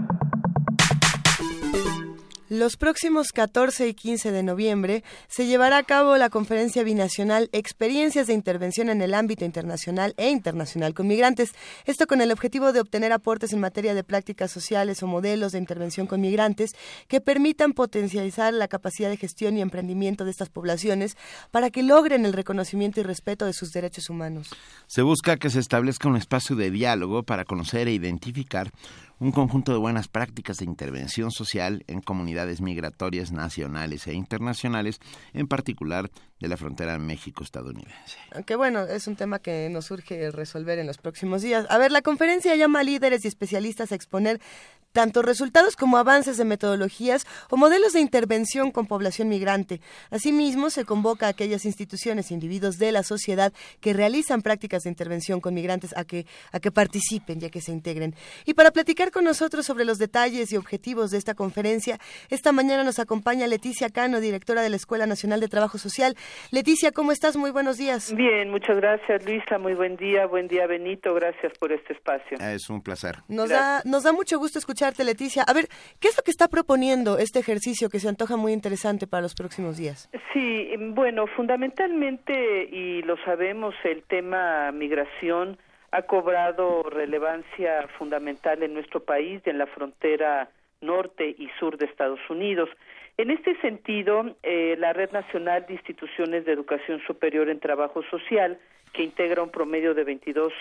[2.52, 8.26] Los próximos 14 y 15 de noviembre se llevará a cabo la conferencia binacional Experiencias
[8.26, 11.54] de Intervención en el ámbito internacional e internacional con migrantes.
[11.86, 15.60] Esto con el objetivo de obtener aportes en materia de prácticas sociales o modelos de
[15.60, 16.72] intervención con migrantes
[17.08, 21.16] que permitan potencializar la capacidad de gestión y emprendimiento de estas poblaciones
[21.52, 24.50] para que logren el reconocimiento y respeto de sus derechos humanos.
[24.88, 28.70] Se busca que se establezca un espacio de diálogo para conocer e identificar
[29.22, 34.98] un conjunto de buenas prácticas de intervención social en comunidades migratorias nacionales e internacionales,
[35.32, 38.18] en particular de la frontera México-estadounidense.
[38.32, 41.66] Aunque bueno, es un tema que nos surge resolver en los próximos días.
[41.70, 44.40] A ver, la conferencia llama a líderes y especialistas a exponer
[44.92, 49.80] tanto resultados como avances de metodologías o modelos de intervención con población migrante.
[50.10, 54.90] Asimismo, se convoca a aquellas instituciones e individuos de la sociedad que realizan prácticas de
[54.90, 58.14] intervención con migrantes a que, a que participen y a que se integren.
[58.44, 61.98] Y para platicar con nosotros sobre los detalles y objetivos de esta conferencia,
[62.28, 66.16] esta mañana nos acompaña Leticia Cano, directora de la Escuela Nacional de Trabajo Social.
[66.50, 67.36] Leticia, ¿cómo estás?
[67.36, 68.14] Muy buenos días.
[68.14, 72.38] Bien, muchas gracias Luisa, muy buen día, buen día Benito, gracias por este espacio.
[72.38, 73.18] Es un placer.
[73.28, 75.42] Nos da, nos da mucho gusto escuchar Leticia.
[75.46, 75.66] A ver,
[76.00, 79.34] ¿qué es lo que está proponiendo este ejercicio que se antoja muy interesante para los
[79.34, 80.10] próximos días?
[80.32, 85.58] Sí, bueno, fundamentalmente, y lo sabemos, el tema migración
[85.92, 90.50] ha cobrado relevancia fundamental en nuestro país, en la frontera
[90.80, 92.68] norte y sur de Estados Unidos.
[93.18, 98.58] En este sentido, eh, la Red Nacional de Instituciones de Educación Superior en Trabajo Social,
[98.92, 100.52] que integra un promedio de 22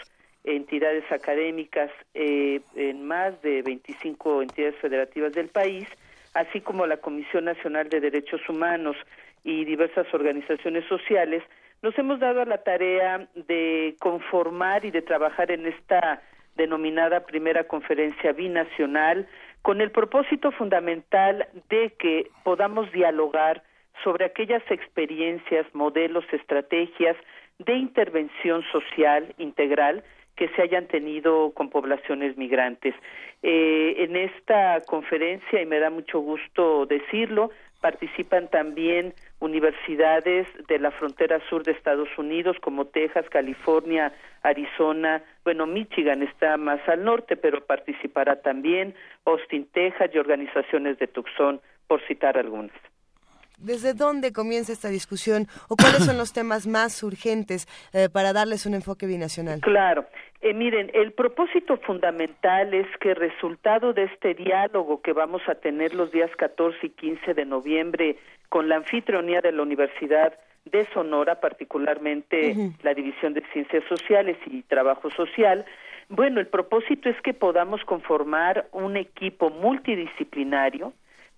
[0.43, 5.87] entidades académicas eh, en más de 25 entidades federativas del país,
[6.33, 8.95] así como la Comisión Nacional de Derechos Humanos
[9.43, 11.43] y diversas organizaciones sociales,
[11.81, 16.21] nos hemos dado a la tarea de conformar y de trabajar en esta
[16.55, 19.27] denominada primera conferencia binacional
[19.61, 23.63] con el propósito fundamental de que podamos dialogar
[24.03, 27.15] sobre aquellas experiencias, modelos, estrategias
[27.59, 30.03] de intervención social integral
[30.35, 32.95] que se hayan tenido con poblaciones migrantes.
[33.43, 37.51] Eh, en esta conferencia, y me da mucho gusto decirlo,
[37.81, 44.13] participan también universidades de la frontera sur de Estados Unidos como Texas, California,
[44.43, 48.93] Arizona, bueno, Michigan está más al norte, pero participará también
[49.25, 52.90] Austin, Texas y organizaciones de Tucson, por citar algunas.
[53.61, 58.65] ¿Desde dónde comienza esta discusión o cuáles son los temas más urgentes eh, para darles
[58.65, 59.61] un enfoque binacional?
[59.61, 60.05] Claro.
[60.41, 65.93] Eh, miren, el propósito fundamental es que resultado de este diálogo que vamos a tener
[65.93, 68.17] los días 14 y 15 de noviembre
[68.49, 70.33] con la anfitrionía de la Universidad
[70.65, 75.65] de Sonora, particularmente la División de Ciencias Sociales y Trabajo Social,
[76.09, 80.93] bueno, el propósito es que podamos conformar un equipo multidisciplinario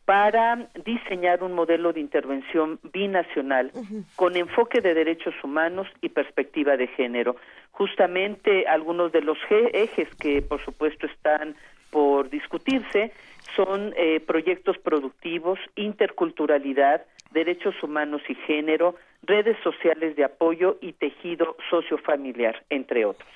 [0.05, 3.71] para diseñar un modelo de intervención binacional
[4.15, 7.37] con enfoque de derechos humanos y perspectiva de género.
[7.71, 11.55] Justamente algunos de los ejes que, por supuesto, están
[11.89, 13.11] por discutirse
[13.55, 21.55] son eh, proyectos productivos, interculturalidad, derechos humanos y género, redes sociales de apoyo y tejido
[21.69, 23.29] sociofamiliar, entre otros.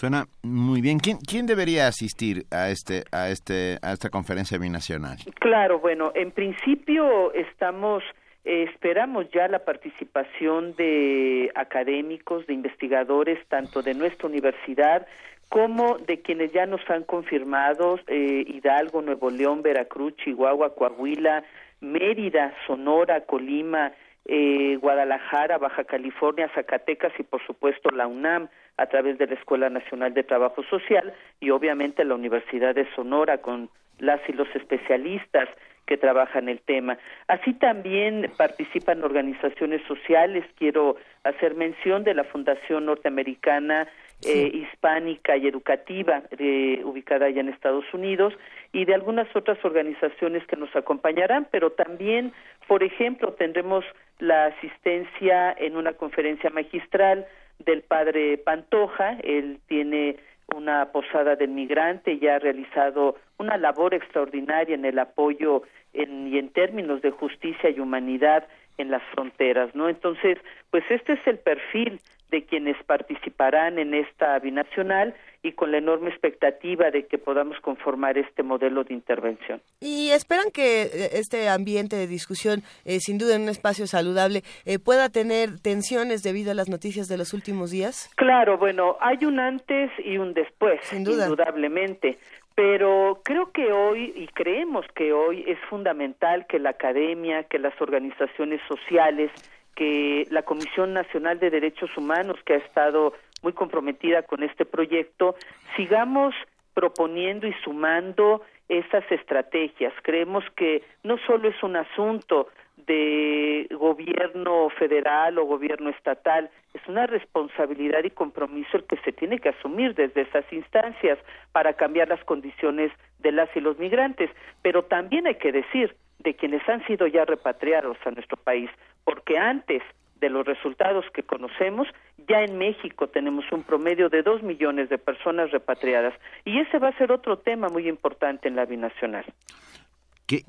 [0.00, 0.98] Suena muy bien.
[0.98, 5.18] ¿Quién, debería asistir a este a este a esta conferencia binacional?
[5.38, 8.02] Claro, bueno, en principio estamos
[8.46, 15.06] eh, esperamos ya la participación de académicos, de investigadores, tanto de nuestra universidad
[15.50, 21.44] como de quienes ya nos han confirmado eh, Hidalgo, Nuevo León, Veracruz, Chihuahua, Coahuila,
[21.82, 23.92] Mérida, Sonora, Colima,
[24.24, 28.48] eh, Guadalajara, Baja California, Zacatecas y por supuesto la UNAM
[28.80, 33.38] a través de la Escuela Nacional de Trabajo Social y obviamente la Universidad de Sonora
[33.38, 35.48] con las y los especialistas
[35.86, 36.96] que trabajan el tema.
[37.28, 40.44] Así también participan organizaciones sociales.
[40.56, 43.86] Quiero hacer mención de la Fundación Norteamericana
[44.22, 48.32] eh, Hispánica y Educativa, eh, ubicada allá en Estados Unidos,
[48.72, 52.32] y de algunas otras organizaciones que nos acompañarán, pero también,
[52.66, 53.84] por ejemplo, tendremos
[54.20, 57.26] la asistencia en una conferencia magistral
[57.64, 59.18] del padre Pantoja.
[59.22, 60.16] Él tiene
[60.54, 65.62] una posada del migrante y ha realizado una labor extraordinaria en el apoyo
[65.92, 68.46] y en términos de justicia y humanidad
[68.78, 69.88] en las fronteras, ¿no?
[69.88, 70.38] Entonces,
[70.70, 72.00] pues este es el perfil
[72.30, 78.18] de quienes participarán en esta binacional y con la enorme expectativa de que podamos conformar
[78.18, 79.60] este modelo de intervención.
[79.80, 84.42] ¿Y esperan que eh, este ambiente de discusión, eh, sin duda en un espacio saludable,
[84.66, 88.10] eh, pueda tener tensiones debido a las noticias de los últimos días?
[88.16, 91.24] Claro, bueno, hay un antes y un después, sin duda.
[91.24, 92.18] indudablemente.
[92.54, 97.80] Pero creo que hoy, y creemos que hoy, es fundamental que la academia, que las
[97.80, 99.30] organizaciones sociales,
[99.74, 105.34] que la Comisión Nacional de Derechos Humanos, que ha estado muy comprometida con este proyecto,
[105.76, 106.34] sigamos
[106.74, 109.92] proponiendo y sumando estas estrategias.
[110.02, 112.48] Creemos que no solo es un asunto
[112.86, 119.38] de gobierno federal o gobierno estatal, es una responsabilidad y compromiso el que se tiene
[119.38, 121.18] que asumir desde esas instancias
[121.52, 124.30] para cambiar las condiciones de las y los migrantes.
[124.62, 128.70] Pero también hay que decir, de quienes han sido ya repatriados a nuestro país,
[129.04, 129.82] porque antes
[130.20, 131.88] de los resultados que conocemos,
[132.28, 136.14] ya en México tenemos un promedio de dos millones de personas repatriadas
[136.44, 139.24] y ese va a ser otro tema muy importante en la binacional.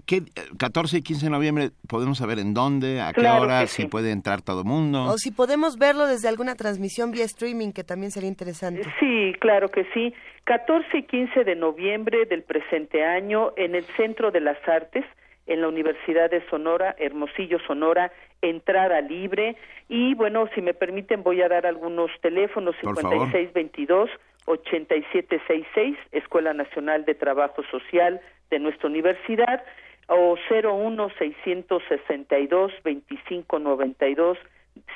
[0.05, 0.21] ¿Qué,
[0.59, 4.43] 14 y 15 de noviembre podemos saber en dónde, a qué hora, si puede entrar
[4.43, 5.05] todo el mundo?
[5.05, 8.83] O si podemos verlo desde alguna transmisión vía streaming, que también sería interesante.
[8.99, 10.13] Sí, claro que sí.
[10.43, 15.03] 14 y 15 de noviembre del presente año en el Centro de las Artes,
[15.47, 18.11] en la Universidad de Sonora, Hermosillo, Sonora,
[18.41, 19.55] entrada libre.
[19.89, 24.09] Y bueno, si me permiten, voy a dar algunos teléfonos: 5622.
[24.45, 28.19] 8766, Escuela Nacional de Trabajo Social
[28.49, 29.63] de nuestra universidad,
[30.07, 34.37] o 01 662 2592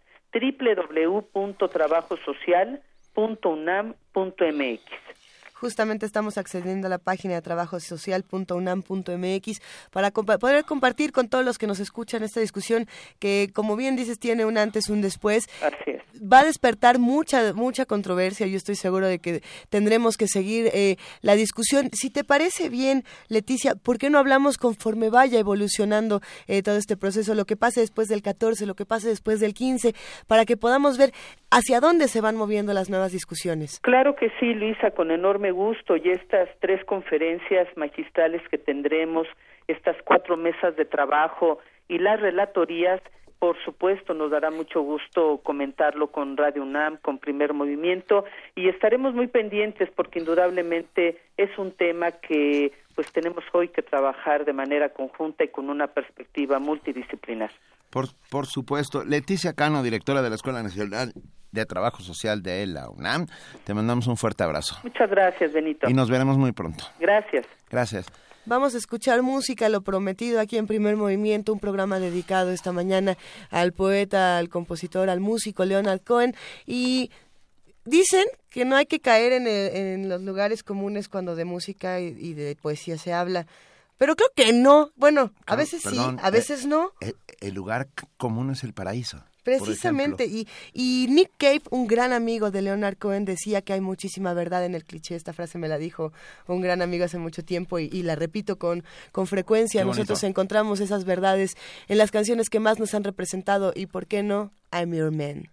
[3.16, 4.82] www.trabajosocial.unam.mx
[5.64, 9.62] justamente estamos accediendo a la página de trabajosocial.unam.mx
[9.94, 12.86] para poder compartir con todos los que nos escuchan esta discusión
[13.18, 15.48] que, como bien dices, tiene un antes, un después.
[16.22, 18.46] Va a despertar mucha, mucha controversia.
[18.46, 21.90] Yo estoy seguro de que tendremos que seguir eh, la discusión.
[21.94, 26.98] Si te parece bien, Leticia, ¿por qué no hablamos conforme vaya evolucionando eh, todo este
[26.98, 27.36] proceso?
[27.36, 29.96] Lo que pase después del 14, lo que pase después del 15,
[30.28, 31.14] para que podamos ver
[31.52, 33.80] hacia dónde se van moviendo las nuevas discusiones.
[33.80, 39.28] Claro que sí, Luisa, con enorme gusto y estas tres conferencias magistrales que tendremos,
[39.68, 43.02] estas cuatro mesas de trabajo y las relatorías,
[43.40, 48.26] por supuesto, nos dará mucho gusto comentarlo con Radio UNAM, con Primer Movimiento
[48.56, 54.46] y estaremos muy pendientes porque indudablemente es un tema que pues tenemos hoy que trabajar
[54.46, 57.52] de manera conjunta y con una perspectiva multidisciplinar.
[57.94, 59.06] Por, por supuesto.
[59.06, 61.14] Leticia Cano, directora de la Escuela Nacional
[61.52, 63.28] de Trabajo Social de la UNAM.
[63.64, 64.80] Te mandamos un fuerte abrazo.
[64.84, 65.88] Muchas gracias, Benito.
[65.88, 66.86] Y nos veremos muy pronto.
[67.00, 67.46] Gracias.
[67.70, 68.08] Gracias.
[68.46, 73.16] Vamos a escuchar música, lo prometido aquí en Primer Movimiento, un programa dedicado esta mañana
[73.52, 76.34] al poeta, al compositor, al músico Leonard Cohen.
[76.66, 77.12] Y
[77.86, 82.58] dicen que no hay que caer en, los lugares comunes cuando de música y, de
[82.62, 83.46] poesía se habla.
[83.98, 84.92] Pero creo que no.
[84.96, 86.92] Bueno, a veces sí, a veces no.
[87.02, 89.24] Eh, el lugar común es el paraíso.
[89.44, 94.34] Precisamente, y, y Nick Cave, un gran amigo de Leonard Cohen, decía que hay muchísima
[94.34, 95.16] verdad en el cliché.
[95.16, 96.14] Esta frase me la dijo
[96.48, 99.84] un gran amigo hace mucho tiempo y, la repito con, con frecuencia.
[99.84, 101.58] Nosotros encontramos esas verdades
[101.90, 104.52] en las canciones que más nos han representado y, ¿por qué no?
[104.72, 105.53] I'm Your Man.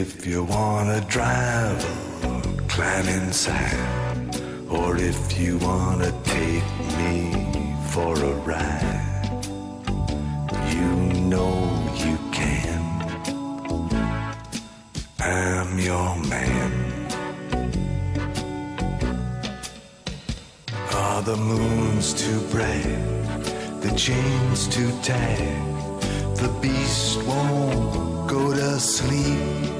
[0.00, 1.84] If you wanna drive,
[2.68, 4.30] climb inside.
[4.70, 9.42] Or if you wanna take me for a ride,
[10.72, 10.88] you
[11.32, 11.52] know
[12.04, 12.80] you can.
[15.18, 16.72] I'm your man.
[20.94, 23.02] Are the moons too bright?
[23.82, 25.58] The chains too tight?
[26.36, 29.77] The beast won't go to sleep.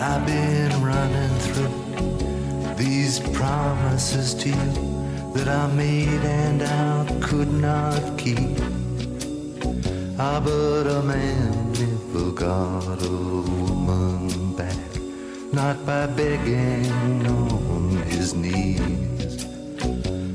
[0.00, 8.18] I've been running through these promises to you that I made and I could not
[8.18, 8.58] keep.
[10.18, 14.76] Ah, but a man never got a woman back,
[15.52, 19.46] not by begging on his knees.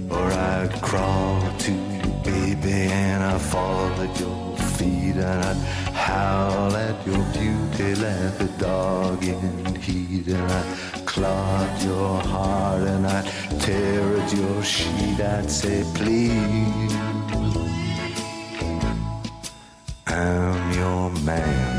[0.09, 6.75] Or I'd crawl to you, baby, and I'd fall at your feet, and I'd howl
[6.75, 10.89] at your beauty like a dog in heat, and I'd
[11.25, 13.27] at your heart, and I'd
[13.61, 15.19] tear at your sheet.
[15.19, 16.93] I'd say, please.
[20.07, 21.78] I'm your man.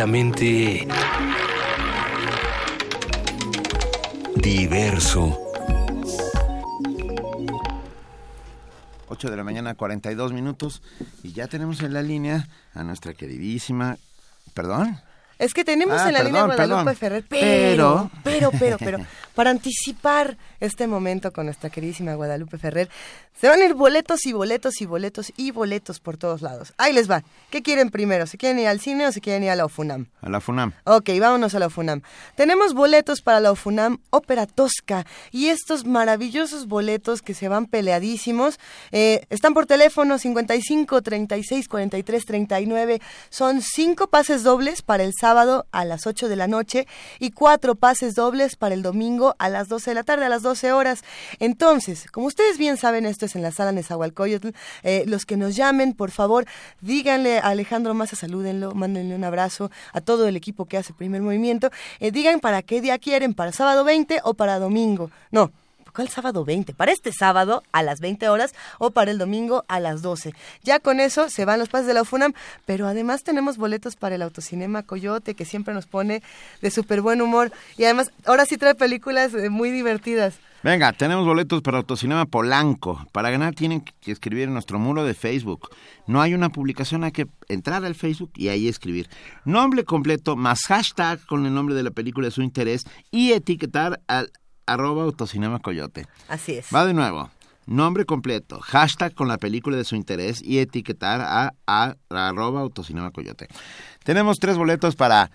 [0.00, 0.88] Clásicamente...
[4.36, 5.38] Diverso.
[9.08, 10.80] 8 de la mañana, 42 minutos.
[11.22, 13.98] Y ya tenemos en la línea a nuestra queridísima.
[14.54, 14.98] ¿Perdón?
[15.38, 16.96] Es que tenemos Ah, en la línea a perdón, Guadalupe perdón.
[16.96, 18.98] Ferrer, pero, Pero- pero, pero, pero,
[19.34, 22.88] para anticipar este momento con nuestra queridísima Guadalupe Ferrer,
[23.40, 26.74] se van a ir boletos y boletos y boletos y boletos por todos lados.
[26.76, 27.22] Ahí les va.
[27.48, 28.26] ¿Qué quieren primero?
[28.26, 30.08] ¿Se quieren ir al cine o se quieren ir a la OFUNAM?
[30.20, 30.74] A la FUNAM.
[30.84, 32.02] Ok, vámonos a la UFUNAM.
[32.34, 38.58] Tenemos boletos para la UFUNAM Ópera Tosca y estos maravillosos boletos que se van peleadísimos
[38.92, 43.00] eh, están por teléfono 55 36 43 39.
[43.30, 46.86] Son cinco pases dobles para el sábado a las 8 de la noche
[47.18, 50.42] y cuatro pases dobles para el domingo a las 12 de la tarde, a las
[50.42, 51.02] 12 horas.
[51.38, 54.50] Entonces, como ustedes bien saben, esto es en la sala Nezahualcóyotl.
[54.82, 56.46] Eh, los que nos llamen, por favor,
[56.80, 61.22] díganle a Alejandro Massa, salúdenlo, mándenle un abrazo a todo el equipo que hace primer
[61.22, 61.70] movimiento.
[61.98, 65.10] Eh, digan para qué día quieren, para sábado 20 o para domingo.
[65.30, 65.52] No.
[65.94, 66.74] ¿Cuál sábado 20?
[66.74, 70.34] Para este sábado a las 20 horas o para el domingo a las 12.
[70.62, 72.32] Ya con eso se van los pases de la UFUNAM,
[72.66, 76.22] pero además tenemos boletos para el Autocinema Coyote que siempre nos pone
[76.60, 80.34] de súper buen humor y además ahora sí trae películas eh, muy divertidas.
[80.62, 83.06] Venga, tenemos boletos para Autocinema Polanco.
[83.12, 85.70] Para ganar tienen que escribir en nuestro muro de Facebook.
[86.06, 89.08] No hay una publicación, hay que entrar al Facebook y ahí escribir.
[89.46, 94.02] Nombre completo más hashtag con el nombre de la película de su interés y etiquetar
[94.06, 94.30] al
[94.66, 96.06] arroba Autocinema Coyote.
[96.28, 96.66] Así es.
[96.74, 97.30] Va de nuevo.
[97.66, 102.60] Nombre completo, hashtag con la película de su interés y etiquetar a, a- a arroba
[102.60, 103.46] Autocinema Coyote.
[104.04, 105.30] Tenemos tres boletos para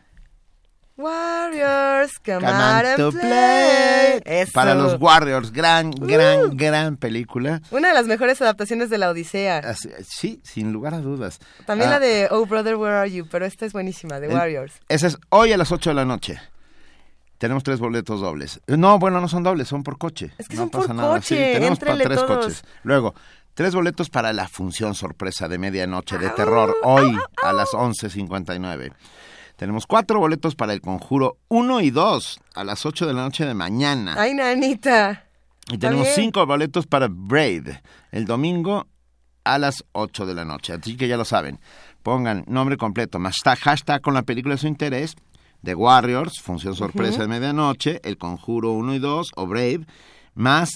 [0.97, 4.45] Warriors, come, Come out on and to play.
[4.53, 6.56] Para los Warriors, gran, gran, Uh.
[6.56, 7.61] gran película.
[7.72, 9.57] Una de las mejores adaptaciones de la Odisea.
[9.57, 11.39] Así- Sí, sin lugar a dudas.
[11.65, 14.73] También Ah, la de Oh Brother, Where Are You, pero esta es buenísima, de Warriors.
[14.88, 16.39] Esa es hoy a las 8 de la noche.
[17.38, 18.62] Tenemos tres boletos dobles.
[18.68, 20.32] No, bueno, no son dobles, son por coche.
[20.38, 21.16] Es que no son pasa por nada.
[21.16, 22.38] coche, Sí, tenemos para tres todos.
[22.45, 22.64] coches.
[22.84, 23.14] Luego,
[23.53, 28.94] tres boletos para la función sorpresa de medianoche de terror hoy a las 11.59.
[29.57, 33.45] Tenemos cuatro boletos para el conjuro 1 y 2 a las 8 de la noche
[33.45, 34.16] de mañana.
[34.18, 35.24] Ay, nanita.
[35.72, 37.70] Y tenemos cinco boletos para Braid
[38.12, 38.86] el domingo
[39.45, 40.74] a las 8 de la noche.
[40.74, 41.60] Así que ya lo saben.
[42.03, 45.16] Pongan nombre completo, hashtag, hashtag con la película de su interés,
[45.66, 49.86] The Warriors, función sorpresa de medianoche, El Conjuro 1 y 2 o Brave,
[50.36, 50.70] más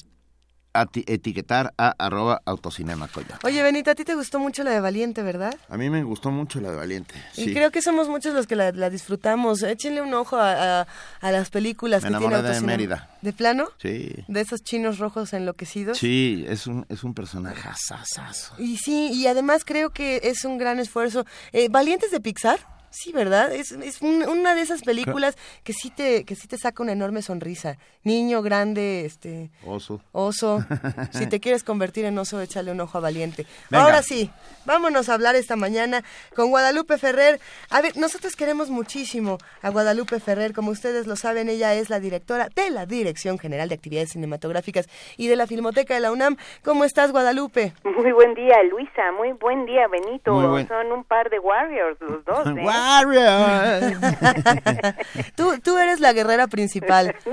[0.73, 3.35] etiquetar a arroba autocinema Coyote.
[3.43, 5.55] Oye, Benito, a ti te gustó mucho la de Valiente, ¿verdad?
[5.67, 7.15] A mí me gustó mucho la de Valiente.
[7.35, 9.63] Y creo que somos muchos los que la, disfrutamos.
[9.63, 10.87] Échenle un ojo a,
[11.21, 13.09] las películas me que tiene de Mérida.
[13.21, 13.67] ¿De plano?
[13.81, 14.13] Sí.
[14.27, 15.97] De esos chinos rojos enloquecidos.
[15.97, 18.55] Sí, es un, es un personaje asasazo.
[18.57, 21.25] Y sí, y además creo que es un gran esfuerzo.
[21.51, 22.78] Eh, ¿Valientes de Pixar?
[22.91, 23.53] Sí, ¿verdad?
[23.53, 27.21] Es, es una de esas películas que sí te que sí te saca una enorme
[27.21, 27.77] sonrisa.
[28.03, 30.01] Niño, grande, este oso.
[30.11, 30.59] Oso.
[31.11, 33.45] si te quieres convertir en oso, échale un ojo a Valiente.
[33.71, 34.31] Ahora sí,
[34.65, 36.03] vámonos a hablar esta mañana
[36.35, 37.39] con Guadalupe Ferrer.
[37.69, 41.99] A ver, nosotros queremos muchísimo a Guadalupe Ferrer, como ustedes lo saben, ella es la
[41.99, 44.87] directora de la Dirección General de Actividades Cinematográficas
[45.17, 46.37] y de la Filmoteca de la UNAM.
[46.63, 47.73] ¿Cómo estás, Guadalupe?
[47.83, 49.11] Muy buen día, Luisa.
[49.17, 50.31] Muy buen día, Benito.
[50.67, 52.47] Son un par de warriors los dos.
[52.57, 52.61] ¿eh?
[55.35, 57.15] tú, tú eres la guerrera principal.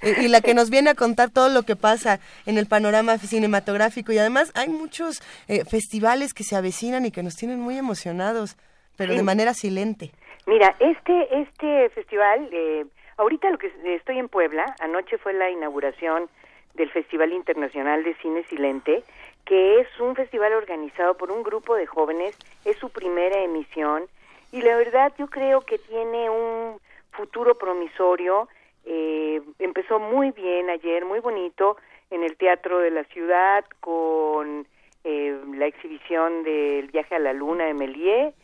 [0.00, 4.12] Y, la que nos viene a contar todo lo que pasa en el panorama cinematográfico.
[4.12, 8.56] Y además hay muchos eh, festivales que se avecinan y que nos tienen muy emocionados,
[8.96, 10.12] pero de manera silente.
[10.46, 12.86] Mira, este, este festival, eh,
[13.16, 16.28] ahorita lo que estoy en Puebla, anoche fue la inauguración
[16.74, 19.02] del Festival Internacional de Cine Silente,
[19.44, 24.04] que es un festival organizado por un grupo de jóvenes, es su primera emisión
[24.52, 26.80] y la verdad yo creo que tiene un
[27.12, 28.48] futuro promisorio.
[28.84, 31.76] Eh, empezó muy bien ayer, muy bonito,
[32.10, 34.66] en el Teatro de la Ciudad con
[35.04, 38.34] eh, la exhibición del viaje a la luna de Méliès,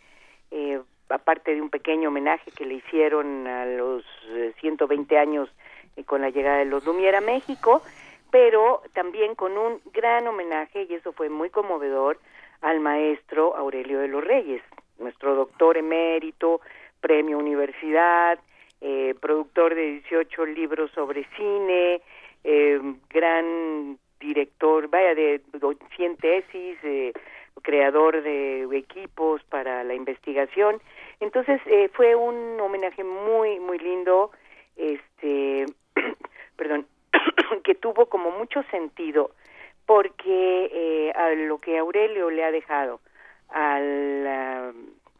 [0.51, 4.05] eh, aparte de un pequeño homenaje que le hicieron a los
[4.61, 5.49] 120 años
[6.07, 7.83] con la llegada de los Lumière a México,
[8.31, 12.19] pero también con un gran homenaje, y eso fue muy conmovedor,
[12.61, 14.63] al maestro Aurelio de los Reyes,
[14.99, 16.61] nuestro doctor emérito,
[17.01, 18.39] premio universidad,
[18.81, 22.01] eh, productor de 18 libros sobre cine,
[22.45, 22.81] eh,
[23.11, 25.41] gran director, vaya, de
[25.97, 27.13] 100 tesis, eh,
[27.63, 30.81] creador de equipos para la investigación.
[31.21, 34.31] Entonces eh, fue un homenaje muy, muy lindo,
[34.77, 35.67] este,
[36.57, 36.87] perdón,
[37.65, 39.31] que tuvo como mucho sentido
[39.87, 43.01] porque eh, a lo que Aurelio le ha dejado
[43.51, 44.73] a la,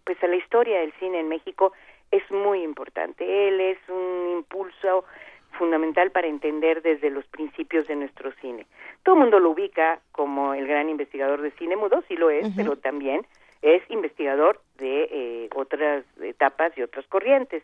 [0.05, 1.73] pues a la historia del cine en México
[2.11, 3.49] es muy importante.
[3.49, 5.05] Él es un impulso
[5.53, 8.67] fundamental para entender desde los principios de nuestro cine.
[9.03, 12.49] Todo el mundo lo ubica como el gran investigador de cine mudo, sí lo es,
[12.57, 13.27] pero también
[13.63, 17.63] es investigador de eh, otras etapas y otras corrientes.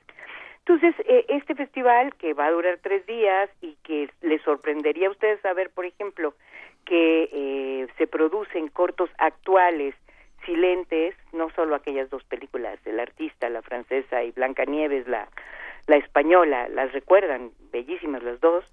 [0.61, 5.11] Entonces, eh, este festival que va a durar tres días y que les sorprendería a
[5.11, 6.35] ustedes saber, por ejemplo,
[6.85, 9.95] que eh, se producen cortos actuales
[10.45, 15.29] silentes, no solo aquellas dos películas, El artista, la francesa y Blanca Nieves, la,
[15.87, 18.65] la española, las recuerdan, bellísimas las dos,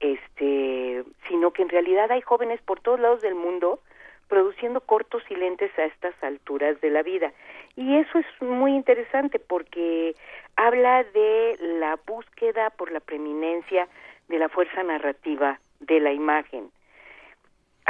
[0.00, 3.80] este, sino que en realidad hay jóvenes por todos lados del mundo
[4.28, 7.32] produciendo cortos silentes a estas alturas de la vida.
[7.76, 10.14] Y eso es muy interesante porque
[10.56, 13.88] habla de la búsqueda por la preeminencia
[14.28, 16.70] de la fuerza narrativa de la imagen.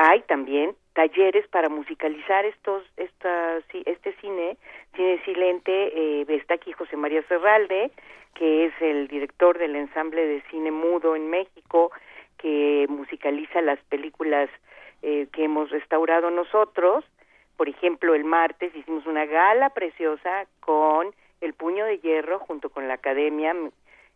[0.03, 4.57] Hay también talleres para musicalizar estos esta, este cine
[4.97, 5.73] cine silente
[6.23, 7.91] eh, está aquí José María Serralde
[8.35, 11.93] que es el director del ensamble de cine mudo en México
[12.39, 14.49] que musicaliza las películas
[15.03, 17.05] eh, que hemos restaurado nosotros.
[17.59, 22.89] Por ejemplo el martes hicimos una gala preciosa con el puño de hierro junto con
[22.89, 23.55] la Academia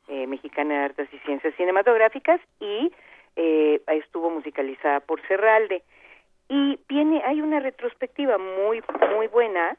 [0.08, 2.90] eh, Mexicana de Artes y Ciencias Cinematográficas y
[3.36, 5.82] estuvo musicalizada por Serralde
[6.48, 8.82] y viene hay una retrospectiva muy
[9.16, 9.76] muy buena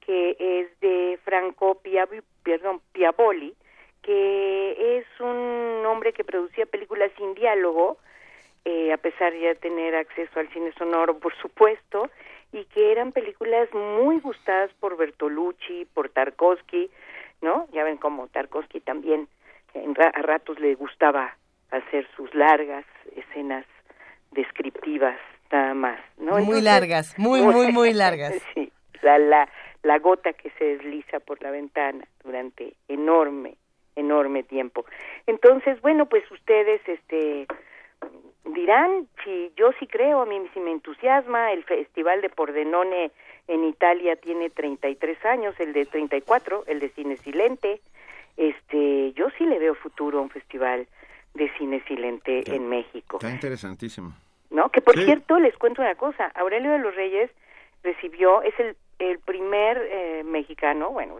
[0.00, 1.80] que es de Franco
[2.42, 3.54] perdón, Piaboli
[4.02, 7.98] que es un hombre que producía películas sin diálogo
[8.64, 12.10] eh, a pesar de tener acceso al cine sonoro por supuesto
[12.52, 16.90] y que eran películas muy gustadas por Bertolucci por Tarkovsky
[17.42, 19.28] no ya ven como Tarkovsky también
[19.74, 21.36] a ratos le gustaba
[21.76, 22.84] hacer sus largas
[23.16, 23.64] escenas
[24.32, 25.18] descriptivas
[25.50, 26.38] nada más, ¿no?
[26.38, 28.34] Muy largas, muy, muy, muy largas.
[28.54, 28.72] sí,
[29.02, 29.48] la, la,
[29.82, 33.56] la gota que se desliza por la ventana durante enorme,
[33.94, 34.84] enorme tiempo.
[35.26, 37.46] Entonces, bueno, pues ustedes, este,
[38.44, 43.12] dirán, si yo sí creo, a mí sí me entusiasma, el Festival de Pordenone
[43.46, 47.80] en Italia tiene 33 años, el de 34, el de Cine Silente,
[48.36, 50.88] este, yo sí le veo futuro a un festival
[51.34, 53.18] de cine silente en México.
[53.18, 54.14] Está interesantísimo.
[54.50, 54.70] ¿no?
[54.70, 57.30] Que por cierto, les cuento una cosa, Aurelio de los Reyes
[57.82, 61.18] recibió, es el, el primer eh, mexicano, bueno,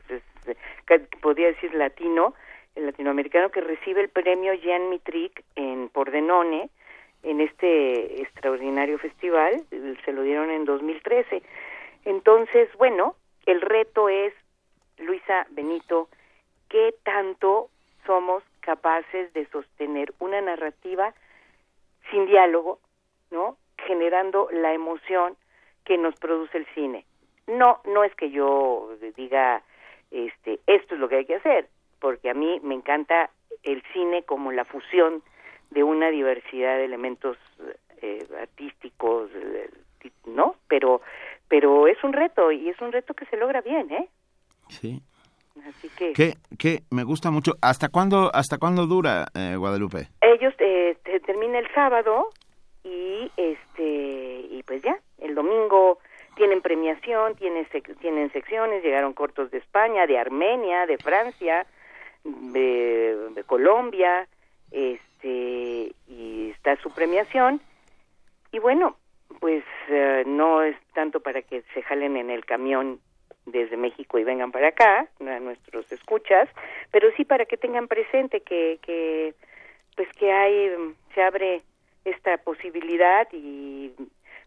[1.21, 2.35] podría decir latino,
[2.77, 6.71] el latinoamericano que recibe el premio Jean Mitric en Pordenone,
[7.23, 9.65] en este extraordinario festival,
[10.05, 11.43] se lo dieron en 2013.
[12.05, 13.17] Entonces, bueno,
[13.47, 14.33] el reto es,
[14.99, 16.09] Luisa Benito,
[16.69, 17.71] ¿qué tanto
[18.07, 21.15] somos capaces de sostener una narrativa
[22.11, 22.81] sin diálogo,
[23.31, 23.57] ¿no?
[23.87, 25.37] Generando la emoción
[25.85, 27.05] que nos produce el cine.
[27.47, 29.63] No, no es que yo diga,
[30.11, 31.69] este, esto es lo que hay que hacer,
[32.01, 33.31] porque a mí me encanta
[33.63, 35.23] el cine como la fusión
[35.71, 37.37] de una diversidad de elementos
[38.01, 39.71] eh, artísticos, eh,
[40.27, 40.57] ¿no?
[40.69, 41.03] Pero,
[41.49, 44.09] pero es un reto y es un reto que se logra bien, ¿eh?
[44.69, 45.03] Sí.
[45.69, 47.53] Así que Que, que me gusta mucho.
[47.63, 50.09] ¿Hasta cuándo, hasta cuándo dura eh, Guadalupe?
[50.21, 52.31] ellos eh, te- termina el sábado
[52.83, 55.99] y este y pues ya el domingo
[56.37, 61.67] tienen premiación tienen sec- tienen secciones llegaron cortos de España de Armenia de Francia
[62.25, 64.27] de, de Colombia
[64.71, 67.61] este y está su premiación
[68.53, 68.97] y bueno
[69.41, 73.01] pues eh, no es tanto para que se jalen en el camión
[73.47, 76.49] desde México y vengan para acá a nuestros escuchas
[76.91, 79.35] pero sí para que tengan presente que que
[79.97, 80.71] pues que hay
[81.15, 81.63] se abre
[82.05, 83.93] esta posibilidad y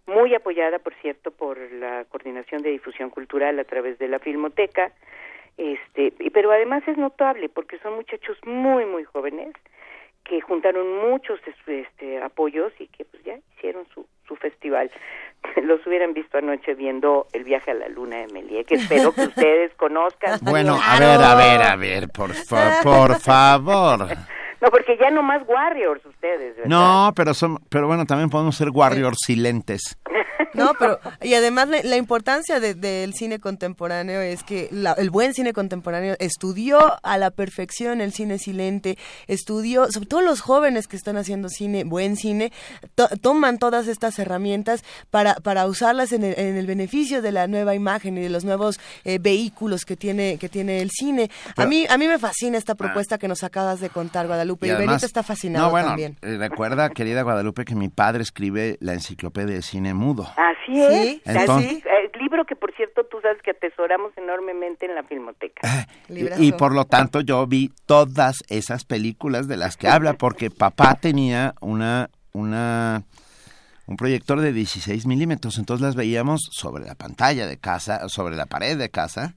[0.05, 4.91] muy apoyada por cierto por la coordinación de difusión cultural a través de la filmoteca
[5.57, 9.53] este pero además es notable porque son muchachos muy muy jóvenes
[10.23, 14.91] que juntaron muchos este apoyos y que pues ya hicieron su su festival
[15.63, 19.21] los hubieran visto anoche viendo el viaje a la luna de Melie que espero que
[19.21, 24.07] ustedes conozcan Bueno, a ver, a ver, a ver, por, fa- por favor.
[24.61, 26.69] no porque ya no más Warriors ustedes ¿verdad?
[26.69, 29.97] No, pero son, pero bueno, también podemos ser warriors silentes.
[30.53, 35.09] No, pero y además la, la importancia de- del cine contemporáneo es que la- el
[35.09, 38.97] buen cine contemporáneo estudió a la perfección el cine silente,
[39.27, 42.51] estudió, sobre todo los jóvenes que están haciendo cine, buen cine,
[42.95, 47.47] to- toman todas estas herramientas para, para usarlas en el, en el beneficio de la
[47.47, 51.29] nueva imagen y de los nuevos eh, vehículos que tiene que tiene el cine.
[51.55, 54.71] a mí a mí me fascina esta propuesta que nos acabas de contar, Guadalupe, y,
[54.71, 56.17] Benito está fascinado no, bueno, también.
[56.21, 60.31] eh, recuerda, querida Guadalupe, que mi padre escribe la enciclopedia de cine mudo.
[60.47, 61.83] Así es, Sí, entonces-
[62.13, 65.87] el libro que por cierto tú sabes que atesoramos enormemente en la filmoteca.
[66.09, 70.49] Y, y por lo tanto yo vi todas esas películas de las que habla, porque
[70.49, 73.03] papá tenía una, una,
[73.87, 78.45] un proyector de 16 milímetros, entonces las veíamos sobre la pantalla de casa, sobre la
[78.45, 79.35] pared de casa,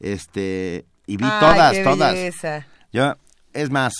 [0.00, 2.12] este, y vi Ay, todas, qué todas.
[2.14, 2.66] belleza.
[2.92, 3.14] Yo,
[3.54, 3.92] es más,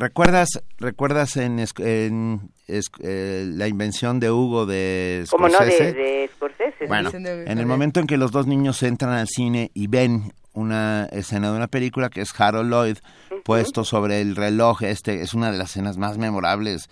[0.00, 0.48] ¿recuerdas,
[0.78, 5.92] recuerdas en, es- en es- eh, la invención de Hugo de Como no, de, Scorsese?
[5.92, 6.86] de Scorsese.
[6.86, 11.04] Bueno, en el momento en que los dos niños entran al cine y ven una
[11.12, 12.96] escena de una película que es Harold Lloyd
[13.44, 16.88] puesto sobre el reloj, este es una de las escenas más memorables.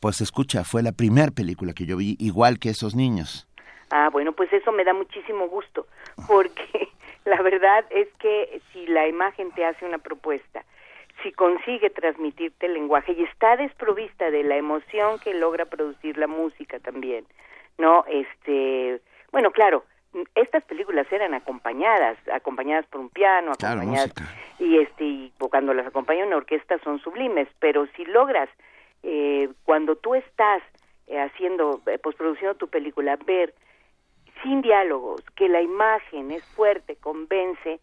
[0.00, 3.46] Pues escucha, fue la primera película que yo vi igual que esos niños.
[3.90, 5.86] Ah, bueno, pues eso me da muchísimo gusto,
[6.26, 6.88] porque
[7.24, 10.64] la verdad es que si la imagen te hace una propuesta,
[11.24, 16.28] si consigue transmitirte el lenguaje y está desprovista de la emoción que logra producir la
[16.28, 17.26] música también,
[17.78, 18.04] ¿no?
[18.06, 19.00] Este,
[19.32, 19.84] bueno, claro,
[20.36, 24.34] estas películas eran acompañadas, acompañadas por un piano, Claro, acompañadas música.
[24.60, 28.48] y este y cuando las acompaña una orquesta son sublimes, pero si logras
[29.02, 30.62] eh, cuando tú estás
[31.08, 33.54] eh, haciendo, eh, postproduciendo tu película, ver
[34.42, 37.80] sin diálogos, que la imagen es fuerte, convence,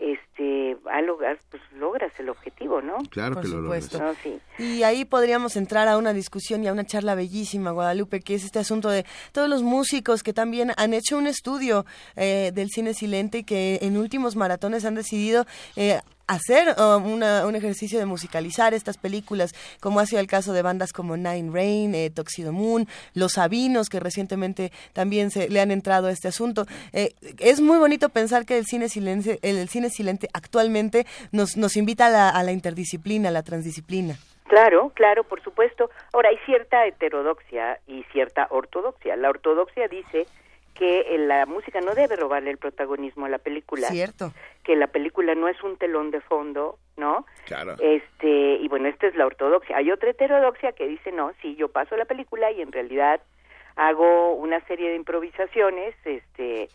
[0.00, 2.96] este, a lograr, pues logras el objetivo, ¿no?
[3.10, 3.98] Claro Por que lo supuesto.
[3.98, 4.16] logras.
[4.16, 4.40] No, sí.
[4.62, 8.44] Y ahí podríamos entrar a una discusión y a una charla bellísima, Guadalupe, que es
[8.44, 11.84] este asunto de todos los músicos que también han hecho un estudio
[12.16, 15.44] eh, del cine silente y que en últimos maratones han decidido
[15.76, 16.00] eh,
[16.30, 20.62] hacer um, una- un ejercicio de musicalizar estas películas, como ha sido el caso de
[20.62, 25.70] bandas como Nine Rain, eh, Tuxedo Moon, Los Sabinos, que recientemente también se le han
[25.70, 26.66] entrado a este asunto.
[26.92, 31.56] Eh, es muy bonito pensar que el cine silente, el, el cine silente actualmente nos,
[31.56, 34.16] nos invita a la, a la interdisciplina, a la transdisciplina.
[34.48, 35.90] Claro, claro, por supuesto.
[36.12, 39.14] Ahora, hay cierta heterodoxia y cierta ortodoxia.
[39.16, 40.26] La ortodoxia dice
[40.80, 43.88] que eh, la música no debe robarle el protagonismo a la película.
[43.88, 44.32] Cierto.
[44.64, 47.26] Que la película no es un telón de fondo, ¿no?
[47.44, 47.74] Claro.
[47.80, 49.76] Este, y bueno, esta es la ortodoxia.
[49.76, 53.20] Hay otra heterodoxia que dice, no, sí, yo paso la película y en realidad
[53.76, 56.70] hago una serie de improvisaciones, este,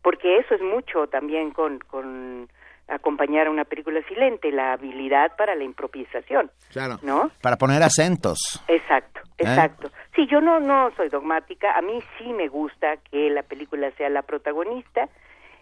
[0.00, 2.48] porque eso es mucho también con, con
[2.90, 6.98] acompañar a una película silente, la habilidad para la improvisación, Claro.
[7.02, 7.30] ¿no?
[7.40, 8.38] Para poner acentos.
[8.68, 9.44] Exacto, ¿Eh?
[9.44, 9.90] exacto.
[10.14, 14.08] Sí, yo no no soy dogmática, a mí sí me gusta que la película sea
[14.10, 15.08] la protagonista.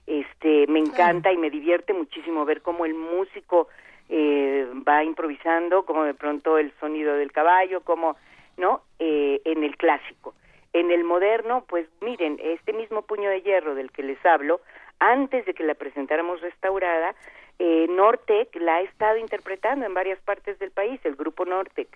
[0.07, 3.69] Este, me encanta y me divierte muchísimo ver cómo el músico
[4.09, 8.17] eh, va improvisando, como de pronto el sonido del caballo, como
[8.57, 8.83] ¿no?
[8.99, 10.35] Eh, en el clásico.
[10.73, 14.61] En el moderno, pues miren, este mismo puño de hierro del que les hablo,
[15.01, 17.15] antes de que la presentáramos restaurada,
[17.59, 21.89] eh, Nortec la ha estado interpretando en varias partes del país, el grupo Nortec,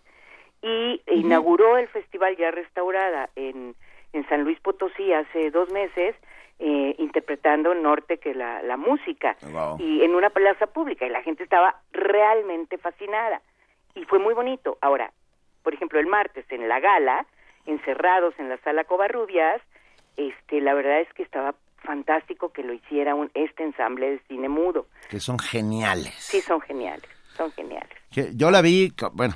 [0.63, 3.75] y inauguró el festival ya restaurada en,
[4.13, 6.15] en San Luis Potosí hace dos meses,
[6.59, 9.37] eh, interpretando Norte que la, la música
[9.81, 13.43] y en una plaza pública y la gente estaba realmente fascinada
[13.97, 14.79] y fue muy bonito.
[14.81, 15.11] Ahora,
[15.65, 17.27] por ejemplo, el martes en la gala,
[17.67, 19.61] encerrados en la sala Covarrubias,
[20.17, 24.49] este, la verdad es que estaba fantástico que lo hiciera un, este ensamble de cine
[24.49, 24.87] mudo.
[25.11, 26.15] Que son geniales.
[26.19, 27.91] Sí, son geniales, son geniales.
[28.35, 29.35] yo la vi, bueno,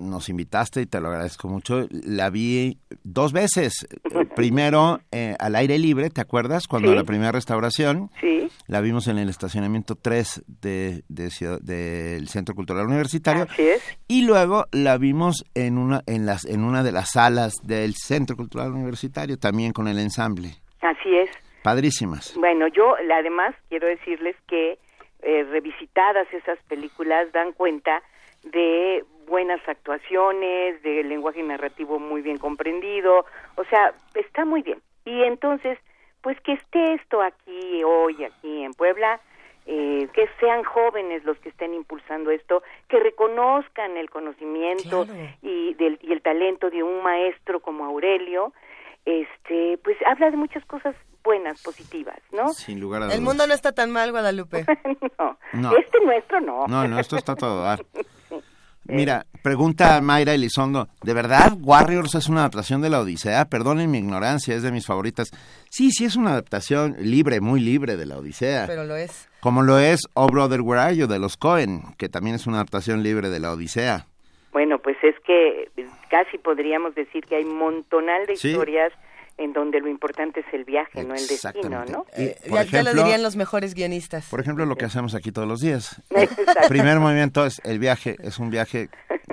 [0.00, 1.86] nos invitaste y te lo agradezco mucho.
[1.90, 3.86] La vi dos veces.
[4.36, 6.66] Primero eh, al aire libre, ¿te acuerdas?
[6.66, 8.10] Cuando la primera restauración.
[8.20, 8.48] Sí.
[8.66, 13.46] La vimos en el estacionamiento 3 del de, Centro Cultural Universitario.
[13.50, 13.82] Así es.
[14.08, 18.36] Y luego la vimos en una, en, las, en una de las salas del Centro
[18.36, 20.56] Cultural Universitario, también con el ensamble.
[20.80, 21.30] Así es.
[21.64, 22.36] Padrísimas.
[22.36, 24.78] Bueno, yo además quiero decirles que
[25.22, 28.02] eh, revisitadas esas películas dan cuenta
[28.42, 33.24] de buenas actuaciones, de lenguaje narrativo muy bien comprendido,
[33.56, 34.82] o sea, está muy bien.
[35.06, 35.78] Y entonces,
[36.20, 39.18] pues que esté esto aquí hoy, aquí en Puebla,
[39.64, 45.06] eh, que sean jóvenes los que estén impulsando esto, que reconozcan el conocimiento
[45.40, 48.52] y, del, y el talento de un maestro como Aurelio,
[49.06, 52.52] este, pues habla de muchas cosas buenas, positivas, ¿no?
[52.52, 54.64] Sin lugar a El mundo no está tan mal, Guadalupe.
[55.54, 56.66] no, este nuestro no.
[56.68, 57.84] No, nuestro está todo dar.
[58.86, 63.46] Mira, pregunta Mayra Elizondo, ¿de verdad Warriors es una adaptación de la Odisea?
[63.46, 65.30] Perdonen mi ignorancia, es de mis favoritas.
[65.70, 68.66] Sí, sí es una adaptación libre, muy libre de la Odisea.
[68.66, 69.30] Pero lo es.
[69.40, 72.56] Como lo es Oh Brother Where Are You de los Cohen, que también es una
[72.56, 74.06] adaptación libre de la Odisea.
[74.52, 75.70] Bueno, pues es que
[76.10, 78.92] casi podríamos decir que hay montonal de historias
[79.36, 82.06] en donde lo importante es el viaje, no el destino, ¿no?
[82.16, 82.36] Eh,
[82.70, 84.26] ya, lo dirían los mejores guionistas.
[84.30, 86.00] Por ejemplo, lo que hacemos aquí todos los días.
[86.68, 88.88] Primer movimiento es el viaje, es un viaje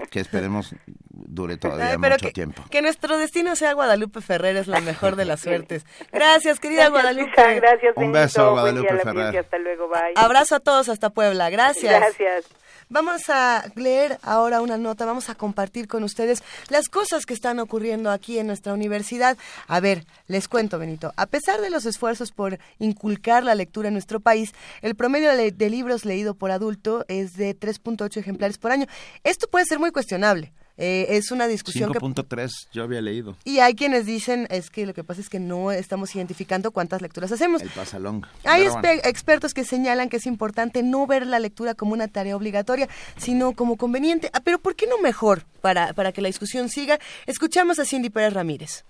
[0.10, 0.76] que esperemos
[1.10, 2.64] dure todavía mucho tiempo.
[2.70, 5.86] Que nuestro destino sea Guadalupe Ferrer es la mejor de las suertes.
[6.12, 7.32] Gracias, querida Guadalupe.
[7.36, 9.38] Gracias, Un beso, Guadalupe Ferrer.
[9.38, 10.14] Hasta luego, bye.
[10.16, 11.50] Abrazo a todos hasta Puebla.
[11.50, 12.00] Gracias.
[12.00, 12.61] Gracias.
[12.92, 17.58] Vamos a leer ahora una nota, vamos a compartir con ustedes las cosas que están
[17.60, 19.38] ocurriendo aquí en nuestra universidad.
[19.68, 21.14] A ver, les cuento, Benito.
[21.16, 24.52] A pesar de los esfuerzos por inculcar la lectura en nuestro país,
[24.82, 28.88] el promedio de, libros leído por adulto es de 3.8 ejemplares por año.
[29.24, 30.52] Esto puede ser muy cuestionable.
[30.84, 33.38] Eh, es una discusión 5.3 yo había leído.
[33.44, 37.04] Y hay quienes dicen, es que lo que pasa es que no estamos identificando cuántas
[37.04, 37.62] lecturas hacemos.
[37.62, 38.26] El pasalón.
[38.46, 38.66] Hay
[39.04, 43.52] expertos que señalan que es importante no ver la lectura como una tarea obligatoria, sino
[43.52, 44.32] como conveniente.
[44.34, 46.98] Ah, pero ¿por qué no mejor para, para que la discusión siga?
[47.28, 48.84] Escuchamos a Cindy Pérez Ramírez.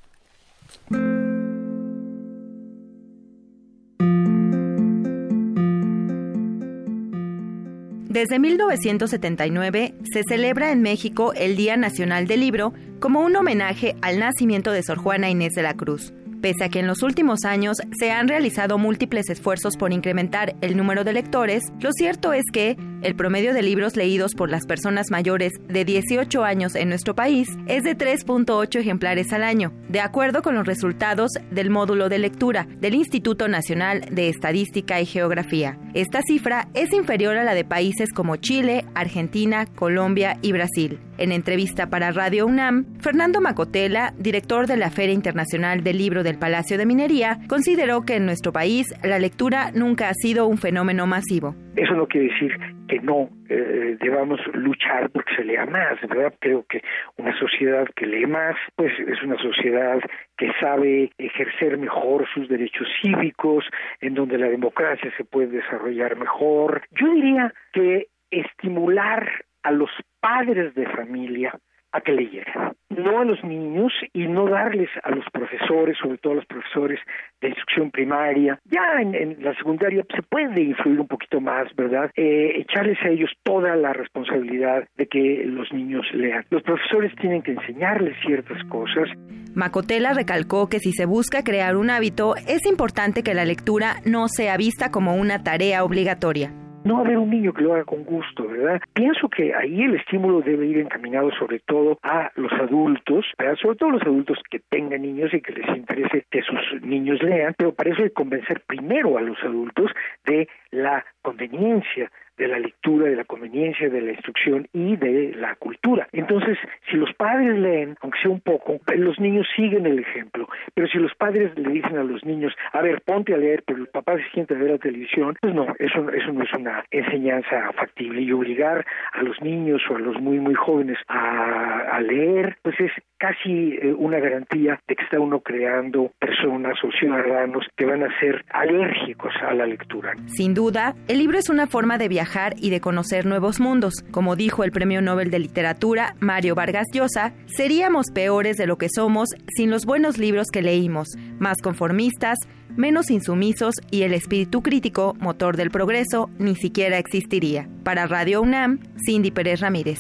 [8.12, 14.20] Desde 1979 se celebra en México el Día Nacional del Libro como un homenaje al
[14.20, 16.12] nacimiento de Sor Juana Inés de la Cruz.
[16.42, 20.76] Pese a que en los últimos años se han realizado múltiples esfuerzos por incrementar el
[20.76, 25.12] número de lectores, lo cierto es que el promedio de libros leídos por las personas
[25.12, 30.42] mayores de 18 años en nuestro país es de 3.8 ejemplares al año, de acuerdo
[30.42, 35.78] con los resultados del módulo de lectura del Instituto Nacional de Estadística y Geografía.
[35.94, 41.00] Esta cifra es inferior a la de países como Chile, Argentina, Colombia y Brasil.
[41.18, 46.40] En entrevista para Radio UNAM, Fernando Macotela, director de la Feria Internacional del Libro del
[46.40, 51.06] Palacio de Minería, consideró que en nuestro país la lectura nunca ha sido un fenómeno
[51.06, 51.56] masivo.
[51.76, 52.58] Eso no quiere decir
[52.88, 56.34] que no eh, debamos luchar porque se lea más, ¿verdad?
[56.40, 56.82] Creo que
[57.18, 60.00] una sociedad que lee más, pues es una sociedad
[60.38, 63.66] que sabe ejercer mejor sus derechos cívicos,
[64.02, 66.82] en donde la democracia se puede desarrollar mejor.
[66.92, 69.30] Yo diría que estimular
[69.64, 71.58] a los padres de familia
[71.92, 76.34] a que leyeran, no a los niños y no darles a los profesores, sobre todo
[76.34, 77.00] a los profesores
[77.42, 82.12] de instrucción primaria, ya en, la secundaria se puede influir un poquito más, ¿verdad?
[82.16, 86.46] Eh, echarles a ellos toda la responsabilidad de que los niños lean.
[86.50, 89.10] Los profesores tienen que enseñarles ciertas cosas.
[89.54, 94.28] Macotela recalcó que si se busca crear un hábito, es importante que la lectura no
[94.28, 98.48] sea vista como una tarea obligatoria no haber un niño que lo haga con gusto,
[98.48, 98.82] ¿verdad?
[98.94, 103.56] Pienso que ahí el estímulo debe ir encaminado sobre todo a los adultos, ¿verdad?
[103.62, 107.54] sobre todo los adultos que tengan niños y que les interese que sus niños lean,
[107.58, 109.92] pero para eso hay que convencer primero a los adultos
[110.26, 112.12] de la conveniencia
[112.42, 116.08] de la lectura de la conveniencia, de la instrucción y de la cultura.
[116.12, 116.58] Entonces,
[116.90, 120.98] si los padres leen, aunque sea un poco, los niños siguen el ejemplo, pero si
[120.98, 124.18] los padres le dicen a los niños, a ver, ponte a leer, pero el papá
[124.18, 128.22] se siente a ver la televisión, pues no, eso, eso no es una enseñanza factible
[128.22, 132.92] y obligar a los niños o a los muy, muy jóvenes a, leer, pues es
[133.22, 138.20] casi eh, una garantía de que está uno creando personas o ciudadanos que van a
[138.20, 140.16] ser alérgicos a la lectura.
[140.26, 143.94] Sin duda, el libro es una forma de viajar y de conocer nuevos mundos.
[144.10, 148.88] Como dijo el Premio Nobel de Literatura, Mario Vargas Llosa, seríamos peores de lo que
[148.90, 152.40] somos sin los buenos libros que leímos, más conformistas,
[152.76, 157.70] menos insumisos y el espíritu crítico, motor del progreso, ni siquiera existiría.
[157.84, 160.00] Para Radio UNAM, Cindy Pérez Ramírez.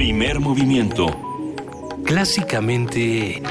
[0.00, 1.08] Primer movimiento.
[2.06, 3.42] Clásicamente...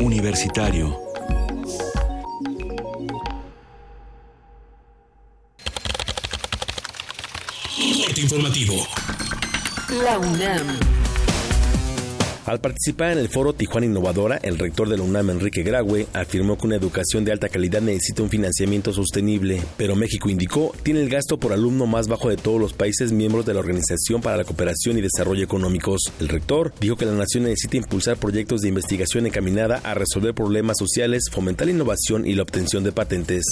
[0.00, 0.98] Universitario.
[8.16, 8.74] informativo.
[10.02, 11.05] La UNAM.
[12.46, 16.56] Al participar en el foro Tijuana Innovadora, el rector de la UNAM, Enrique Graue, afirmó
[16.56, 21.08] que una educación de alta calidad necesita un financiamiento sostenible, pero México indicó tiene el
[21.08, 24.44] gasto por alumno más bajo de todos los países miembros de la Organización para la
[24.44, 26.12] Cooperación y Desarrollo Económicos.
[26.20, 30.76] El rector dijo que la nación necesita impulsar proyectos de investigación encaminada a resolver problemas
[30.78, 33.44] sociales, fomentar la innovación y la obtención de patentes.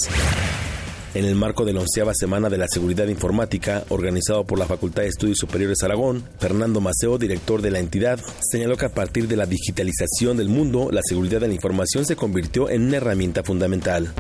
[1.15, 5.03] En el marco de la onceava Semana de la Seguridad Informática, organizado por la Facultad
[5.03, 9.37] de Estudios Superiores Aragón, Fernando Maceo, director de la entidad, señaló que a partir de
[9.37, 14.13] la digitalización del mundo, la seguridad de la información se convirtió en una herramienta fundamental.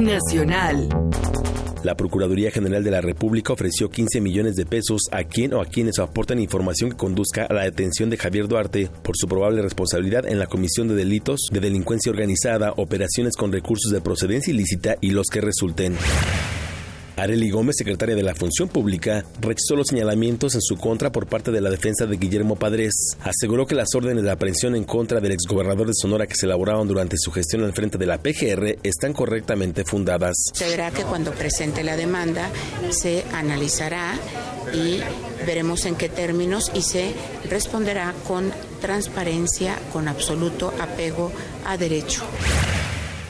[0.00, 0.88] Nacional.
[1.82, 5.66] La Procuraduría General de la República ofreció 15 millones de pesos a quien o a
[5.66, 10.26] quienes aporten información que conduzca a la detención de Javier Duarte por su probable responsabilidad
[10.26, 15.10] en la comisión de delitos de delincuencia organizada, operaciones con recursos de procedencia ilícita y
[15.10, 15.96] los que resulten.
[17.16, 21.50] Areli Gómez, secretaria de la Función Pública, rechazó los señalamientos en su contra por parte
[21.50, 23.16] de la defensa de Guillermo Padres.
[23.22, 26.86] Aseguró que las órdenes de aprehensión en contra del exgobernador de Sonora que se elaboraron
[26.86, 30.34] durante su gestión al frente de la PGR están correctamente fundadas.
[30.52, 32.50] Se verá que cuando presente la demanda
[32.90, 34.14] se analizará
[34.74, 35.00] y
[35.46, 37.14] veremos en qué términos y se
[37.48, 41.32] responderá con transparencia, con absoluto apego
[41.64, 42.24] a derecho.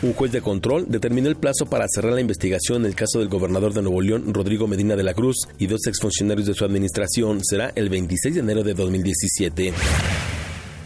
[0.03, 3.29] Un juez de control determinó el plazo para cerrar la investigación en el caso del
[3.29, 7.43] gobernador de Nuevo León, Rodrigo Medina de la Cruz, y dos exfuncionarios de su administración.
[7.43, 9.73] Será el 26 de enero de 2017.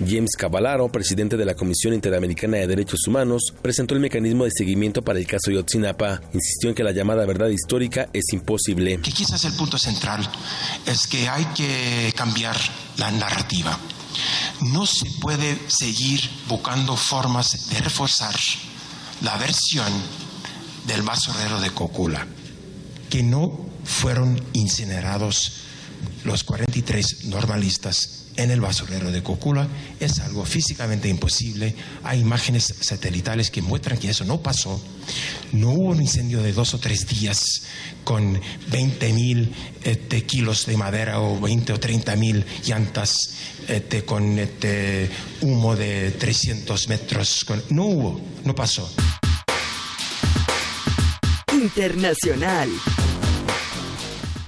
[0.06, 5.02] James Cavallaro, presidente de la Comisión Interamericana de Derechos Humanos, presentó el mecanismo de seguimiento
[5.02, 6.22] para el caso Yotzinapa.
[6.32, 9.00] Insistió en que la llamada verdad histórica es imposible.
[9.02, 10.26] Que quizás el punto central
[10.86, 12.56] es que hay que cambiar
[12.96, 13.76] la narrativa.
[14.72, 18.34] No se puede seguir buscando formas de reforzar
[19.22, 19.92] la versión
[20.86, 22.26] del basurero de Cocula,
[23.08, 25.52] que no fueron incinerados
[26.24, 29.68] los 43 normalistas en el basurero de Cocula
[30.00, 31.74] es algo físicamente imposible.
[32.04, 34.82] Hay imágenes satelitales que muestran que eso no pasó.
[35.52, 37.62] No hubo un incendio de dos o tres días
[38.02, 38.40] con
[38.70, 39.54] 20 mil
[39.84, 43.34] este, kilos de madera o 20 o 30 mil llantas
[43.68, 45.10] este, con este,
[45.42, 47.44] humo de 300 metros.
[47.68, 48.90] No hubo, no pasó.
[51.52, 52.70] Internacional.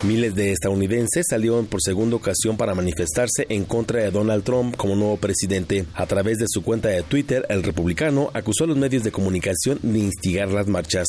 [0.03, 4.97] Miles de estadounidenses salieron por segunda ocasión para manifestarse en contra de Donald Trump como
[4.97, 5.87] nuevo presidente.
[5.95, 9.79] A través de su cuenta de Twitter, el republicano acusó a los medios de comunicación
[9.81, 11.07] de instigar las marchas.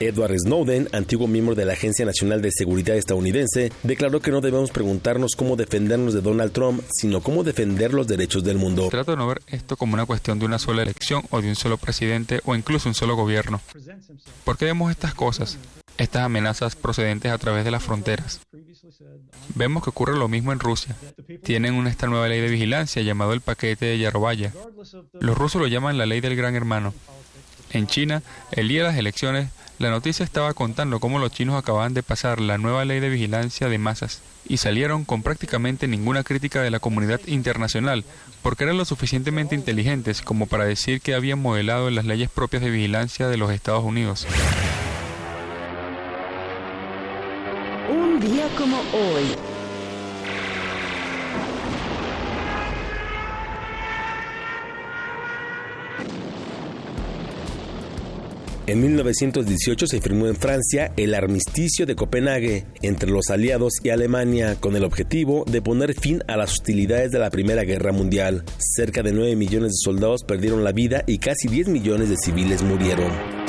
[0.00, 4.70] Edward Snowden, antiguo miembro de la Agencia Nacional de Seguridad estadounidense, declaró que no debemos
[4.70, 8.88] preguntarnos cómo defendernos de Donald Trump, sino cómo defender los derechos del mundo.
[8.90, 11.56] Trato de no ver esto como una cuestión de una sola elección o de un
[11.56, 13.62] solo presidente o incluso un solo gobierno.
[14.44, 15.56] ¿Por qué vemos estas cosas?
[15.98, 18.40] Estas amenazas procedentes a través de las fronteras.
[19.54, 20.96] Vemos que ocurre lo mismo en Rusia.
[21.42, 24.52] Tienen esta nueva ley de vigilancia llamado el paquete de Yarovaya.
[25.20, 26.94] Los rusos lo llaman la ley del gran hermano.
[27.70, 29.48] En China, el día de las elecciones,
[29.78, 33.68] la noticia estaba contando cómo los chinos acababan de pasar la nueva ley de vigilancia
[33.68, 38.04] de masas y salieron con prácticamente ninguna crítica de la comunidad internacional,
[38.42, 42.70] porque eran lo suficientemente inteligentes como para decir que habían modelado las leyes propias de
[42.70, 44.26] vigilancia de los Estados Unidos.
[48.22, 49.24] Día como hoy.
[58.68, 64.56] En 1918 se firmó en Francia el armisticio de Copenhague entre los aliados y Alemania
[64.60, 68.44] con el objetivo de poner fin a las hostilidades de la Primera Guerra Mundial.
[68.58, 72.62] Cerca de 9 millones de soldados perdieron la vida y casi 10 millones de civiles
[72.62, 73.41] murieron.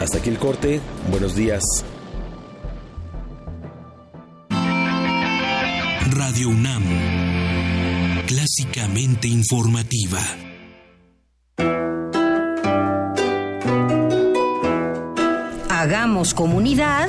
[0.00, 0.80] Hasta aquí el corte.
[1.10, 1.62] Buenos días.
[6.10, 6.84] Radio UNAM,
[8.26, 10.20] clásicamente informativa.
[15.68, 17.08] Hagamos comunidad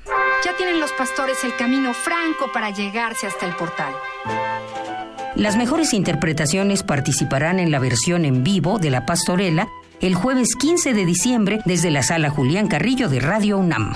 [0.43, 3.93] Ya tienen los pastores el camino franco para llegarse hasta el portal.
[5.35, 9.67] Las mejores interpretaciones participarán en la versión en vivo de La Pastorela
[10.01, 13.95] el jueves 15 de diciembre desde la sala Julián Carrillo de Radio UNAM.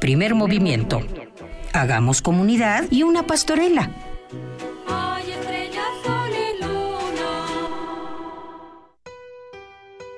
[0.00, 1.00] Primer movimiento.
[1.72, 3.90] Hagamos comunidad y una pastorela.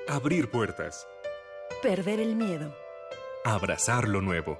[0.07, 1.07] Abrir puertas.
[1.81, 2.73] Perder el miedo.
[3.43, 4.59] Abrazar lo nuevo.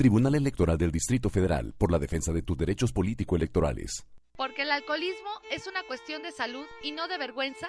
[0.00, 4.06] Tribunal Electoral del Distrito Federal por la defensa de tus derechos político-electorales.
[4.34, 7.68] Porque el alcoholismo es una cuestión de salud y no de vergüenza.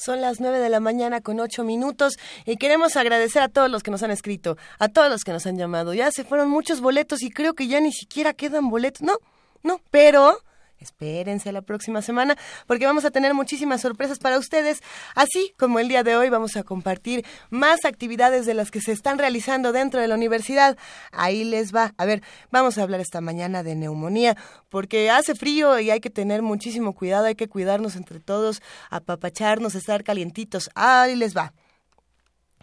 [0.05, 3.81] Son las 9 de la mañana con 8 minutos y queremos agradecer a todos los
[3.81, 5.95] que nos han escrito, a todos los que nos han llamado.
[5.95, 9.01] Ya se fueron muchos boletos y creo que ya ni siquiera quedan boletos.
[9.01, 9.17] No,
[9.63, 10.43] no, pero
[10.85, 12.37] espérense la próxima semana
[12.67, 14.81] porque vamos a tener muchísimas sorpresas para ustedes.
[15.15, 18.91] Así como el día de hoy vamos a compartir más actividades de las que se
[18.91, 20.77] están realizando dentro de la universidad.
[21.11, 21.93] Ahí les va.
[21.97, 22.21] A ver,
[22.51, 24.37] vamos a hablar esta mañana de neumonía
[24.69, 29.75] porque hace frío y hay que tener muchísimo cuidado, hay que cuidarnos entre todos, apapacharnos,
[29.75, 30.69] estar calientitos.
[30.75, 31.53] Ahí les va.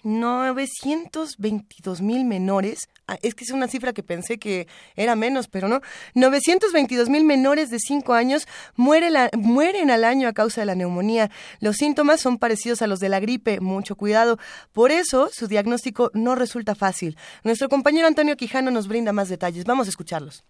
[0.05, 2.89] 922 mil menores,
[3.23, 4.67] es que es una cifra que pensé que
[4.97, 5.81] era menos, pero no,
[6.15, 11.31] 922 mil menores de 5 años mueren al año a causa de la neumonía.
[11.61, 14.39] Los síntomas son parecidos a los de la gripe, mucho cuidado.
[14.73, 17.17] Por eso su diagnóstico no resulta fácil.
[17.45, 19.65] Nuestro compañero Antonio Quijano nos brinda más detalles.
[19.65, 20.45] Vamos a escucharlos.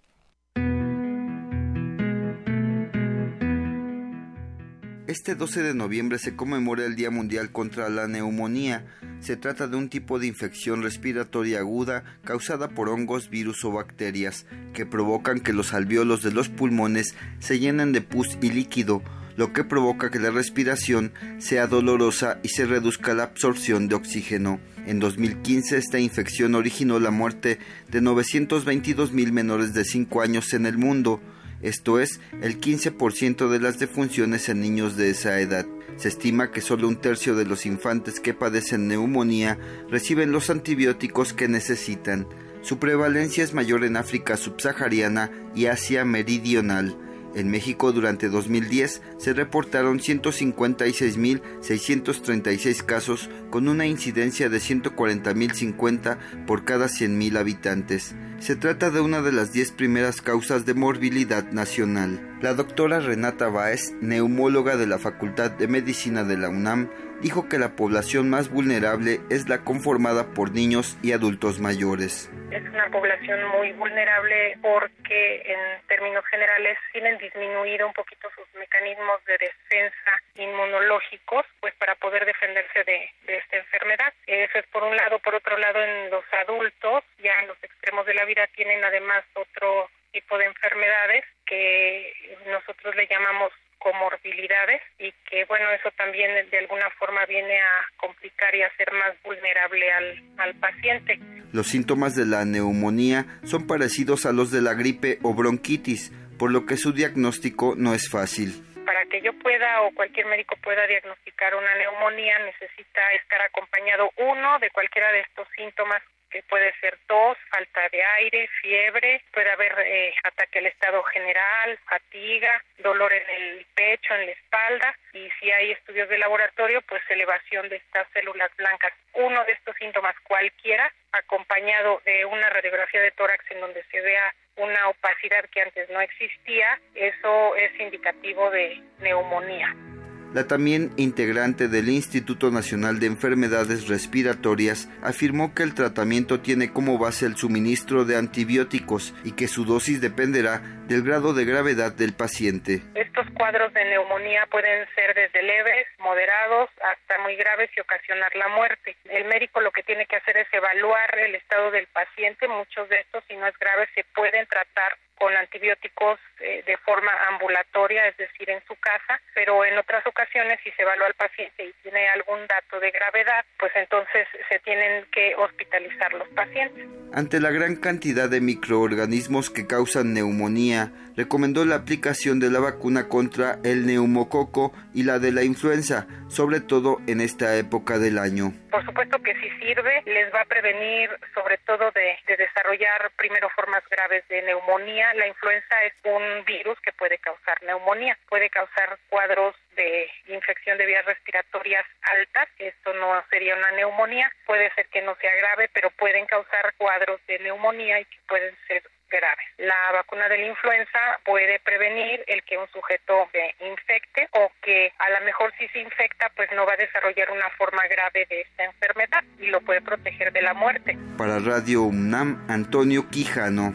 [5.09, 8.87] Este 12 de noviembre se conmemora el Día Mundial contra la Neumonía.
[9.19, 14.47] Se trata de un tipo de infección respiratoria aguda causada por hongos, virus o bacterias
[14.73, 19.03] que provocan que los alveolos de los pulmones se llenen de pus y líquido,
[19.37, 24.61] lo que provoca que la respiración sea dolorosa y se reduzca la absorción de oxígeno.
[24.87, 27.59] En 2015 esta infección originó la muerte
[27.91, 31.20] de 922 mil menores de 5 años en el mundo
[31.63, 35.67] esto es el 15% de las defunciones en niños de esa edad.
[35.97, 39.59] Se estima que solo un tercio de los infantes que padecen neumonía
[39.89, 42.27] reciben los antibióticos que necesitan.
[42.63, 46.97] Su prevalencia es mayor en África subsahariana y Asia meridional.
[47.35, 56.87] En México durante 2010 se reportaron 156.636 casos con una incidencia de 140.050 por cada
[56.87, 58.15] 100.000 habitantes.
[58.39, 62.37] Se trata de una de las 10 primeras causas de morbilidad nacional.
[62.43, 66.89] La doctora Renata Báez, neumóloga de la Facultad de Medicina de la UNAM,
[67.23, 72.28] dijo que la población más vulnerable es la conformada por niños y adultos mayores.
[72.51, 79.24] Es una población muy vulnerable porque en términos generales tienen disminuido un poquito sus mecanismos
[79.24, 84.12] de defensa inmunológicos, pues para poder defenderse de, de esta enfermedad.
[84.27, 85.19] Eso es por un lado.
[85.20, 89.24] Por otro lado, en los adultos, ya en los extremos de la vida, tienen además
[89.35, 92.12] otro tipo de enfermedades que
[92.47, 93.53] nosotros le llamamos
[93.83, 98.93] comorbilidades y que bueno eso también de alguna forma viene a complicar y a hacer
[98.93, 101.19] más vulnerable al, al paciente.
[101.53, 106.53] Los síntomas de la neumonía son parecidos a los de la gripe o bronquitis, por
[106.53, 108.63] lo que su diagnóstico no es fácil.
[108.87, 114.59] Para que yo pueda o cualquier médico pueda diagnosticar una neumonía necesita estar acompañado uno
[114.61, 116.03] de cualquiera de estos síntomas
[116.33, 121.79] que puede ser tos, falta de aire, fiebre, puede haber eh, ataque al estado general,
[121.85, 127.03] fatiga, dolor en el pecho, en la espalda y si hay estudios de laboratorio, pues
[127.09, 128.93] elevación de estas células blancas.
[129.15, 134.35] Uno de estos síntomas cualquiera, acompañado de una radiografía de tórax en donde se vea
[134.57, 139.91] una opacidad que antes no existía, eso es indicativo de neumonía.
[140.35, 146.97] La también integrante del Instituto Nacional de Enfermedades Respiratorias afirmó que el tratamiento tiene como
[146.97, 152.15] base el suministro de antibióticos y que su dosis dependerá del grado de gravedad del
[152.15, 152.83] paciente.
[152.95, 158.49] Estos cuadros de neumonía pueden ser desde leves, moderados, hasta muy graves y ocasionar la
[158.49, 158.97] muerte.
[159.11, 162.49] El médico lo que tiene que hacer es evaluar el estado del paciente.
[162.49, 167.13] Muchos de estos, si no es grave, se pueden tratar con antibióticos eh, de forma
[167.31, 171.65] ambulatoria, es decir, en su casa, pero en otras ocasiones si se evalúa al paciente
[171.65, 176.89] y tiene algún dato de gravedad, pues entonces se tienen que hospitalizar los pacientes.
[177.15, 180.72] Ante la gran cantidad de microorganismos que causan neumonía,
[181.16, 186.61] recomendó la aplicación de la vacuna contra el neumococo y la de la influenza, sobre
[186.61, 188.53] todo en esta época del año.
[188.70, 193.49] Por supuesto que si sirve, les va a prevenir sobre todo de, de desarrollar primero
[193.51, 195.12] formas graves de neumonía.
[195.15, 200.86] La influenza es un virus que puede causar neumonía, puede causar cuadros de infección de
[200.86, 205.90] vías respiratorias altas, esto no sería una neumonía, puede ser que no sea grave, pero
[205.90, 208.82] pueden causar cuadros de neumonía y que pueden ser
[209.13, 209.47] graves.
[209.59, 214.93] La vacuna de la influenza puede prevenir el que un sujeto se infecte o que
[214.99, 218.41] a lo mejor si se infecta pues no va a desarrollar una forma grave de
[218.41, 220.97] esta enfermedad y lo puede proteger de la muerte.
[221.19, 223.75] Para Radio UNAM, Antonio Quijano.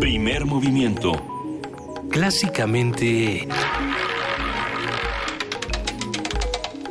[0.00, 1.12] Primer movimiento.
[2.10, 3.46] Clásicamente...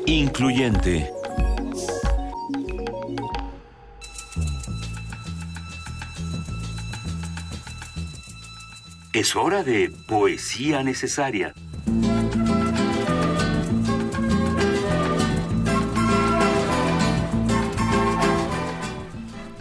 [0.09, 1.07] Incluyente.
[9.13, 11.53] Es hora de poesía necesaria.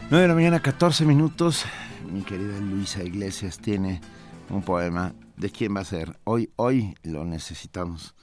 [0.09, 1.67] Nueve de la mañana, 14 minutos.
[2.11, 4.01] Mi querida Luisa Iglesias tiene
[4.49, 5.13] un poema.
[5.37, 6.19] ¿De quién va a ser?
[6.25, 8.15] Hoy, hoy lo necesitamos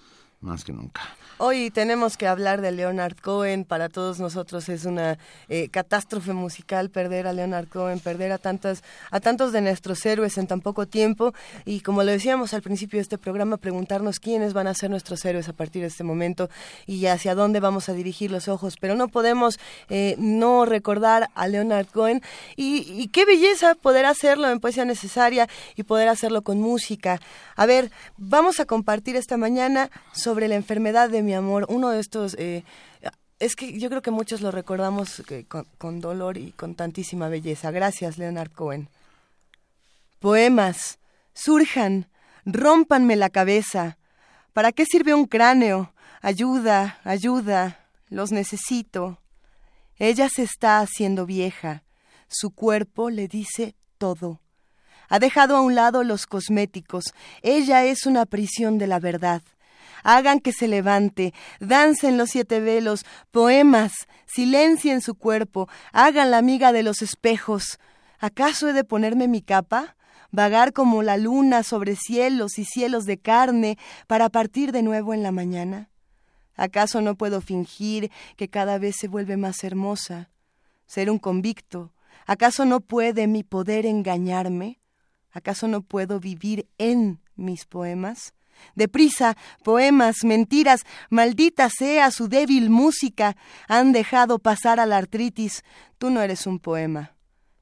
[0.46, 1.02] más que nunca.
[1.38, 3.66] Hoy tenemos que hablar de Leonard Cohen.
[3.66, 5.18] Para todos nosotros es una
[5.50, 10.38] eh, catástrofe musical perder a Leonard Cohen, perder a tantas, a tantos de nuestros héroes
[10.38, 11.34] en tan poco tiempo.
[11.66, 15.26] Y como lo decíamos al principio de este programa, preguntarnos quiénes van a ser nuestros
[15.26, 16.50] héroes a partir de este momento
[16.86, 18.78] y hacia dónde vamos a dirigir los ojos.
[18.80, 19.60] Pero no podemos
[19.90, 22.22] eh, no recordar a Leonard Cohen.
[22.56, 27.20] Y, y qué belleza poder hacerlo en poesía necesaria y poder hacerlo con música.
[27.58, 32.00] A ver, vamos a compartir esta mañana sobre la enfermedad de mi amor, uno de
[32.00, 32.36] estos...
[32.40, 32.64] Eh,
[33.38, 37.70] es que yo creo que muchos lo recordamos con, con, dolor y con tantísima belleza.
[37.72, 38.88] Gracias, Leonard Cohen.
[40.20, 41.00] Poemas,
[41.34, 42.08] surjan,
[42.46, 43.98] rompanme la cabeza.
[44.54, 45.94] ¿Para qué sirve un cráneo?
[46.22, 49.20] Ayuda, ayuda, los necesito.
[49.98, 51.84] Ella se está haciendo vieja.
[52.28, 54.42] Su cuerpo le dice todo.
[55.10, 57.14] Ha dejado a un lado los cosméticos.
[57.42, 59.42] Ella es una prisión de la verdad.
[60.08, 63.92] Hagan que se levante, dancen los siete velos, poemas,
[64.28, 67.80] silencien su cuerpo, hagan la amiga de los espejos.
[68.20, 69.96] ¿Acaso he de ponerme mi capa?
[70.32, 75.24] vagar como la luna sobre cielos y cielos de carne para partir de nuevo en
[75.24, 75.90] la mañana?
[76.56, 80.30] ¿Acaso no puedo fingir que cada vez se vuelve más hermosa?
[80.86, 81.94] ¿Ser un convicto?
[82.28, 84.80] ¿Acaso no puede mi poder engañarme?
[85.32, 88.34] ¿Acaso no puedo vivir en mis poemas?
[88.76, 93.36] Deprisa, poemas, mentiras, maldita sea su débil música,
[93.68, 95.64] han dejado pasar a la artritis.
[95.98, 97.16] Tú no eres un poema,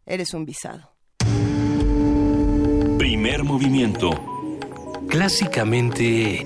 [0.05, 0.93] eres un visado.
[2.97, 4.09] Primer movimiento.
[5.07, 6.45] Clásicamente...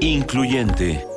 [0.00, 1.07] Incluyente.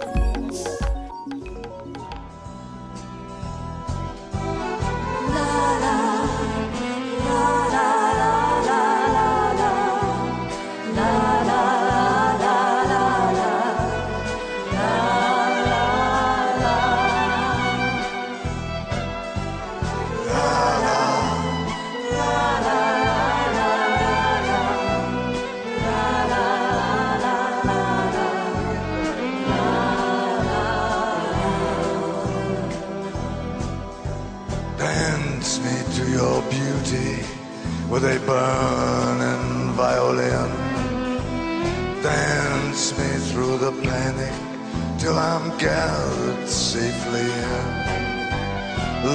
[45.12, 47.68] Till I'm gathered safely in.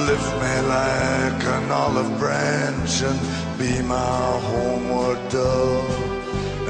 [0.09, 3.19] Lift me like an olive branch and
[3.57, 5.99] be my homeward dove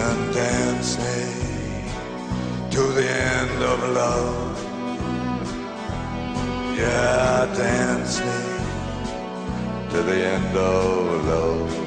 [0.05, 1.23] and dance me
[2.75, 4.55] to the end of love.
[6.77, 8.41] Yeah, dance me
[9.91, 11.86] to the end of love.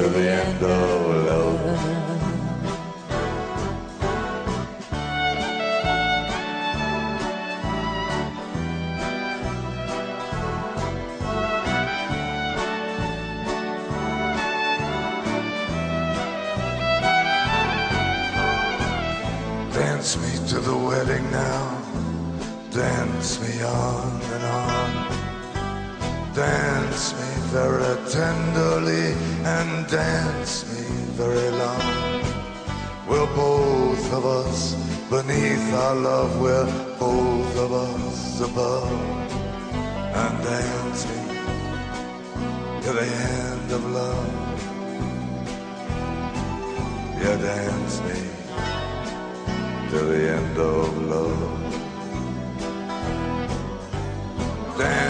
[0.00, 1.60] to the end of love.
[19.74, 21.82] Dance me to the wedding now.
[22.70, 25.19] Dance me on and on.
[26.34, 30.84] Dance me very tenderly and dance me
[31.18, 32.22] very long.
[33.08, 34.74] We're both of us
[35.10, 36.66] beneath our love, we're
[37.00, 38.92] both of us above.
[40.14, 41.20] And dance me
[42.82, 44.50] to the end of love.
[47.20, 48.20] Yeah, dance me
[49.90, 51.60] to the end of love.
[54.78, 55.09] Dance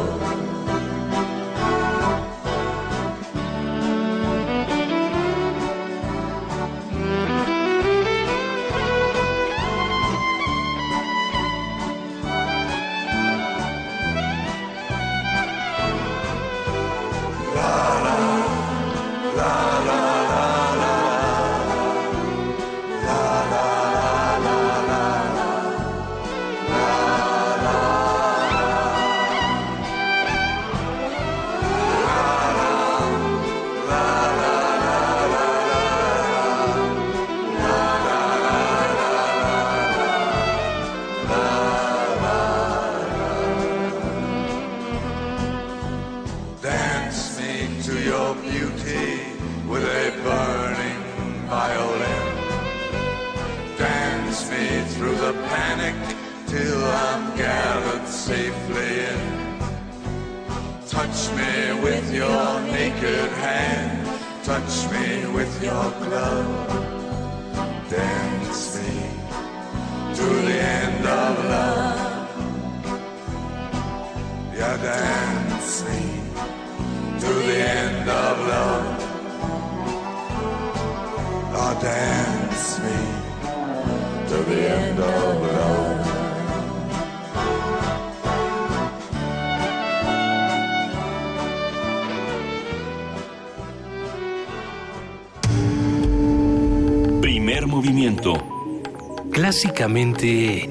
[99.51, 100.69] Clásicamente...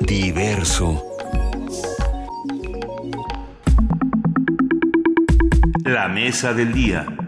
[0.00, 1.02] Diverso.
[5.82, 7.23] La mesa del día.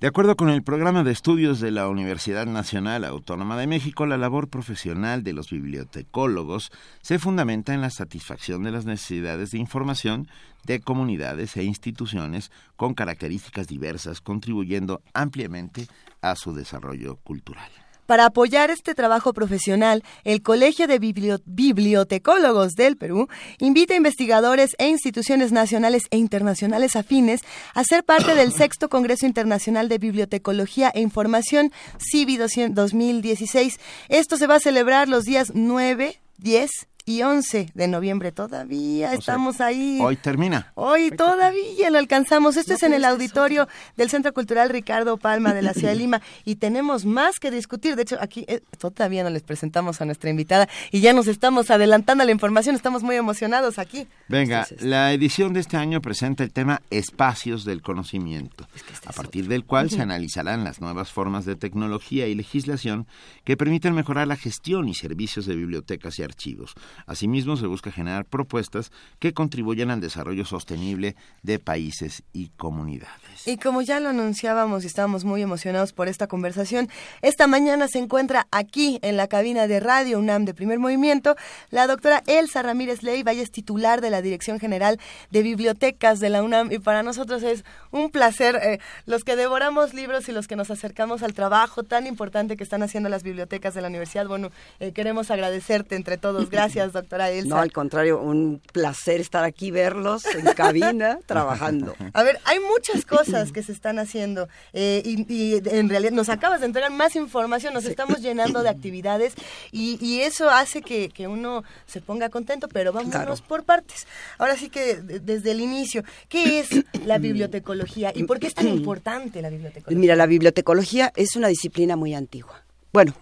[0.00, 4.16] De acuerdo con el programa de estudios de la Universidad Nacional Autónoma de México, la
[4.16, 6.72] labor profesional de los bibliotecólogos
[7.02, 10.26] se fundamenta en la satisfacción de las necesidades de información
[10.64, 15.86] de comunidades e instituciones con características diversas, contribuyendo ampliamente
[16.22, 17.70] a su desarrollo cultural.
[18.10, 23.28] Para apoyar este trabajo profesional, el Colegio de Bibliotecólogos del Perú
[23.60, 27.42] invita a investigadores e instituciones nacionales e internacionales afines
[27.72, 31.70] a ser parte del sexto Congreso Internacional de Bibliotecología e Información,
[32.00, 32.36] CIBI
[32.72, 33.78] 2016.
[34.08, 38.30] Esto se va a celebrar los días 9, 10 y 11 de noviembre.
[38.30, 39.98] Todavía estamos ahí.
[40.00, 40.70] Hoy termina.
[40.76, 42.56] Hoy todavía lo alcanzamos.
[42.56, 43.66] Esto es en el auditorio
[43.96, 47.96] del Centro Cultural Ricardo Palma de la ciudad de Lima y tenemos más que discutir.
[47.96, 51.72] De hecho, aquí eh, todavía no les presentamos a nuestra invitada y ya nos estamos
[51.72, 52.76] adelantando la información.
[52.76, 54.06] Estamos muy emocionados aquí.
[54.28, 58.68] Venga, la edición de este año presenta el tema Espacios del Conocimiento,
[59.04, 63.08] a partir del cual se analizarán las nuevas formas de tecnología y legislación
[63.42, 68.24] que permiten mejorar la gestión y servicios de bibliotecas y archivos Asimismo, se busca generar
[68.24, 73.46] propuestas que contribuyan al desarrollo sostenible de países y comunidades.
[73.46, 76.88] Y como ya lo anunciábamos y estábamos muy emocionados por esta conversación,
[77.22, 81.36] esta mañana se encuentra aquí en la cabina de Radio UNAM de Primer Movimiento
[81.70, 84.98] la doctora Elsa Ramírez Ley, ella es titular de la Dirección General
[85.30, 89.94] de Bibliotecas de la UNAM y para nosotros es un placer eh, los que devoramos
[89.94, 93.74] libros y los que nos acercamos al trabajo tan importante que están haciendo las bibliotecas
[93.74, 94.26] de la universidad.
[94.26, 94.50] Bueno,
[94.80, 96.50] eh, queremos agradecerte entre todos.
[96.50, 97.48] Gracias, doctora Elsa.
[97.48, 101.94] No, al contrario, un placer estar aquí, verlos en cabina, trabajando.
[102.12, 106.60] A ver, hay muchas cosas que se están haciendo eh, y, en realidad nos acabas
[106.60, 109.34] de entregar más información, nos estamos llenando de actividades
[109.72, 114.06] y, eso hace que, uno se ponga contento, pero vámonos por partes.
[114.38, 116.68] Ahora sí que desde el inicio, ¿qué es
[117.04, 119.98] la bibliotecología y por qué es tan importante la bibliotecología?
[119.98, 122.62] Mira, la bibliotecología es una disciplina muy antigua.
[122.92, 123.14] Bueno,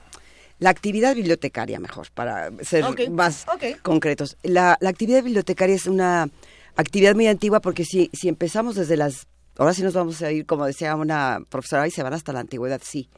[0.58, 3.46] la actividad bibliotecaria, mejor, para ser más
[3.82, 4.36] concretos.
[4.42, 6.28] La, actividad bibliotecaria es una
[6.76, 9.26] actividad muy antigua porque si, si empezamos desde las...
[9.56, 12.40] Ahora sí nos vamos a ir, como decía una profesora, y se van hasta la
[12.40, 13.08] antigüedad, sí.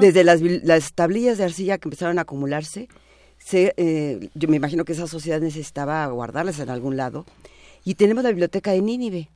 [0.00, 2.88] Desde las, las tablillas de arcilla que empezaron a acumularse,
[3.38, 7.24] se, eh, yo me imagino que esa sociedad necesitaba guardarlas en algún lado.
[7.84, 9.30] Y tenemos la biblioteca de Nínive,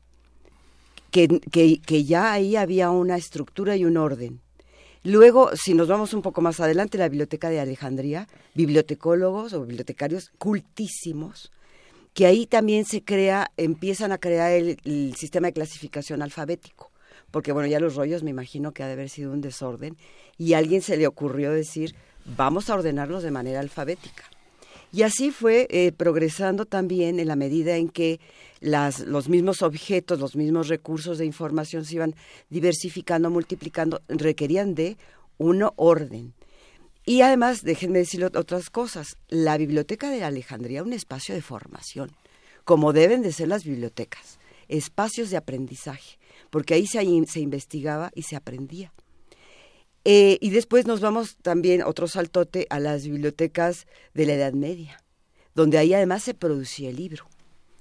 [1.11, 4.42] que, que, que ya ahí había una estructura y un orden.
[5.05, 10.31] Luego, si nos vamos un poco más adelante, la Biblioteca de Alejandría, bibliotecólogos o bibliotecarios
[10.39, 11.51] cultísimos,
[12.15, 16.93] que ahí también se crea, empiezan a crear el, sistema de clasificación alfabético,
[17.33, 19.97] porque bueno, ya los rollos me imagino que ha de haber sido un desorden,
[20.39, 24.25] y a alguien se le ocurrió decir, vamos a ordenarlos de manera alfabética.
[24.93, 28.21] Y así fue eh, progresando también en la medida en que
[28.61, 32.15] las, los mismos objetos, los mismos recursos de información se iban
[32.51, 34.99] diversificando, multiplicando, requerían de
[35.39, 36.35] un orden.
[37.07, 42.13] Y además, déjenme decir otras cosas, la biblioteca de Alejandría, un espacio de formación,
[42.65, 44.39] como deben de ser las bibliotecas,
[44.69, 46.19] espacios de aprendizaje,
[46.51, 48.93] porque ahí se, se investigaba y se aprendía.
[50.05, 55.03] Eh, y después nos vamos también, otro saltote, a las bibliotecas de la Edad Media,
[55.55, 57.27] donde ahí además se producía el libro.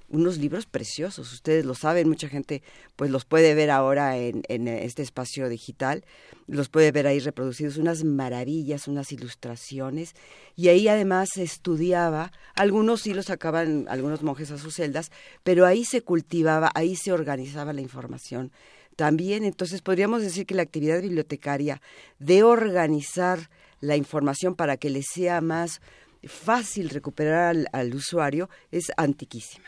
[0.07, 2.63] Unos libros preciosos, ustedes lo saben, mucha gente
[2.97, 6.03] pues los puede ver ahora en, en este espacio digital,
[6.47, 10.13] los puede ver ahí reproducidos, unas maravillas, unas ilustraciones,
[10.57, 15.11] y ahí además se estudiaba, algunos sí los sacaban algunos monjes a sus celdas,
[15.43, 18.51] pero ahí se cultivaba, ahí se organizaba la información
[18.95, 21.81] también, entonces podríamos decir que la actividad bibliotecaria
[22.19, 25.81] de organizar la información para que le sea más
[26.23, 29.65] fácil recuperar al, usuario es antiquísima.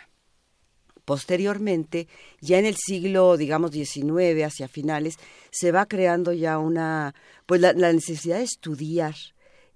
[1.05, 2.07] Posteriormente,
[2.39, 5.15] ya en el siglo, digamos, XIX, hacia finales,
[5.51, 7.13] se va creando ya una,
[7.45, 9.15] pues la, necesidad de estudiar,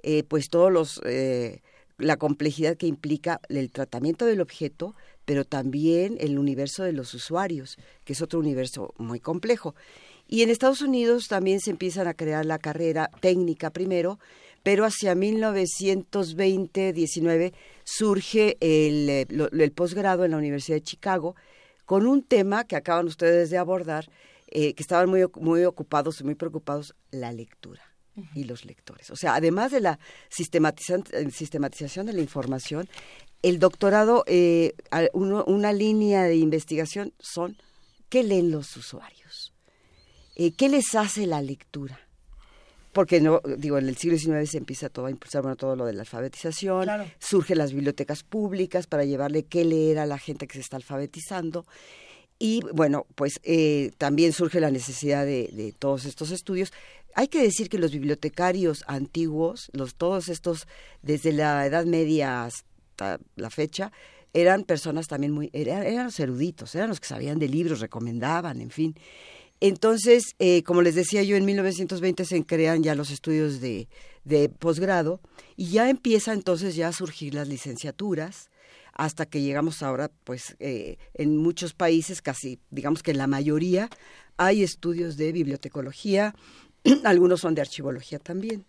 [0.04, 1.62] eh, pues todos los, eh,
[1.98, 4.96] la complejidad que implica el tratamiento del objeto,
[5.26, 9.76] pero también el universo de los usuarios, que es otro universo muy complejo.
[10.28, 14.20] Y en Estados Unidos también se empiezan a crear la carrera técnica primero,
[14.62, 17.54] pero hacia 1920-19
[17.84, 21.36] surge el, eh, el, posgrado en la Universidad de Chicago
[21.86, 24.10] con un tema que acaban ustedes de abordar,
[24.48, 27.87] eh, que estaban muy, muy ocupados y muy preocupados, la lectura
[28.34, 29.12] y los lectores.
[29.12, 32.88] O sea, además de la sistematización de la información,
[33.44, 34.74] el doctorado, eh,
[35.14, 37.58] una línea de investigación son
[38.10, 39.54] qué leen los usuarios,
[40.36, 42.00] qué les hace la lectura.
[42.98, 45.86] Porque no digo en el siglo XIX se empieza todo a impulsar bueno todo lo
[45.86, 46.90] de la alfabetización
[47.20, 51.68] surgen las bibliotecas públicas para llevarle qué leer a la gente que se está alfabetizando.
[52.40, 56.74] Y bueno pues eh, también surge la necesidad de, todos estos estudios
[57.18, 60.68] hay que decir que los bibliotecarios antiguos los todos estos
[61.02, 63.92] desde la Edad Media hasta la fecha
[64.34, 68.62] eran personas también muy eran, eran los eruditos eran los que sabían de libros recomendaban
[68.62, 68.96] en fin.
[69.60, 73.88] Entonces, eh, como les decía yo, en 1920 se crean ya los estudios de,
[74.60, 75.20] posgrado
[75.56, 78.52] y ya empieza entonces ya a surgir las licenciaturas
[78.94, 83.90] hasta que llegamos ahora, pues eh, en muchos países, casi digamos que en la mayoría,
[84.38, 86.36] hay estudios de bibliotecología,
[87.04, 88.66] algunos son de archivología también,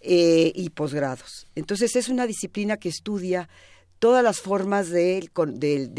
[0.00, 1.46] eh, y posgrados.
[1.54, 3.48] Entonces es una disciplina que estudia
[3.98, 5.28] todas las formas de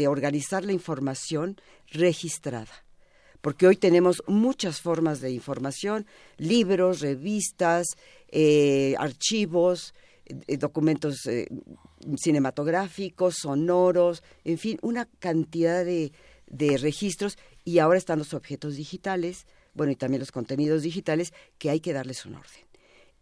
[0.08, 1.56] organizar la información
[1.92, 2.82] registrada
[3.42, 6.06] porque hoy tenemos muchas formas de información,
[6.38, 7.88] libros, revistas,
[8.28, 11.28] eh, archivos, eh, documentos
[12.16, 16.12] cinematográficos, sonoros, en fin, una cantidad de,
[16.78, 21.80] registros y ahora están los objetos digitales, bueno, y también los contenidos digitales, que hay
[21.80, 22.66] que darles un orden.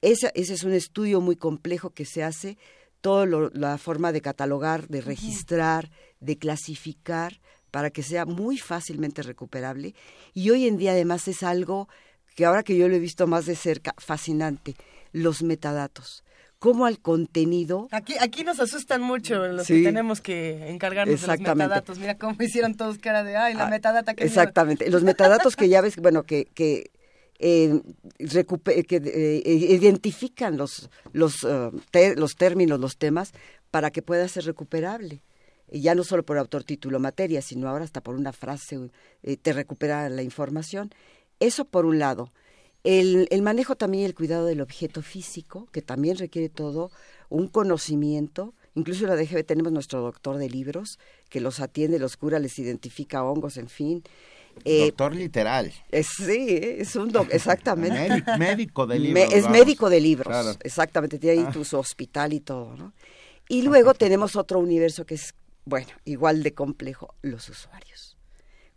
[0.01, 2.59] ese es un estudio muy complejo que se hace,
[3.01, 9.95] toda la forma de catalogar, de registrar, de clasificar, para que sea muy fácilmente recuperable.
[10.35, 11.89] Y hoy en día además es algo
[12.35, 14.75] que ahora que yo lo he visto más de cerca, fascinante,
[15.13, 16.25] los metadatos.
[16.61, 17.89] Cómo al contenido...
[17.91, 21.99] Aquí, aquí nos asustan mucho los que tenemos que encargarnos de los metadatos.
[21.99, 24.25] Mira cómo hicieron todos cara de, ay, la ah, metadata que...
[24.25, 24.89] Exactamente.
[24.91, 26.45] Los metadatos que ya ves, bueno, que...
[26.55, 26.93] que
[27.43, 27.81] eh,
[28.19, 31.73] que eh, identifican los los, uh,
[32.17, 33.33] los términos, los temas,
[33.71, 35.23] para que pueda ser recuperable
[35.73, 38.91] ya no solo por autor, título, materia, sino ahora hasta por una frase
[39.23, 40.91] eh, te recupera la información.
[41.39, 42.33] Eso por un lado.
[42.85, 46.91] El, el manejo también y el cuidado del objeto físico, que también requiere todo
[47.29, 48.55] un conocimiento.
[48.75, 52.59] Incluso en la DGB tenemos nuestro doctor de libros, que los atiende, los cura, les
[52.59, 54.03] identifica hongos, en fin.
[54.65, 55.73] Eh, doctor literal.
[56.03, 58.23] sí, es un doctor, exactamente.
[58.39, 59.33] médico de libros.
[59.33, 61.19] es médico de libros, exactamente.
[61.19, 61.65] Tiene ahí ah.
[61.65, 62.93] su hospital y todo, ¿no?
[63.49, 65.35] Y luego tenemos otro universo que es
[65.65, 68.10] bueno, igual de complejo los usuarios.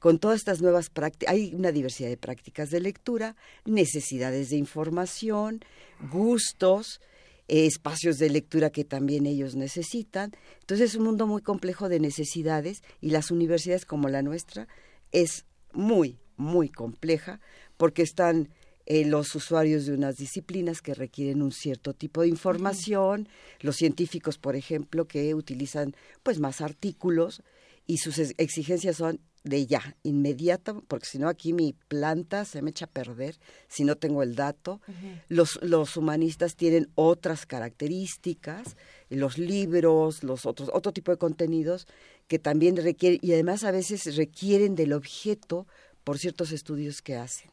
[0.03, 5.63] Con todas estas nuevas prácticas, hay una diversidad de prácticas de lectura, necesidades de información,
[6.11, 6.99] gustos,
[7.47, 10.33] espacios de lectura que también ellos necesitan.
[10.59, 14.67] Entonces es un mundo muy complejo de necesidades y las universidades como la nuestra
[15.13, 17.39] es muy, muy compleja
[17.77, 18.49] porque están
[18.85, 23.29] eh, los usuarios de unas disciplinas que requieren un cierto tipo de información,
[23.61, 27.41] los científicos, por ejemplo, que utilizan pues más artículos
[27.87, 32.69] y sus exigencias son de ya, inmediata, porque si no aquí mi planta se me
[32.69, 34.79] echa a perder si no tengo el dato.
[35.27, 38.77] los, los humanistas tienen otras características,
[39.09, 41.87] los libros, los otros, otro tipo de contenidos
[42.27, 45.67] que también requieren, y además a veces requieren del objeto
[46.03, 47.51] por ciertos estudios que hacen.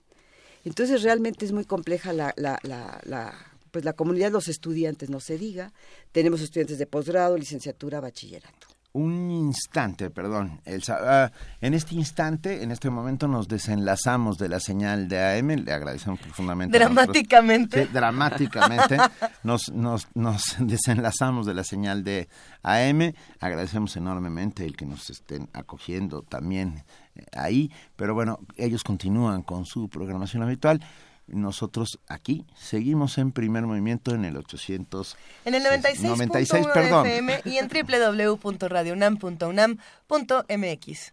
[0.64, 3.34] Entonces realmente es muy compleja la, la, la,
[3.70, 5.72] pues la comunidad los estudiantes, no se diga.
[6.12, 8.68] Tenemos estudiantes de posgrado, licenciatura, bachillerato.
[8.92, 10.60] Un instante, perdón.
[10.88, 15.64] Ah, en este instante, en este momento, nos desenlazamos de la señal de AM.
[15.64, 16.76] Le agradecemos profundamente.
[16.76, 17.86] Dramáticamente.
[17.86, 18.96] dramáticamente.
[19.44, 22.28] nos, nos, nos desenlazamos de la señal de
[22.64, 23.12] AM.
[23.38, 26.82] Agradecemos enormemente el que nos estén acogiendo también
[27.32, 30.80] ahí, pero bueno, ellos continúan con su programación habitual.
[31.32, 35.16] Nosotros aquí seguimos en primer movimiento en el 800.
[35.44, 37.06] En el 96, 96 perdón.
[37.06, 37.68] FM y en
[38.40, 41.12] www.radionam.unam.mx.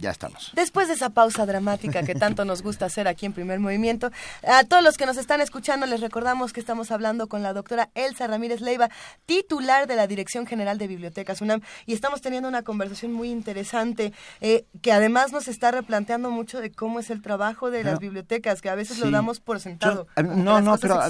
[0.00, 0.50] Ya estamos.
[0.54, 4.10] Después de esa pausa dramática que tanto nos gusta hacer aquí en Primer Movimiento,
[4.46, 7.90] a todos los que nos están escuchando les recordamos que estamos hablando con la doctora
[7.94, 8.88] Elsa Ramírez Leiva,
[9.26, 14.12] titular de la Dirección General de Bibliotecas UNAM, y estamos teniendo una conversación muy interesante
[14.40, 18.62] eh, que además nos está replanteando mucho de cómo es el trabajo de las bibliotecas,
[18.62, 20.06] que a veces lo damos por sentado.
[20.16, 21.00] Eh, no, no, pero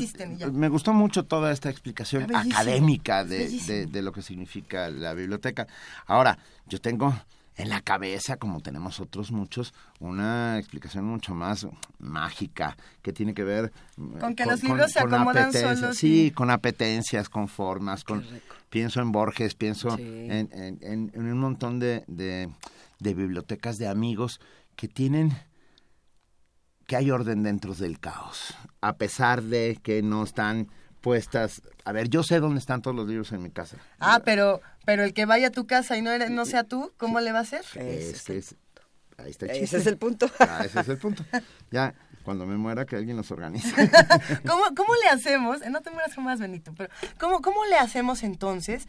[0.52, 5.67] me gustó mucho toda esta explicación académica de, de lo que significa la biblioteca.
[6.07, 7.15] Ahora, yo tengo
[7.60, 11.66] en la cabeza, como tenemos otros muchos, una explicación mucho más
[11.98, 15.97] mágica que tiene que ver mm, con que los libros se acomodan solos.
[15.97, 18.24] Sí, con apetencias, con formas, con
[18.70, 20.48] pienso en Borges, pienso en,
[20.80, 22.48] en, un montón de, de,
[22.98, 24.40] de bibliotecas de amigos
[24.74, 25.36] que tienen
[26.86, 30.68] que hay orden dentro del caos, a pesar de que no están
[31.00, 31.62] puestas.
[31.84, 33.76] A ver, yo sé dónde están todos los libros en mi casa.
[33.98, 34.60] Ah, pero,
[34.91, 37.39] pero el que vaya a tu casa y no, no sea tú, ¿cómo le va
[37.39, 37.65] a hacer?
[37.77, 38.57] Ese es,
[39.19, 40.28] ahí está el Ese es el punto.
[40.41, 41.25] Ah, ese es el punto.
[41.70, 41.94] Ya,
[42.25, 43.73] cuando me muera, que alguien los organice.
[44.49, 45.60] ¿Cómo, ¿Cómo le hacemos?
[45.70, 48.86] No te mueras jamás, Benito, pero ¿cómo, ¿cómo le hacemos entonces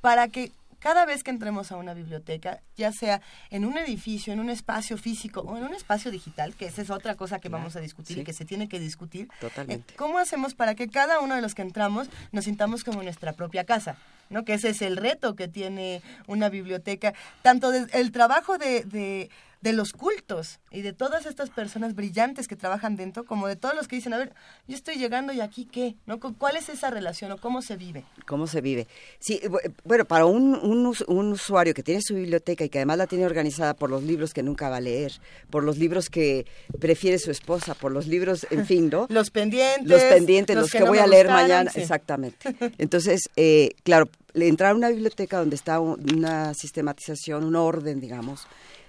[0.00, 4.40] para que cada vez que entremos a una biblioteca, ya sea en un edificio, en
[4.40, 7.76] un espacio físico o en un espacio digital, que esa es otra cosa que vamos
[7.76, 9.94] a discutir y que se tiene que discutir, eh, Totalmente.
[9.94, 13.64] ¿cómo hacemos para que cada uno de los que entramos nos sintamos como nuestra propia
[13.64, 13.96] casa?
[14.30, 14.44] ¿no?
[14.44, 19.72] Que ese es el reto que tiene una biblioteca, tanto el trabajo de, de de
[19.72, 23.88] los cultos y de todas estas personas brillantes que trabajan dentro, como de todos los
[23.88, 24.32] que dicen, a ver,
[24.68, 26.20] yo estoy llegando y aquí qué, ¿no?
[26.20, 28.04] ¿Cuál es esa relación o cómo se vive?
[28.26, 28.86] ¿Cómo se vive?
[29.18, 29.40] Sí,
[29.84, 33.74] bueno, para un, un, usuario que tiene su biblioteca y que además la tiene organizada
[33.74, 35.12] por los libros que nunca va a leer,
[35.50, 36.46] por los libros que
[36.78, 39.06] prefiere su esposa, por los libros, en fin, ¿no?
[39.10, 39.88] los pendientes.
[39.88, 42.54] Los pendientes, los, que, voy a leer mañana, exactamente.
[42.78, 48.46] Entonces, eh, claro, entrar a una biblioteca donde está una sistematización, un orden, digamos,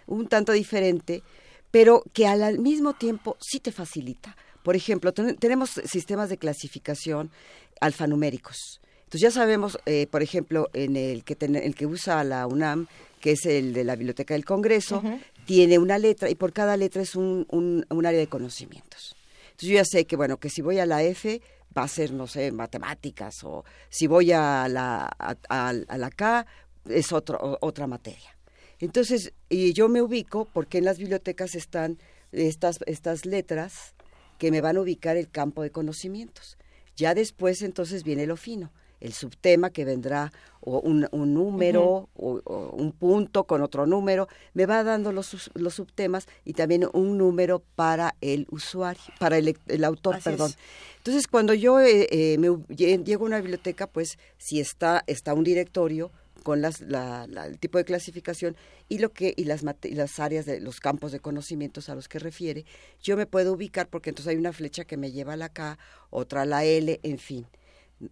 [0.09, 1.23] un tanto diferente,
[1.71, 4.35] pero que al mismo tiempo sí te facilita.
[4.63, 7.31] Por ejemplo, tenemos sistemas de clasificación
[7.79, 8.81] alfanuméricos.
[9.09, 12.87] Entonces ya sabemos, eh, por ejemplo, en el que, el que usa la UNAM,
[13.19, 15.01] que es el de la Biblioteca del Congreso,
[15.45, 19.15] tiene una letra y por cada letra es un, un, área de conocimientos.
[19.45, 21.41] Entonces yo ya sé que, bueno, que si voy a la F
[21.75, 26.45] va a ser, no sé, matemáticas o si voy a la, a, la K
[26.87, 28.37] es otro, otra materia.
[28.79, 31.97] Entonces, y yo me ubico porque en las bibliotecas están
[32.31, 33.93] estas, estas letras
[34.37, 36.57] que me van a ubicar el campo de conocimientos.
[36.95, 42.41] Ya después entonces viene lo fino, el subtema que vendrá o un, número o,
[42.73, 47.63] un punto con otro número, me va dando los, los subtemas y también un número
[47.75, 50.51] para el usuario, para el, el autor, perdón.
[50.97, 55.45] Entonces, cuando yo eh, eh, me, llego a una biblioteca, pues si está, está un
[55.45, 58.55] directorio, con las, la, el tipo de clasificación
[58.87, 62.19] y lo que y las, las áreas de los campos de conocimientos a los que
[62.19, 62.65] refiere,
[63.01, 65.77] yo me puedo ubicar porque entonces hay una flecha que me lleva a la K,
[66.09, 67.45] otra a la L, en fin.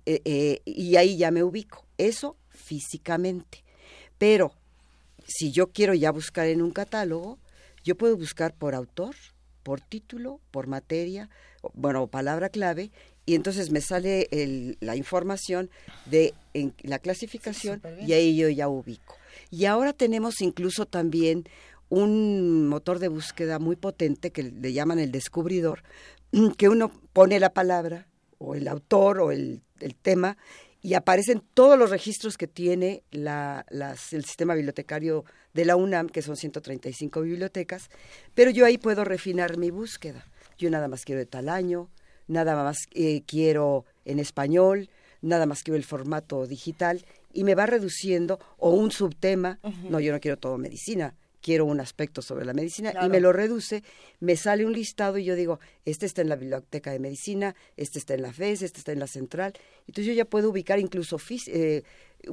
[0.05, 1.85] Eh, eh, y ahí ya me ubico.
[1.97, 3.63] Eso físicamente.
[4.17, 4.51] Pero
[5.25, 7.37] si yo quiero ya buscar en un catálogo,
[7.83, 9.15] yo puedo buscar por autor,
[9.63, 11.29] por título, por materia,
[11.73, 12.91] bueno, palabra clave,
[13.27, 14.27] y entonces me sale
[14.79, 15.69] la información
[16.05, 16.33] de
[16.81, 19.17] la clasificación y ahí yo ya ubico.
[19.51, 21.43] Y ahora tenemos incluso también
[21.89, 25.83] un motor de búsqueda muy potente que le llaman el descubridor,
[26.57, 28.07] que uno pone la palabra
[28.37, 29.61] o el autor o el,
[30.01, 30.37] tema
[30.81, 36.21] y aparecen todos los registros que tiene la, el sistema bibliotecario de la UNAM, que
[36.21, 37.89] son 135 bibliotecas,
[38.33, 40.25] pero yo ahí puedo refinar mi búsqueda.
[40.57, 41.89] Yo nada más quiero de tal año,
[42.27, 44.89] nada más eh, quiero en español,
[45.21, 50.11] nada más quiero el formato digital y me va reduciendo o un subtema, no, yo
[50.11, 53.83] no quiero todo medicina, quiero un aspecto sobre la medicina y me lo reduce,
[54.19, 57.99] me sale un listado y yo digo, este está en la biblioteca de medicina, este
[57.99, 59.53] está en la FES, este está en la central,
[59.87, 61.83] entonces yo ya puedo ubicar incluso eh,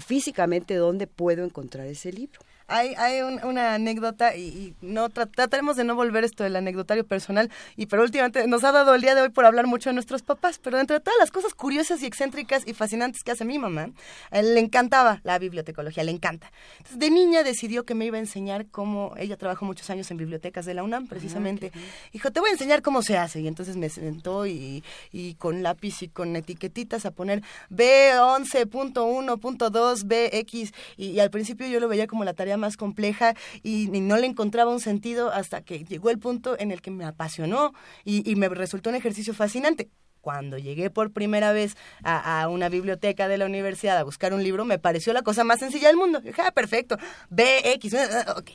[0.00, 2.40] físicamente dónde puedo encontrar ese libro.
[2.66, 7.84] Hay, hay una anécdota y, no trataremos de no volver esto del anecdotario personal y
[7.86, 10.58] pero últimamente nos ha dado el día de hoy por hablar mucho de nuestros papás,
[10.58, 13.90] pero entre todas las cosas curiosas y excéntricas y fascinantes que hace mi mamá,
[14.30, 16.50] a él le encantaba la bibliotecología, le encanta.
[16.78, 20.16] Entonces, de niña decidió que me iba a enseñar cómo, ella trabajó muchos años en
[20.16, 21.70] bibliotecas de la UNAM precisamente,
[22.12, 25.62] dijo, te voy a enseñar cómo se hace y entonces me sentó y, y con
[25.62, 32.06] lápiz y con etiquetitas a poner B11.1.2, BX y, y al principio yo lo veía
[32.06, 36.18] como la tarea más compleja y, no le encontraba un sentido hasta que llegó el
[36.18, 37.72] punto en el que me apasionó
[38.04, 39.88] y, me resultó un ejercicio fascinante
[40.20, 44.64] cuando llegué por primera vez a, una biblioteca de la universidad a buscar un libro,
[44.64, 46.20] me pareció la cosa más sencilla del mundo.
[46.20, 46.96] Dije, ah, perfecto,
[47.28, 47.94] BX,
[48.36, 48.50] ok.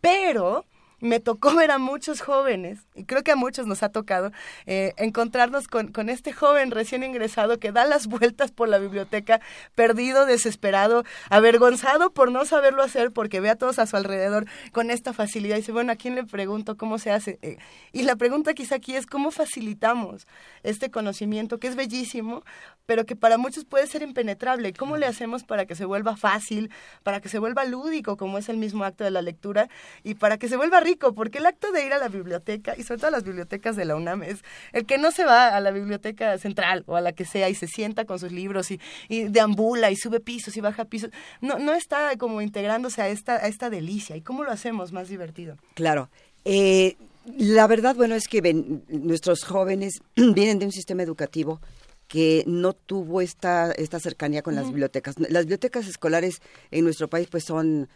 [0.00, 0.64] pero
[1.00, 4.32] me tocó ver a muchos jóvenes, y creo que a muchos nos ha tocado,
[4.66, 9.40] eh, encontrarnos con, este joven recién ingresado que da las vueltas por la biblioteca,
[9.74, 14.90] perdido, desesperado, avergonzado por no saberlo hacer, porque ve a todos a su alrededor con
[14.90, 15.56] esta facilidad.
[15.56, 17.38] Y dice, bueno, ¿a quién le pregunto cómo se hace?
[17.42, 17.58] Eh,
[17.92, 20.26] y la pregunta quizá aquí es, ¿cómo facilitamos
[20.62, 22.42] este conocimiento que es bellísimo,
[22.86, 24.72] pero que para muchos puede ser impenetrable?
[24.72, 26.70] ¿Cómo le hacemos para que se vuelva fácil,
[27.02, 29.68] para que se vuelva lúdico, como es el mismo acto de la lectura,
[30.02, 32.98] y para que se vuelva porque el acto de ir a la biblioteca, y sobre
[32.98, 35.70] todo a las bibliotecas de la UNAM, es el que no se va a la
[35.70, 39.90] biblioteca central o a la que sea y se sienta con sus libros y, deambula
[39.90, 41.10] y sube pisos y baja pisos,
[41.40, 44.16] no, no está como integrándose a esta, a esta delicia.
[44.16, 45.56] ¿Y cómo lo hacemos más divertido?
[45.74, 46.08] Claro.
[46.44, 46.96] Eh,
[47.36, 48.40] la verdad, bueno, es que
[48.88, 51.60] nuestros jóvenes vienen de un sistema educativo
[52.06, 55.16] que no tuvo esta, esta cercanía con las bibliotecas.
[55.18, 57.88] Las bibliotecas escolares en nuestro país pues son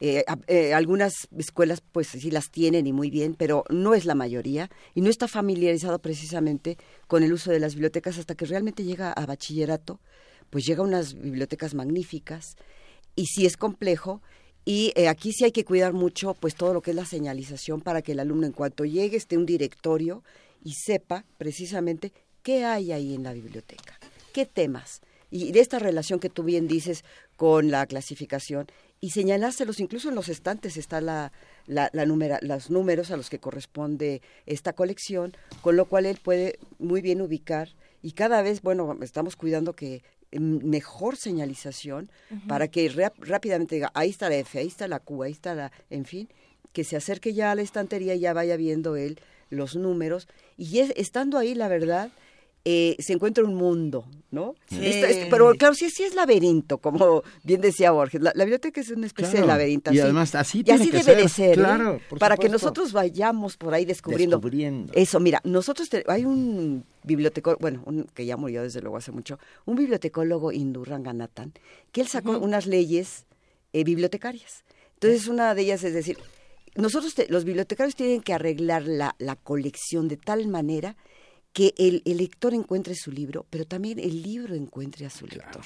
[0.00, 4.14] eh, eh, algunas escuelas pues sí las tienen y muy bien, pero no es la
[4.14, 6.78] mayoría y no está familiarizado precisamente
[7.08, 10.00] con el uso de las bibliotecas hasta que realmente llega a bachillerato,
[10.50, 12.56] pues llega a unas bibliotecas magníficas
[13.16, 14.22] y sí es complejo
[14.64, 17.80] y eh, aquí sí hay que cuidar mucho pues todo lo que es la señalización
[17.80, 20.22] para que el alumno en cuanto llegue esté un directorio
[20.62, 22.12] y sepa precisamente
[22.42, 23.98] qué hay ahí en la biblioteca,
[24.32, 25.00] qué temas.
[25.30, 27.04] Y de esta relación que tú bien dices
[27.36, 28.66] con la clasificación
[29.00, 31.32] y señalárselos, incluso en los estantes está la,
[31.66, 37.00] la, los números a los que corresponde esta colección, con lo cual él puede muy
[37.00, 37.68] bien ubicar
[38.02, 42.10] y cada vez, bueno, estamos cuidando que mejor señalización
[42.46, 45.72] para que rápidamente diga, ahí está la F, ahí está la Q, ahí está la,
[45.90, 46.28] en fin,
[46.72, 50.80] que se acerque ya a la estantería y ya vaya viendo él los números y
[50.80, 52.10] estando ahí, la verdad,
[52.70, 54.54] eh, se encuentra un mundo, ¿no?
[55.30, 58.20] pero claro, sí, sí es laberinto, como bien decía Borges.
[58.20, 59.90] La, biblioteca es una especie de laberinto.
[59.90, 61.62] Y además así, y así debe de ser, ¿eh?
[61.62, 64.38] claro, para que nosotros vayamos por ahí descubriendo.
[64.92, 69.76] Eso, mira, nosotros hay un bibliotecólogo, bueno, que ya murió desde luego hace mucho, un
[69.76, 71.54] bibliotecólogo hindú, Ranganathan,
[71.90, 73.24] que él sacó unas leyes
[73.72, 74.64] eh, bibliotecarias.
[74.92, 76.18] Entonces, una de ellas es decir,
[76.74, 80.96] nosotros, los bibliotecarios tienen que arreglar la, la colección de tal manera
[81.58, 85.64] que el, lector encuentre su libro, pero también el libro encuentre a su lector.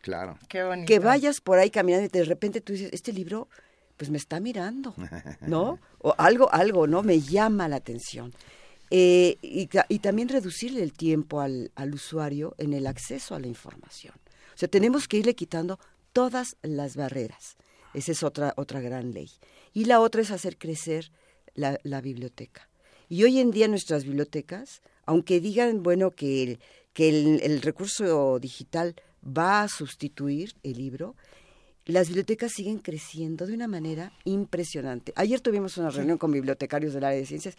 [0.00, 0.38] Claro.
[0.48, 3.48] Que vayas por ahí caminando y de repente tú dices, este libro
[3.96, 4.94] pues me está mirando,
[5.40, 5.80] ¿no?
[5.98, 7.02] O algo, algo, ¿no?
[7.02, 8.32] Me llama la atención.
[8.88, 13.48] Eh, y, y, también reducirle el tiempo al, al, usuario en el acceso a la
[13.48, 14.14] información.
[14.54, 15.80] O sea, tenemos que irle quitando
[16.12, 17.56] todas las barreras.
[17.94, 19.28] Esa es otra, otra gran ley.
[19.72, 21.10] Y la otra es hacer crecer
[21.54, 22.68] la, la biblioteca.
[23.08, 26.58] Y hoy en día nuestras bibliotecas, aunque digan, bueno, que,
[26.92, 31.14] que el, recurso digital va a sustituir el libro,
[31.86, 35.12] las bibliotecas siguen creciendo de una manera impresionante.
[35.16, 37.56] Ayer tuvimos una reunión con bibliotecarios del área de ciencias.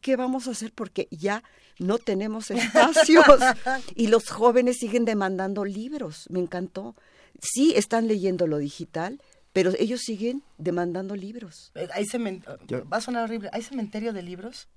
[0.00, 0.72] ¿Qué vamos a hacer?
[0.72, 1.42] Porque ya
[1.78, 3.24] no tenemos espacios
[3.94, 6.24] y los jóvenes siguen demandando libros.
[6.30, 6.94] Me encantó.
[7.38, 9.20] Sí, están leyendo lo digital,
[9.52, 11.70] pero ellos siguen demandando libros.
[11.92, 13.50] Hay va a sonar horrible.
[13.52, 14.68] ¿Hay cementerio de libros?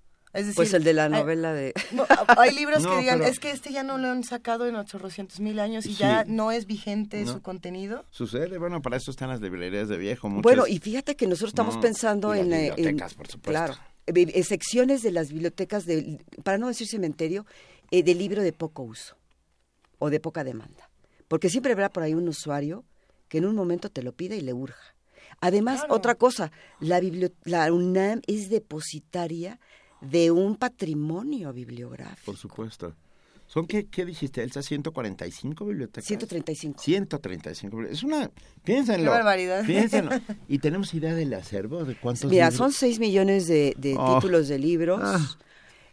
[0.56, 1.74] Pues el de la novela de...
[2.38, 5.59] hay libros que digan, es que este ya no lo han sacado en 800 mil
[5.59, 8.06] años y ya no es vigente su contenido.
[8.11, 10.30] Sucede, bueno, para eso están las librerías de viejo.
[10.30, 12.49] Bueno, y fíjate que nosotros estamos pensando en...
[12.51, 13.49] Las bibliotecas, por supuesto.
[13.49, 13.75] Claro,
[14.06, 17.45] eh, secciones de las bibliotecas, de, para no decir cementerio,
[17.91, 19.16] eh, de libro de poco uso
[19.98, 20.90] o de poca demanda.
[21.27, 22.85] Porque siempre habrá por ahí un usuario
[23.27, 24.95] que en un momento te lo pida y le urja.
[25.41, 26.99] Además, otra cosa, la,
[27.45, 29.59] la UNAM es depositaria
[30.02, 32.26] de un patrimonio bibliográfico.
[32.26, 32.95] Por supuesto.
[33.50, 34.60] ¿Son qué, qué dijiste, Elsa?
[34.60, 36.06] ¿145 bibliotecas?
[36.06, 36.80] 135.
[36.80, 37.82] 135.
[37.84, 38.30] Es una...
[38.64, 39.06] Piénsenlo.
[39.06, 39.66] Qué barbaridad.
[39.66, 40.11] Piénsenlo.
[40.48, 41.84] ¿Y tenemos idea del acervo?
[41.84, 44.16] ¿De cuántos Mira, son 6 millones de, de oh.
[44.16, 45.02] títulos de libros.
[45.03, 45.36] Ah.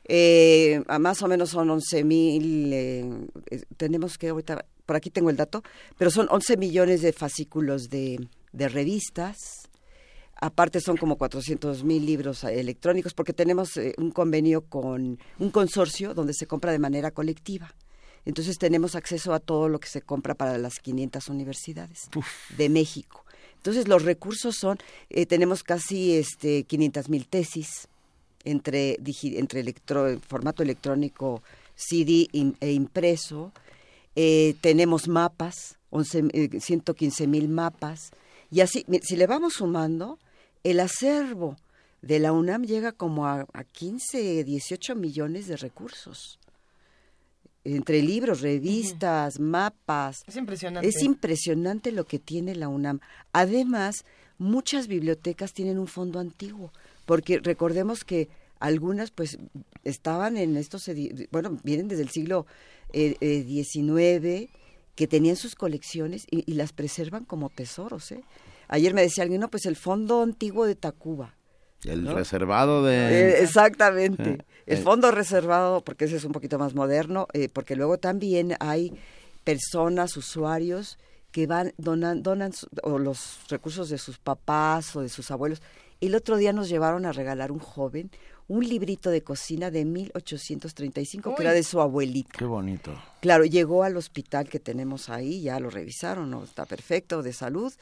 [0.05, 2.73] Eh, más o menos son 11 mil...
[2.75, 3.27] Eh,
[3.79, 4.67] tenemos que ahorita...
[4.85, 5.63] Por aquí tengo el dato.
[5.97, 9.66] Pero son 11 millones de fascículos de, de revistas
[10.39, 15.51] Aparte son como 400 mil libros eh, electrónicos porque tenemos eh, un convenio con un
[15.51, 17.75] consorcio donde se compra de manera colectiva.
[18.27, 22.11] Entonces tenemos acceso a todo lo que se compra para las 500 universidades
[22.57, 23.25] de México.
[23.57, 27.89] Entonces los recursos son, eh, tenemos casi este, 500 mil tesis
[28.45, 31.43] entre, entre electro, formato electrónico,
[31.75, 32.29] CD
[32.61, 33.53] e impreso.
[34.61, 38.11] tenemos mapas, 11, 115 mil mapas.
[38.51, 40.19] Y así, si le vamos sumando,
[40.67, 41.57] el acervo
[42.03, 46.41] de la UNAM llega como a, 15, 18 millones de recursos.
[47.63, 50.25] Entre libros, revistas, mapas.
[50.27, 50.89] Es impresionante.
[50.89, 52.99] Es impresionante lo que tiene la UNAM.
[53.33, 54.05] Además,
[54.39, 56.73] muchas bibliotecas tienen un fondo antiguo,
[57.05, 58.29] porque recordemos que
[58.59, 59.39] algunas pues
[59.85, 60.91] estaban en estos,
[61.31, 62.47] bueno, vienen desde el siglo
[62.93, 64.49] XIX, eh,
[64.97, 68.11] que tenían sus colecciones y, las preservan como tesoros.
[68.11, 68.25] ¿eh?
[68.69, 71.35] Ayer me decía alguien, no, pues el fondo antiguo de Tacuba.
[71.85, 72.97] El reservado de...
[72.97, 74.31] Eh, exactamente.
[74.31, 78.93] Eh, el fondo reservado, porque ese es un poquito más moderno, porque luego también hay
[79.45, 80.99] personas, usuarios,
[81.31, 85.63] que van, donan, donan o los recursos de sus papás o de sus abuelos.
[86.01, 88.11] El otro día nos llevaron a regalar un joven
[88.49, 92.31] un librito de cocina de 1835 que era de su abuelita.
[92.39, 92.93] Qué bonito.
[93.21, 96.45] Claro, llegó al hospital que tenemos ahí, ya lo revisaron, ¿no?
[96.45, 97.73] está perfecto, de salud,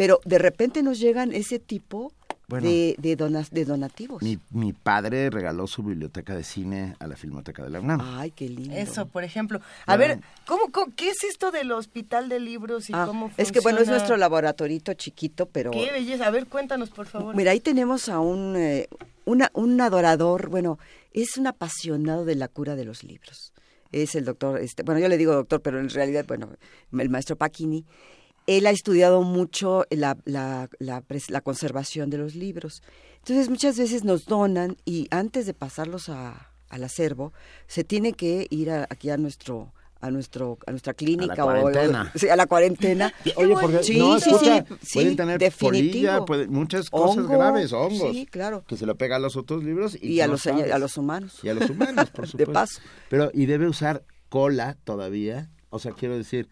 [0.00, 2.14] pero de repente nos llegan ese tipo
[2.48, 4.22] de, de, de donativos.
[4.22, 8.00] Mi, mi, padre regaló su biblioteca de cine a la Filmoteca de la UNAM.
[8.16, 8.74] Ay, qué lindo.
[8.74, 9.60] Eso, por ejemplo.
[9.84, 13.46] A ver, ¿cómo, qué es esto del hospital de libros y ah, cómo funciona?
[13.46, 15.70] Es que, bueno, es nuestro laboratorito chiquito, pero...
[15.70, 16.28] Qué belleza.
[16.28, 17.36] A ver, cuéntanos, por favor.
[17.36, 18.88] Mira, ahí tenemos a un, eh,
[19.26, 20.78] un adorador, bueno,
[21.12, 23.52] es un apasionado de la cura de los libros.
[23.92, 26.48] Es el doctor, este, bueno, yo le digo doctor, pero en realidad, bueno,
[26.90, 27.84] el maestro Paquini.
[28.46, 32.82] Él ha estudiado mucho la, la, la, la conservación de los libros.
[33.18, 37.32] Entonces, muchas veces nos donan y antes de pasarlos a, al acervo,
[37.66, 42.12] se tiene que ir aquí a nuestro a nuestro a nuestra clínica a la cuarentena.
[42.14, 43.12] O, sí, a la cuarentena.
[43.36, 44.50] Oye, porque sí, no, sí, sí,
[44.94, 48.12] pueden tener polilla, muchas cosas graves, hongos.
[48.12, 48.64] Sí, claro.
[48.66, 51.40] Que se lo pega a los otros libros y, y a los a los humanos.
[51.42, 52.38] Y a los humanos, por supuesto.
[52.38, 52.80] De paso.
[53.10, 56.48] Pero y debe usar cola todavía, o sea, quiero decir,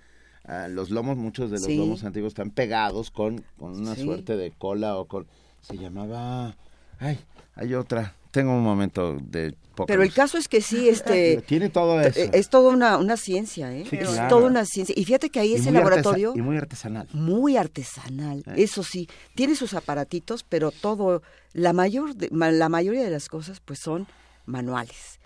[0.49, 4.51] uh, los lomos muchos de los lomos antiguos están pegados con con una suerte de
[4.53, 5.27] cola o con
[5.61, 6.57] se llamaba
[6.99, 7.19] ay,
[7.55, 9.55] hay otra tengo un momento de
[9.87, 11.43] pero el caso es que sí, este...
[11.47, 12.21] Tiene todo eso.
[12.33, 13.87] Es toda una, una ciencia, ¿eh?
[13.91, 14.95] es toda una ciencia.
[14.97, 16.33] Y fíjate que ahí ese laboratorio...
[16.35, 17.09] y muy artesanal.
[17.13, 19.09] Muy artesanal, eso sí.
[19.35, 24.07] Tiene sus aparatitos, pero todo, la, mayor, la mayoría de las cosas pues son
[24.47, 25.21] manuales.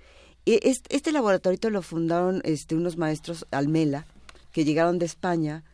[0.45, 4.07] E, este, este laboratorio lo fundaron este, unos maestros Almela,
[4.53, 5.65] que llegaron de España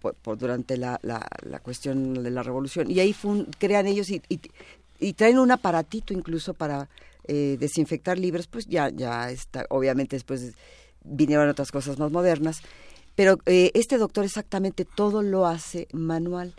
[0.00, 2.90] por, durante la, la, la, cuestión de la revolución.
[2.90, 3.14] Y ahí
[3.58, 4.20] crean ellos y,
[5.00, 6.88] y traen un aparatito incluso para
[7.28, 10.52] eh, desinfectar libros, pues ya, ya está, obviamente después
[11.02, 12.60] vinieron otras cosas más modernas,
[13.16, 16.54] pero eh, este doctor exactamente todo lo hace manual.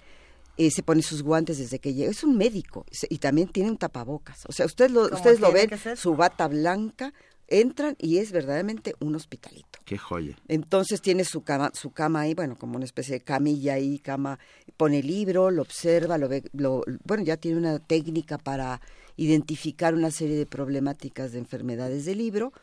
[0.57, 2.09] Eh, se pone sus guantes desde que llega.
[2.09, 4.43] Es un médico y también tiene un tapabocas.
[4.47, 7.13] O sea, ustedes lo, ustedes lo ven, su bata blanca,
[7.47, 9.79] entran y es verdaderamente un hospitalito.
[9.85, 10.37] Qué joya.
[10.47, 14.39] Entonces tiene su cama, su cama ahí, bueno, como una especie de camilla ahí, cama,
[14.75, 18.81] pone libro, lo observa, lo ve, lo, bueno, ya tiene una técnica para
[19.15, 22.53] identificar una serie de problemáticas de enfermedades del libro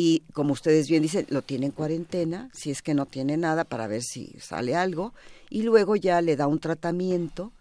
[0.00, 3.64] y como ustedes bien dicen, lo tiene en cuarentena, si es que no tiene nada
[3.64, 5.12] para ver si sale algo
[5.50, 7.52] y luego ya le da un tratamiento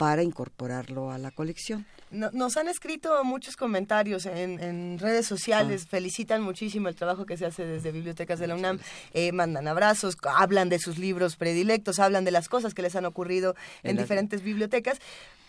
[0.00, 1.84] para incorporarlo a la colección.
[2.10, 5.88] nos han escrito muchos comentarios en, redes sociales, ah.
[5.90, 8.78] felicitan muchísimo el trabajo que se hace desde Bibliotecas de la UNAM,
[9.12, 13.04] eh, mandan abrazos, hablan de sus libros predilectos, hablan de las cosas que les han
[13.04, 15.00] ocurrido en, diferentes bibliotecas.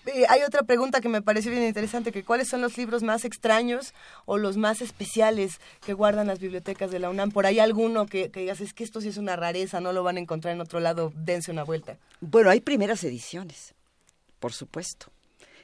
[0.05, 3.23] Eh, hay otra pregunta que me parece bien interesante, que cuáles son los libros más
[3.23, 3.93] extraños
[4.25, 7.31] o los más especiales que guardan las bibliotecas de la UNAM.
[7.31, 10.03] Por ahí alguno que, que, digas, es que esto sí es una rareza, no lo
[10.03, 11.95] van a encontrar en otro lado, dense una vuelta.
[12.19, 13.75] Bueno, hay primeras ediciones,
[14.41, 15.07] por supuesto.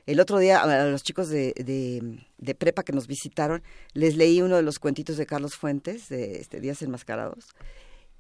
[0.06, 4.42] El otro día a los chicos de, de, de, prepa que nos visitaron, les leí
[4.42, 7.50] uno de los cuentitos de Carlos Fuentes, de este, Días Enmascarados,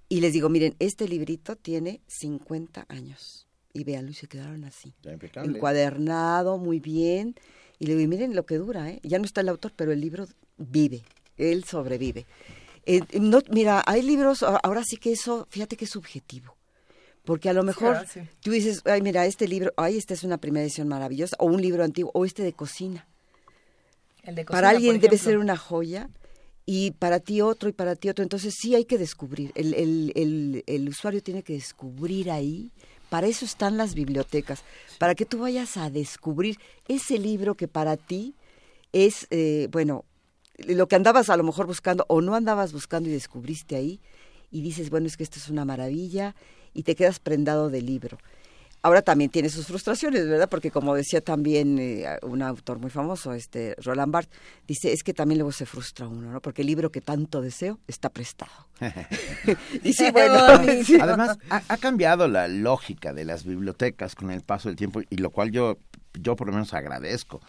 [0.10, 4.94] y les digo, miren, este librito tiene 50 años y véanlo y se quedaron así.
[5.36, 7.36] Encuadernado, muy bien.
[7.80, 9.00] Y le digo, miren lo que dura, ¿eh?
[9.03, 10.27] Ya no está el autor, pero el libro
[10.58, 11.03] vive,
[11.38, 12.26] él sobrevive.
[12.86, 16.57] Eh, no, mira, hay libros, ahora sí que eso, fíjate que es subjetivo.
[17.28, 18.06] Porque a lo mejor
[18.40, 21.62] tú dices, ay, mira, este libro, ay, esta es una primera edición maravillosa, o un
[21.62, 23.06] libro antiguo, o este de cocina.
[24.24, 26.10] El de cocina para alguien debe ser una joya,
[26.66, 28.24] y para ti otro, y para ti otro.
[28.24, 32.72] Entonces sí hay que descubrir, el, el, el, el usuario tiene que descubrir ahí.
[33.10, 34.64] Para eso están las bibliotecas,
[34.98, 36.58] para que tú vayas a descubrir
[36.88, 38.36] ese libro que para ti
[38.94, 40.06] es, eh, bueno,
[40.60, 44.00] lo que andabas a lo mejor buscando o no andabas buscando y descubriste ahí
[44.50, 46.36] y dices, bueno, es que esto es una maravilla
[46.78, 48.18] y te quedas prendado del libro.
[48.84, 50.48] Ahora también tiene sus frustraciones, ¿verdad?
[50.48, 55.16] Porque como decía también eh, un autor muy famoso, este Roland Barthes, dice, es que
[55.16, 56.42] también luego se frustra uno, ¿no?
[56.42, 58.68] Porque el libro que tanto deseo está prestado.
[59.84, 60.38] y sí, bueno,
[61.02, 65.32] además ha, cambiado la lógica de las bibliotecas con el paso del tiempo y lo
[65.32, 65.80] cual yo
[66.14, 67.42] yo por lo menos agradezco.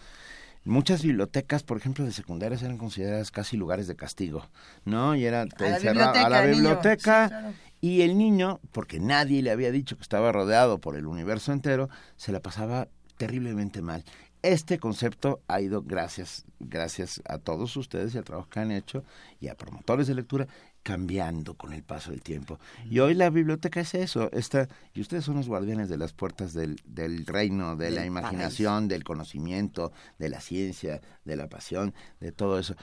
[0.65, 4.49] Muchas bibliotecas, por ejemplo, de secundarias eran consideradas casi lugares de castigo,
[4.83, 5.15] ¿no?
[5.15, 9.71] Y era te a la a la biblioteca y el niño, porque nadie le había
[9.71, 14.03] dicho que estaba rodeado por el universo entero, se la pasaba terriblemente mal.
[14.41, 19.03] Este concepto ha ido gracias, gracias a todos ustedes y al trabajo que han hecho
[19.41, 20.47] y a promotores de lectura
[20.81, 22.57] cambiando con el paso del tiempo.
[22.89, 26.53] Y hoy la biblioteca es eso, está, y ustedes son los guardianes de las puertas
[26.53, 32.31] del, del reino, de la imaginación, del conocimiento, de la ciencia, de la pasión, de
[32.31, 32.75] todo eso.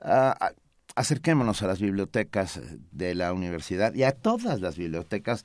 [0.00, 0.52] Ah, ah,
[0.94, 2.60] acerquémonos a las bibliotecas
[2.90, 5.44] de la universidad y a todas las bibliotecas,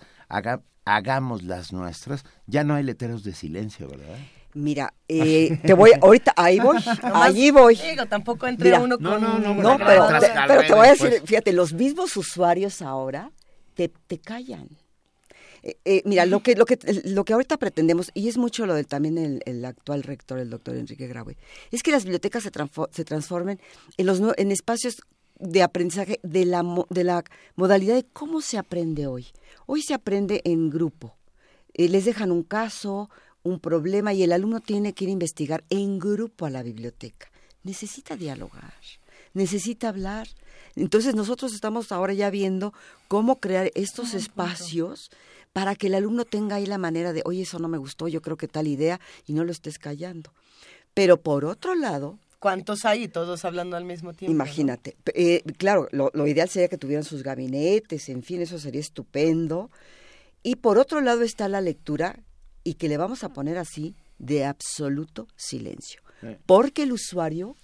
[0.86, 2.24] hagamos las nuestras.
[2.48, 4.18] Ya no hay letreros de silencio, ¿verdad?
[4.56, 7.76] Mira, eh, te voy, ahorita, ahí voy, allí voy.
[7.76, 9.06] Digo, tampoco entre uno con...
[9.06, 12.82] No, no, no, no pero, te, pero te voy a decir, fíjate, los mismos usuarios
[12.82, 13.32] ahora
[13.74, 14.70] te, te callan.
[15.64, 18.76] Eh, eh, mira, lo que, lo, que, lo que ahorita pretendemos, y es mucho lo
[18.76, 21.38] del también el, el actual rector, el doctor Enrique Graue,
[21.72, 22.52] es que las bibliotecas se,
[22.92, 23.60] se transformen
[23.98, 24.98] en, los, en espacios
[25.44, 27.24] de aprendizaje de la, de la
[27.56, 29.28] modalidad de cómo se aprende hoy.
[29.66, 31.16] Hoy se aprende en grupo.
[31.74, 33.10] les dejan un caso,
[33.44, 37.30] un problema y el alumno tiene que ir a investigar en grupo a la biblioteca.
[37.64, 38.74] Necesita dialogar,
[39.34, 40.28] necesita hablar.
[40.76, 42.74] Entonces nosotros estamos ahora ya viendo
[43.08, 45.12] cómo crear estos espacios
[45.52, 48.22] para que el alumno tenga ahí la manera de, oye, eso no me gustó, yo
[48.22, 50.34] creo que tal idea, y no lo estés callando.
[50.94, 52.18] Pero por otro lado...
[52.44, 53.08] ¿Cuántos hay?
[53.08, 54.34] Todos hablando al mismo tiempo.
[54.34, 54.98] Imagínate.
[55.14, 59.72] Eh, claro, lo, lo ideal sería que tuvieran sus gabinetes, en fin, eso sería estupendo.
[60.44, 62.20] Y por otro lado está la lectura,
[62.66, 66.02] y que le vamos a poner así de absoluto silencio.
[66.46, 67.56] Porque el usuario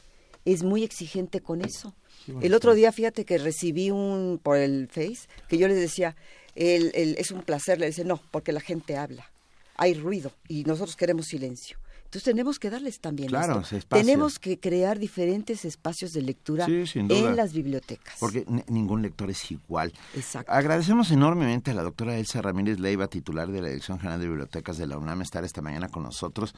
[0.45, 1.93] es muy exigente con eso.
[2.41, 6.16] el otro día, fíjate que recibí un por el Face que yo les decía,
[6.56, 9.30] el, el, es un placer, le dice, no, porque la gente habla,
[9.75, 11.77] hay ruido y nosotros queremos silencio.
[12.09, 13.77] Entonces tenemos que darles también claro, esto.
[13.88, 18.15] Tenemos que crear diferentes espacios de lectura en las bibliotecas.
[18.19, 19.93] Porque ningún lector es igual.
[20.15, 20.51] Exacto.
[20.51, 24.79] Agradecemos enormemente a la doctora Elsa Ramírez Leiva, titular de la Dirección General de Bibliotecas
[24.79, 26.55] de la UNAM, estar esta mañana con nosotros.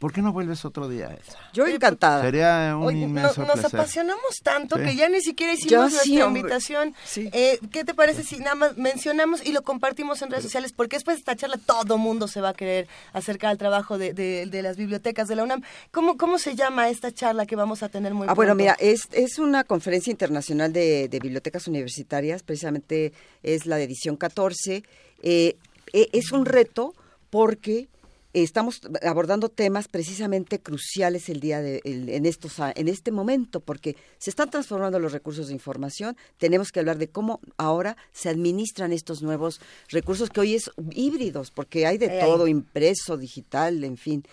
[0.00, 1.38] ¿Por qué no vuelves otro día, Elsa?
[1.52, 2.20] Yo encantada.
[2.20, 6.92] Sería un inmenso Nos apasionamos tanto que ya ni siquiera hicimos nuestra invitación.
[7.14, 10.72] Eh, ¿Qué te parece si nada más mencionamos y lo compartimos en redes sociales?
[10.72, 14.12] Porque después de esta charla todo mundo se va a querer acercar al trabajo de,
[14.12, 15.62] de, de la bibliotecas de la UNAM.
[15.90, 19.08] ¿Cómo, cómo se llama esta charla que vamos a tener muy Ah, bueno, mira, es,
[19.12, 24.82] es una conferencia internacional de, bibliotecas universitarias, precisamente es la de edición 14.
[25.22, 25.56] Eh,
[25.92, 26.94] e, es un reto
[27.30, 27.88] porque
[28.32, 34.30] estamos abordando temas precisamente cruciales el día de en estos en este momento porque se
[34.30, 39.22] están transformando los recursos de información tenemos que hablar de cómo ahora se administran estos
[39.22, 44.24] nuevos recursos que hoy es híbridos porque hay de todo impreso digital en fin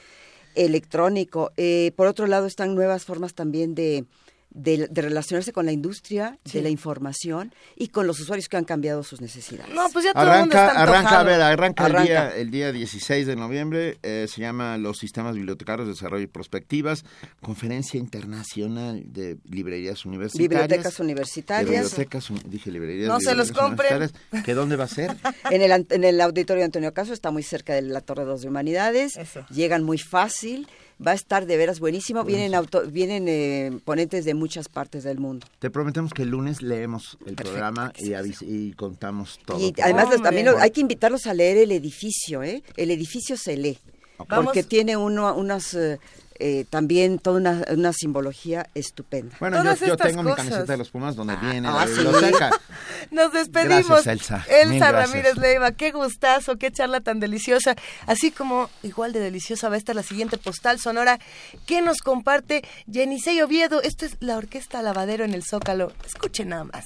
[0.56, 1.52] electrónico.
[1.58, 4.06] Eh, por otro lado, están nuevas formas también de,
[4.52, 9.04] de, relacionarse con la industria de la información y con los usuarios que han cambiado
[9.04, 9.74] sus necesidades.
[9.74, 12.52] No, pues ya todo arranca, el mundo está arranca, a ver, arranca, El, día, el
[12.52, 17.06] día 16 de noviembre, eh, se llama Los Sistemas Bibliotecarios de Desarrollo y Prospectivas,
[17.42, 20.50] Conferencia Internacional de Librerías Universitarias.
[20.50, 21.70] Bibliotecas Universitarias.
[21.70, 23.08] bibliotecas, dije librerías.
[23.08, 24.10] No se los compren.
[24.44, 25.16] ¿Que dónde va a ser?
[25.52, 28.48] en, el, en el Auditorio Antonio Caso, está muy cerca de la Torre 2 de
[28.48, 29.14] Humanidades,
[29.50, 30.68] llegan muy fácil
[31.06, 32.24] va a estar de veras buenísimo.
[32.24, 35.48] Vienen auto, vienen eh, ponentes de muchas partes del mundo.
[35.60, 39.60] Te prometemos que el lunes leemos el programa y, y, contamos todo.
[39.60, 42.64] Y además también hay que invitarlos a leer el edificio, ¿eh?
[42.76, 43.80] El edificio se lee.
[44.28, 45.78] Porque tiene uno, unas
[46.40, 49.36] eh, también toda una, una, simbología estupenda.
[49.40, 51.86] Bueno, yo, tengo mi camiseta de los Pumas donde ah, viene ah,
[53.12, 54.08] Nos despedimos.
[54.08, 54.46] Elsa.
[54.50, 57.76] Elsa Ramírez Leiva, qué gustazo, qué charla tan deliciosa.
[58.08, 61.20] Así como igual de deliciosa va a estar la siguiente postal sonora
[61.66, 63.82] que nos comparte Jenisei Oviedo.
[63.82, 65.92] Esto es la Orquesta Lavadero en el Zócalo.
[66.06, 66.86] Escuchen nada más.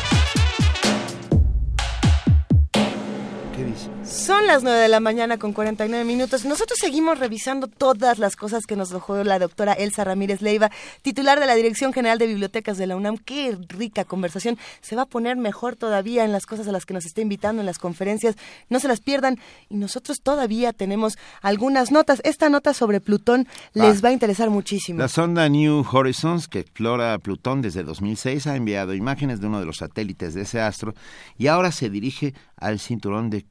[4.11, 6.43] Son las 9 de la mañana con 49 minutos.
[6.43, 10.69] Nosotros seguimos revisando todas las cosas que nos dejó la doctora Elsa Ramírez Leiva,
[11.01, 13.17] titular de la Dirección General de Bibliotecas de la UNAM.
[13.17, 14.57] Qué rica conversación.
[14.81, 17.61] Se va a poner mejor todavía en las cosas a las que nos está invitando
[17.61, 18.35] en las conferencias.
[18.69, 19.39] No se las pierdan.
[19.69, 22.21] Y nosotros todavía tenemos algunas notas.
[22.25, 24.99] Esta nota sobre Plutón les va a interesar muchísimo.
[24.99, 29.65] La sonda New Horizons, que explora Plutón desde 2006, ha enviado imágenes de uno de
[29.65, 30.93] los satélites de ese astro
[31.37, 33.45] y ahora se dirige al cinturón de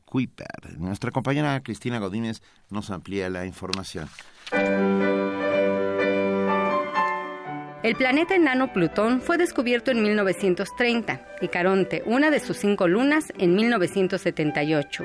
[0.79, 4.09] Nuestra compañera Cristina Godínez nos amplía la información.
[7.83, 13.33] El planeta enano Plutón fue descubierto en 1930 y Caronte, una de sus cinco lunas,
[13.39, 15.05] en 1978.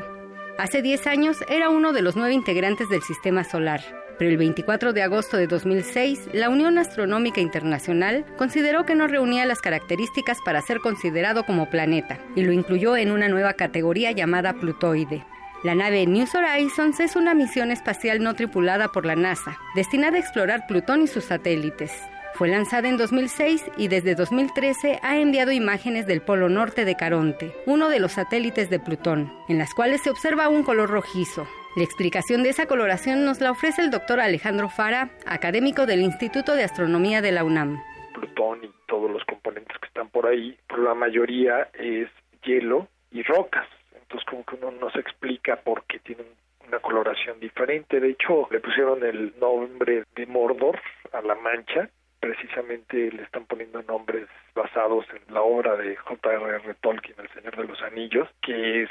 [0.57, 4.93] Hace 10 años era uno de los nueve integrantes del Sistema Solar pero el 24
[4.93, 10.61] de agosto de 2006, la Unión Astronómica Internacional consideró que no reunía las características para
[10.61, 15.25] ser considerado como planeta y lo incluyó en una nueva categoría llamada Plutoide.
[15.63, 20.19] La nave New Horizons es una misión espacial no tripulada por la NASA, destinada a
[20.19, 21.91] explorar Plutón y sus satélites.
[22.35, 27.55] Fue lanzada en 2006 y desde 2013 ha enviado imágenes del polo norte de Caronte,
[27.65, 31.47] uno de los satélites de Plutón, en las cuales se observa un color rojizo.
[31.75, 36.55] La explicación de esa coloración nos la ofrece el doctor Alejandro Fara, académico del Instituto
[36.55, 37.83] de Astronomía de la UNAM.
[38.13, 42.09] Plutón y todos los componentes que están por ahí, la mayoría es
[42.43, 43.67] hielo y rocas.
[43.93, 46.27] Entonces como que uno no se explica por qué tienen
[46.65, 47.99] una coloración diferente.
[47.99, 50.79] De hecho, le pusieron el nombre de Mordor
[51.11, 51.89] a la mancha
[52.25, 56.73] precisamente le están poniendo nombres basados en la obra de J.R.R.
[56.81, 58.89] Tolkien, El Señor de los Anillos, que es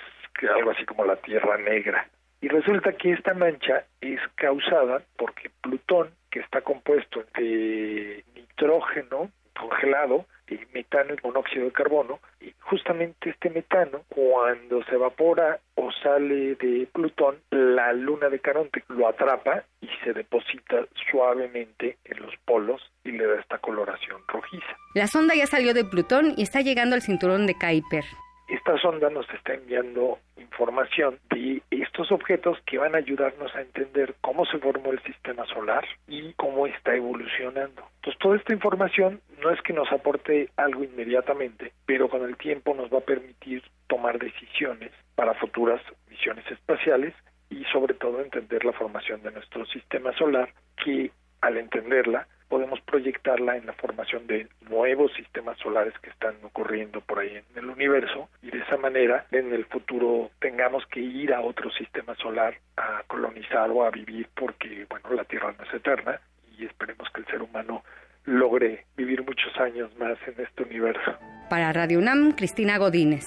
[0.54, 2.08] algo así como la Tierra Negra.
[2.44, 10.26] Y resulta que esta mancha es causada porque Plutón, que está compuesto de nitrógeno congelado,
[10.50, 16.56] y metano y monóxido de carbono, y justamente este metano, cuando se evapora o sale
[16.56, 22.82] de Plutón, la luna de Caronte lo atrapa y se deposita suavemente en los polos
[23.04, 24.76] y le da esta coloración rojiza.
[24.94, 28.04] La sonda ya salió de Plutón y está llegando al cinturón de Kuiper.
[28.48, 34.14] Esta sonda nos está enviando información de estos objetos que van a ayudarnos a entender
[34.20, 37.82] cómo se formó el sistema solar y cómo está evolucionando.
[37.96, 42.74] Entonces, toda esta información no es que nos aporte algo inmediatamente, pero con el tiempo
[42.74, 47.14] nos va a permitir tomar decisiones para futuras misiones espaciales
[47.50, 53.56] y sobre todo entender la formación de nuestro sistema solar que al entenderla podemos proyectarla
[53.56, 58.28] en la formación de nuevos sistemas solares que están ocurriendo por ahí en el universo
[58.44, 63.02] y de esa manera en el futuro tengamos que ir a otro sistema solar a
[63.08, 66.20] colonizar o a vivir porque bueno la Tierra no es eterna
[66.56, 67.82] y esperemos que el ser humano
[68.24, 71.12] logre vivir muchos años más en este universo.
[71.50, 73.26] Para Radio UNAM, Cristina Godínez.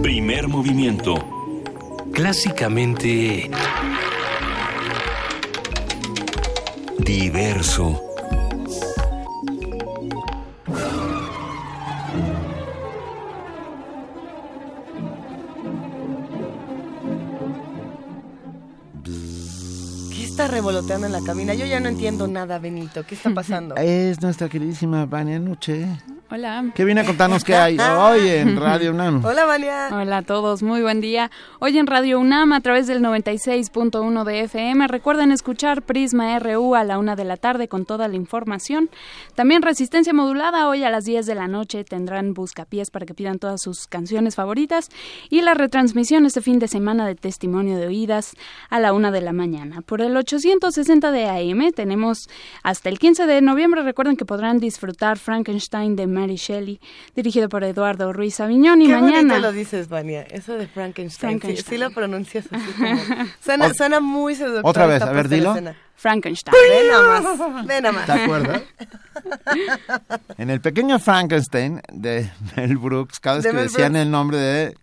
[0.00, 1.16] Primer movimiento.
[2.12, 3.50] Clásicamente
[7.04, 8.02] diverso.
[20.12, 21.54] ¿Qué está revoloteando en la cabina?
[21.54, 23.04] Yo ya no entiendo nada, Benito.
[23.04, 23.76] ¿Qué está pasando?
[23.76, 25.86] Es nuestra queridísima Vania Nuche.
[26.28, 26.72] Hola.
[26.74, 29.24] ¿Qué viene a contarnos qué hay hoy en Radio UNAM?
[29.24, 29.90] Hola, Vania.
[29.92, 31.30] Hola a todos, muy buen día.
[31.60, 34.88] Hoy en Radio UNAM a través del 96.1 de FM.
[34.88, 38.90] Recuerden escuchar Prisma RU a la una de la tarde con toda la información.
[39.36, 43.38] También Resistencia Modulada hoy a las 10 de la noche tendrán buscapiés para que pidan
[43.38, 44.88] todas sus canciones favoritas.
[45.30, 48.32] Y la retransmisión este fin de semana de Testimonio de Oídas
[48.68, 49.82] a la una de la mañana.
[49.82, 52.28] Por el 860 de AM tenemos
[52.64, 53.82] hasta el 15 de noviembre.
[53.82, 56.80] Recuerden que podrán disfrutar Frankenstein de Mary Shelley,
[57.14, 58.82] dirigido por Eduardo Ruiz Aviñón.
[58.82, 59.16] Y Qué mañana.
[59.20, 60.22] bonito lo dices, Vania.
[60.22, 61.38] Eso de Frankenstein.
[61.40, 61.64] Frankenstein.
[61.64, 63.00] Sí, sí lo pronuncias así como.
[63.44, 64.62] Suena, suena muy seductor.
[64.64, 65.50] Otra vez, a ver, dilo.
[65.52, 65.76] escena.
[65.98, 66.54] Frankenstein.
[66.68, 67.66] Ve nada más.
[67.66, 68.06] Ve nada más.
[68.06, 68.62] ¿Te acuerdas?
[70.38, 74.02] En el pequeño Frankenstein de Mel Brooks, cada vez De que Mel decían Brooks.
[74.04, 74.76] el nombre de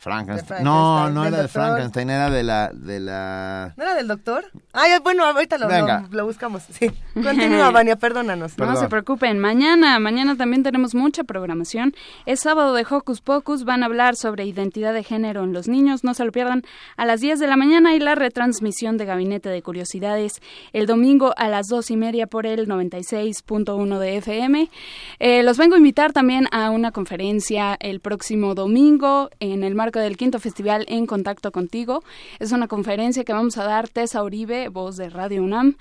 [0.00, 0.64] Frankenstein.
[0.64, 1.62] No, no era de doctor.
[1.62, 4.46] Frankenstein, era de la de la ¿No era del doctor?
[4.72, 6.06] Ay, bueno, ahorita lo, Venga.
[6.10, 6.62] lo, lo buscamos.
[6.70, 6.90] Sí.
[7.12, 8.56] Continúa, Vania, perdónanos.
[8.56, 11.94] No se preocupen, mañana, mañana también tenemos mucha programación.
[12.24, 16.02] Es sábado de Hocus Pocus, van a hablar sobre identidad de género en los niños,
[16.02, 16.62] no se lo pierdan
[16.96, 20.40] a las 10 de la mañana y la retransmisión de Gabinete de Curiosidades
[20.72, 24.70] el domingo a las dos y media por el 96.1 de FM.
[25.18, 29.89] Eh, los vengo a invitar también a una conferencia el próximo domingo en el marco
[29.98, 32.04] del quinto festival En Contacto Contigo.
[32.38, 35.76] Es una conferencia que vamos a dar Tessa Uribe, voz de Radio UNAM.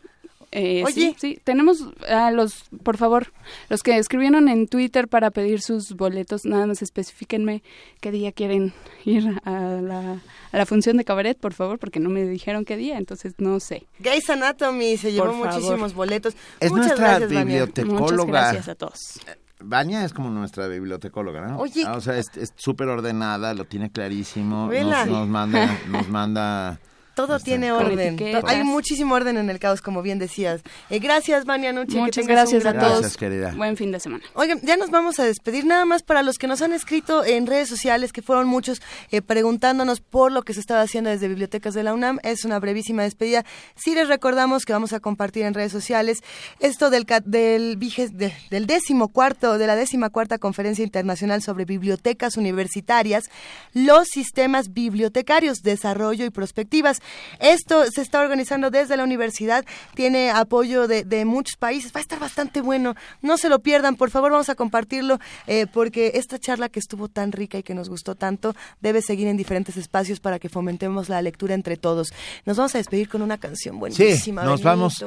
[0.52, 1.14] Eh, Oye.
[1.18, 3.32] Sí, tenemos a los, por favor,
[3.68, 7.62] los que escribieron en Twitter para pedir sus boletos, nada más especifíquenme
[8.00, 8.72] qué día quieren
[9.04, 10.20] ir a la,
[10.50, 13.60] a la función de cabaret, por favor, porque no me dijeron qué día, entonces no
[13.60, 13.86] sé.
[14.00, 16.34] Gays Anatomy se llevó muchísimos boletos.
[16.58, 18.10] Es Muchas nuestra gracias, bibliotecóloga.
[18.10, 19.20] Muchas gracias a todos.
[19.62, 21.58] Vania es como nuestra bibliotecóloga, ¿no?
[21.58, 21.84] Oye.
[21.86, 24.68] Ah, o sea, es súper ordenada, lo tiene clarísimo.
[24.72, 26.80] Nos manda, nos manda
[27.14, 28.16] Todo tiene orden.
[28.46, 30.62] Hay muchísimo orden en el caos, como bien decías.
[30.88, 31.94] Eh, gracias, Vania Nuche.
[31.94, 33.00] que Muchas gracias a todos.
[33.00, 33.52] Gracias, querida.
[33.56, 34.24] Buen fin de semana.
[34.34, 35.66] Oigan, ya nos vamos a despedir.
[35.66, 38.80] Nada más para los que nos han escrito en redes sociales, que fueron muchos,
[39.10, 42.18] eh, preguntándonos por lo que se estaba haciendo desde Bibliotecas de la UNAM.
[42.22, 43.44] Es una brevísima despedida.
[43.76, 46.18] Sí les recordamos que vamos a compartir en redes sociales
[46.60, 53.30] esto del, del, del décimo cuarto, de la décima cuarta Conferencia Internacional sobre Bibliotecas Universitarias,
[53.74, 57.00] los sistemas bibliotecarios, desarrollo y prospectivas.
[57.38, 59.64] Esto se está organizando desde la universidad,
[59.94, 63.96] tiene apoyo de, de muchos países, va a estar bastante bueno, no se lo pierdan,
[63.96, 67.74] por favor vamos a compartirlo, eh, porque esta charla que estuvo tan rica y que
[67.74, 72.12] nos gustó tanto debe seguir en diferentes espacios para que fomentemos la lectura entre todos.
[72.44, 74.44] Nos vamos a despedir con una canción Sí, buenísima.
[74.44, 75.04] nos vamos.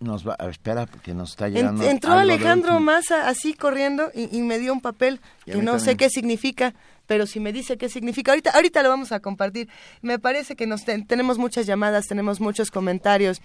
[0.00, 1.82] Nos va, espera, porque nos está llegando.
[1.82, 2.92] entró algo de Alejandro último.
[2.92, 6.72] Massa así corriendo y, y me dio un papel que no sé qué significa,
[7.06, 9.68] pero si me dice qué significa, ahorita, ahorita lo vamos a compartir.
[10.00, 13.40] Me parece que nos ten- tenemos muchas llamadas, tenemos muchos comentarios.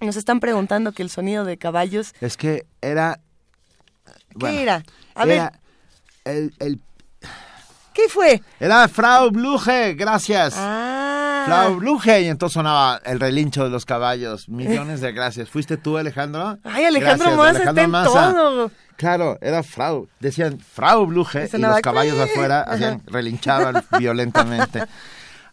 [0.00, 3.18] Nos están preguntando que el sonido de caballos, Es que era.
[4.38, 4.82] ¿qué era?
[5.14, 5.52] A era
[6.24, 6.80] ver, el, el-
[7.94, 8.42] ¿qué fue?
[8.58, 10.54] era Frau Bluge, gracias.
[10.56, 10.89] Ah,
[11.56, 14.48] Frau Bluge, y entonces sonaba el relincho de los caballos.
[14.48, 15.48] Millones de gracias.
[15.48, 16.58] ¿Fuiste tú, Alejandro?
[16.64, 18.32] ay, Alejandro Massa Alejandro está en Massa.
[18.34, 18.70] todo.
[18.96, 20.08] Claro, era Frau.
[20.20, 24.84] Decían Frau Bluge y Sonaba los caballos afuera hacían, relinchaban violentamente.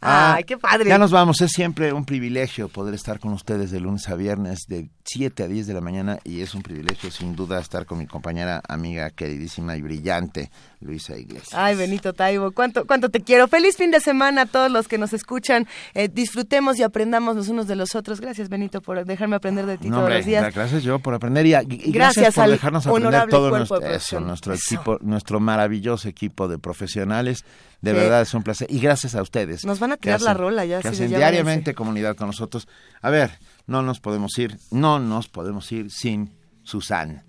[0.01, 0.90] Ah, Ay, qué padre.
[0.90, 1.42] Ya nos vamos.
[1.42, 5.48] Es siempre un privilegio poder estar con ustedes de lunes a viernes, de 7 a
[5.48, 9.10] 10 de la mañana, y es un privilegio, sin duda, estar con mi compañera, amiga,
[9.10, 11.53] queridísima y brillante, Luisa Iglesias.
[11.53, 13.48] Ay, Benito Taibo, cuánto, cuánto te quiero.
[13.48, 15.66] Feliz fin de semana a todos los que nos escuchan.
[15.94, 18.19] Eh, disfrutemos y aprendamos los unos de los otros.
[18.22, 20.53] Gracias, Benito, por dejarme aprender de ti No, todos hombre, los días.
[20.53, 21.53] gracias yo por aprender y, y
[21.92, 24.76] Gracias gracias, por al dejarnos aprender todo nuestro, de eso, nuestro Eso.
[24.76, 27.45] equipo, nuestro maravilloso equipo de profesionales.
[27.82, 27.98] De Sí.
[27.98, 28.68] verdad es un placer.
[28.72, 29.64] Y gracias a ustedes.
[29.64, 32.68] Nos van a tirar la rola ya, Que hacen ya diariamente comunidad con nosotros.
[33.03, 33.38] A ver,
[33.68, 37.24] no nos podemos ir, no nos podemos ir sin Susan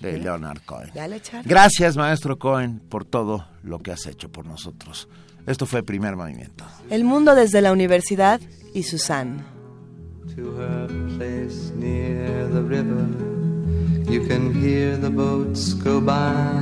[0.00, 0.90] de Leonard Cohen.
[1.44, 5.08] Gracias, maestro Cohen, por todo lo que has hecho por nosotros.
[5.46, 6.64] Esto fue Primer Movimiento.
[6.88, 8.40] El mundo desde la universidad
[8.72, 9.44] y Susan.
[10.36, 10.86] to her
[11.16, 13.04] place near the river.
[14.10, 16.52] You can hear the boats go by.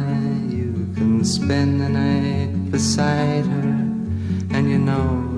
[0.48, 3.68] You can spend the night beside her.
[4.54, 5.37] And you know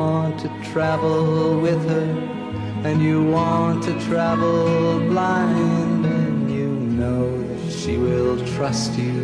[0.00, 2.08] want to travel with her,
[2.86, 6.68] and you want to travel blind, and you
[7.00, 9.18] know that she will trust you,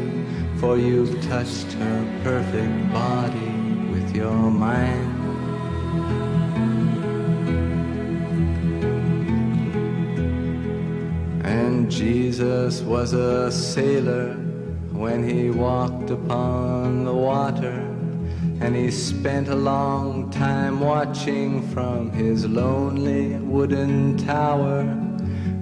[0.60, 3.54] for you've touched her perfect body
[3.92, 5.14] with your mind.
[11.42, 14.34] And Jesus was a sailor
[14.92, 17.85] when he walked upon the water.
[18.60, 24.80] And he spent a long time watching from his lonely wooden tower.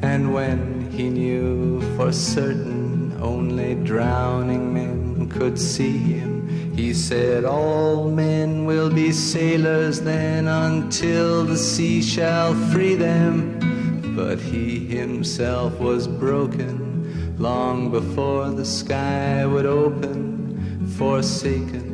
[0.03, 6.35] And when he knew for certain only drowning men could see him,
[6.77, 13.59] He said, All men will be sailors then until the sea shall free them.
[14.17, 21.94] But he himself was broken long before the sky would open, forsaken,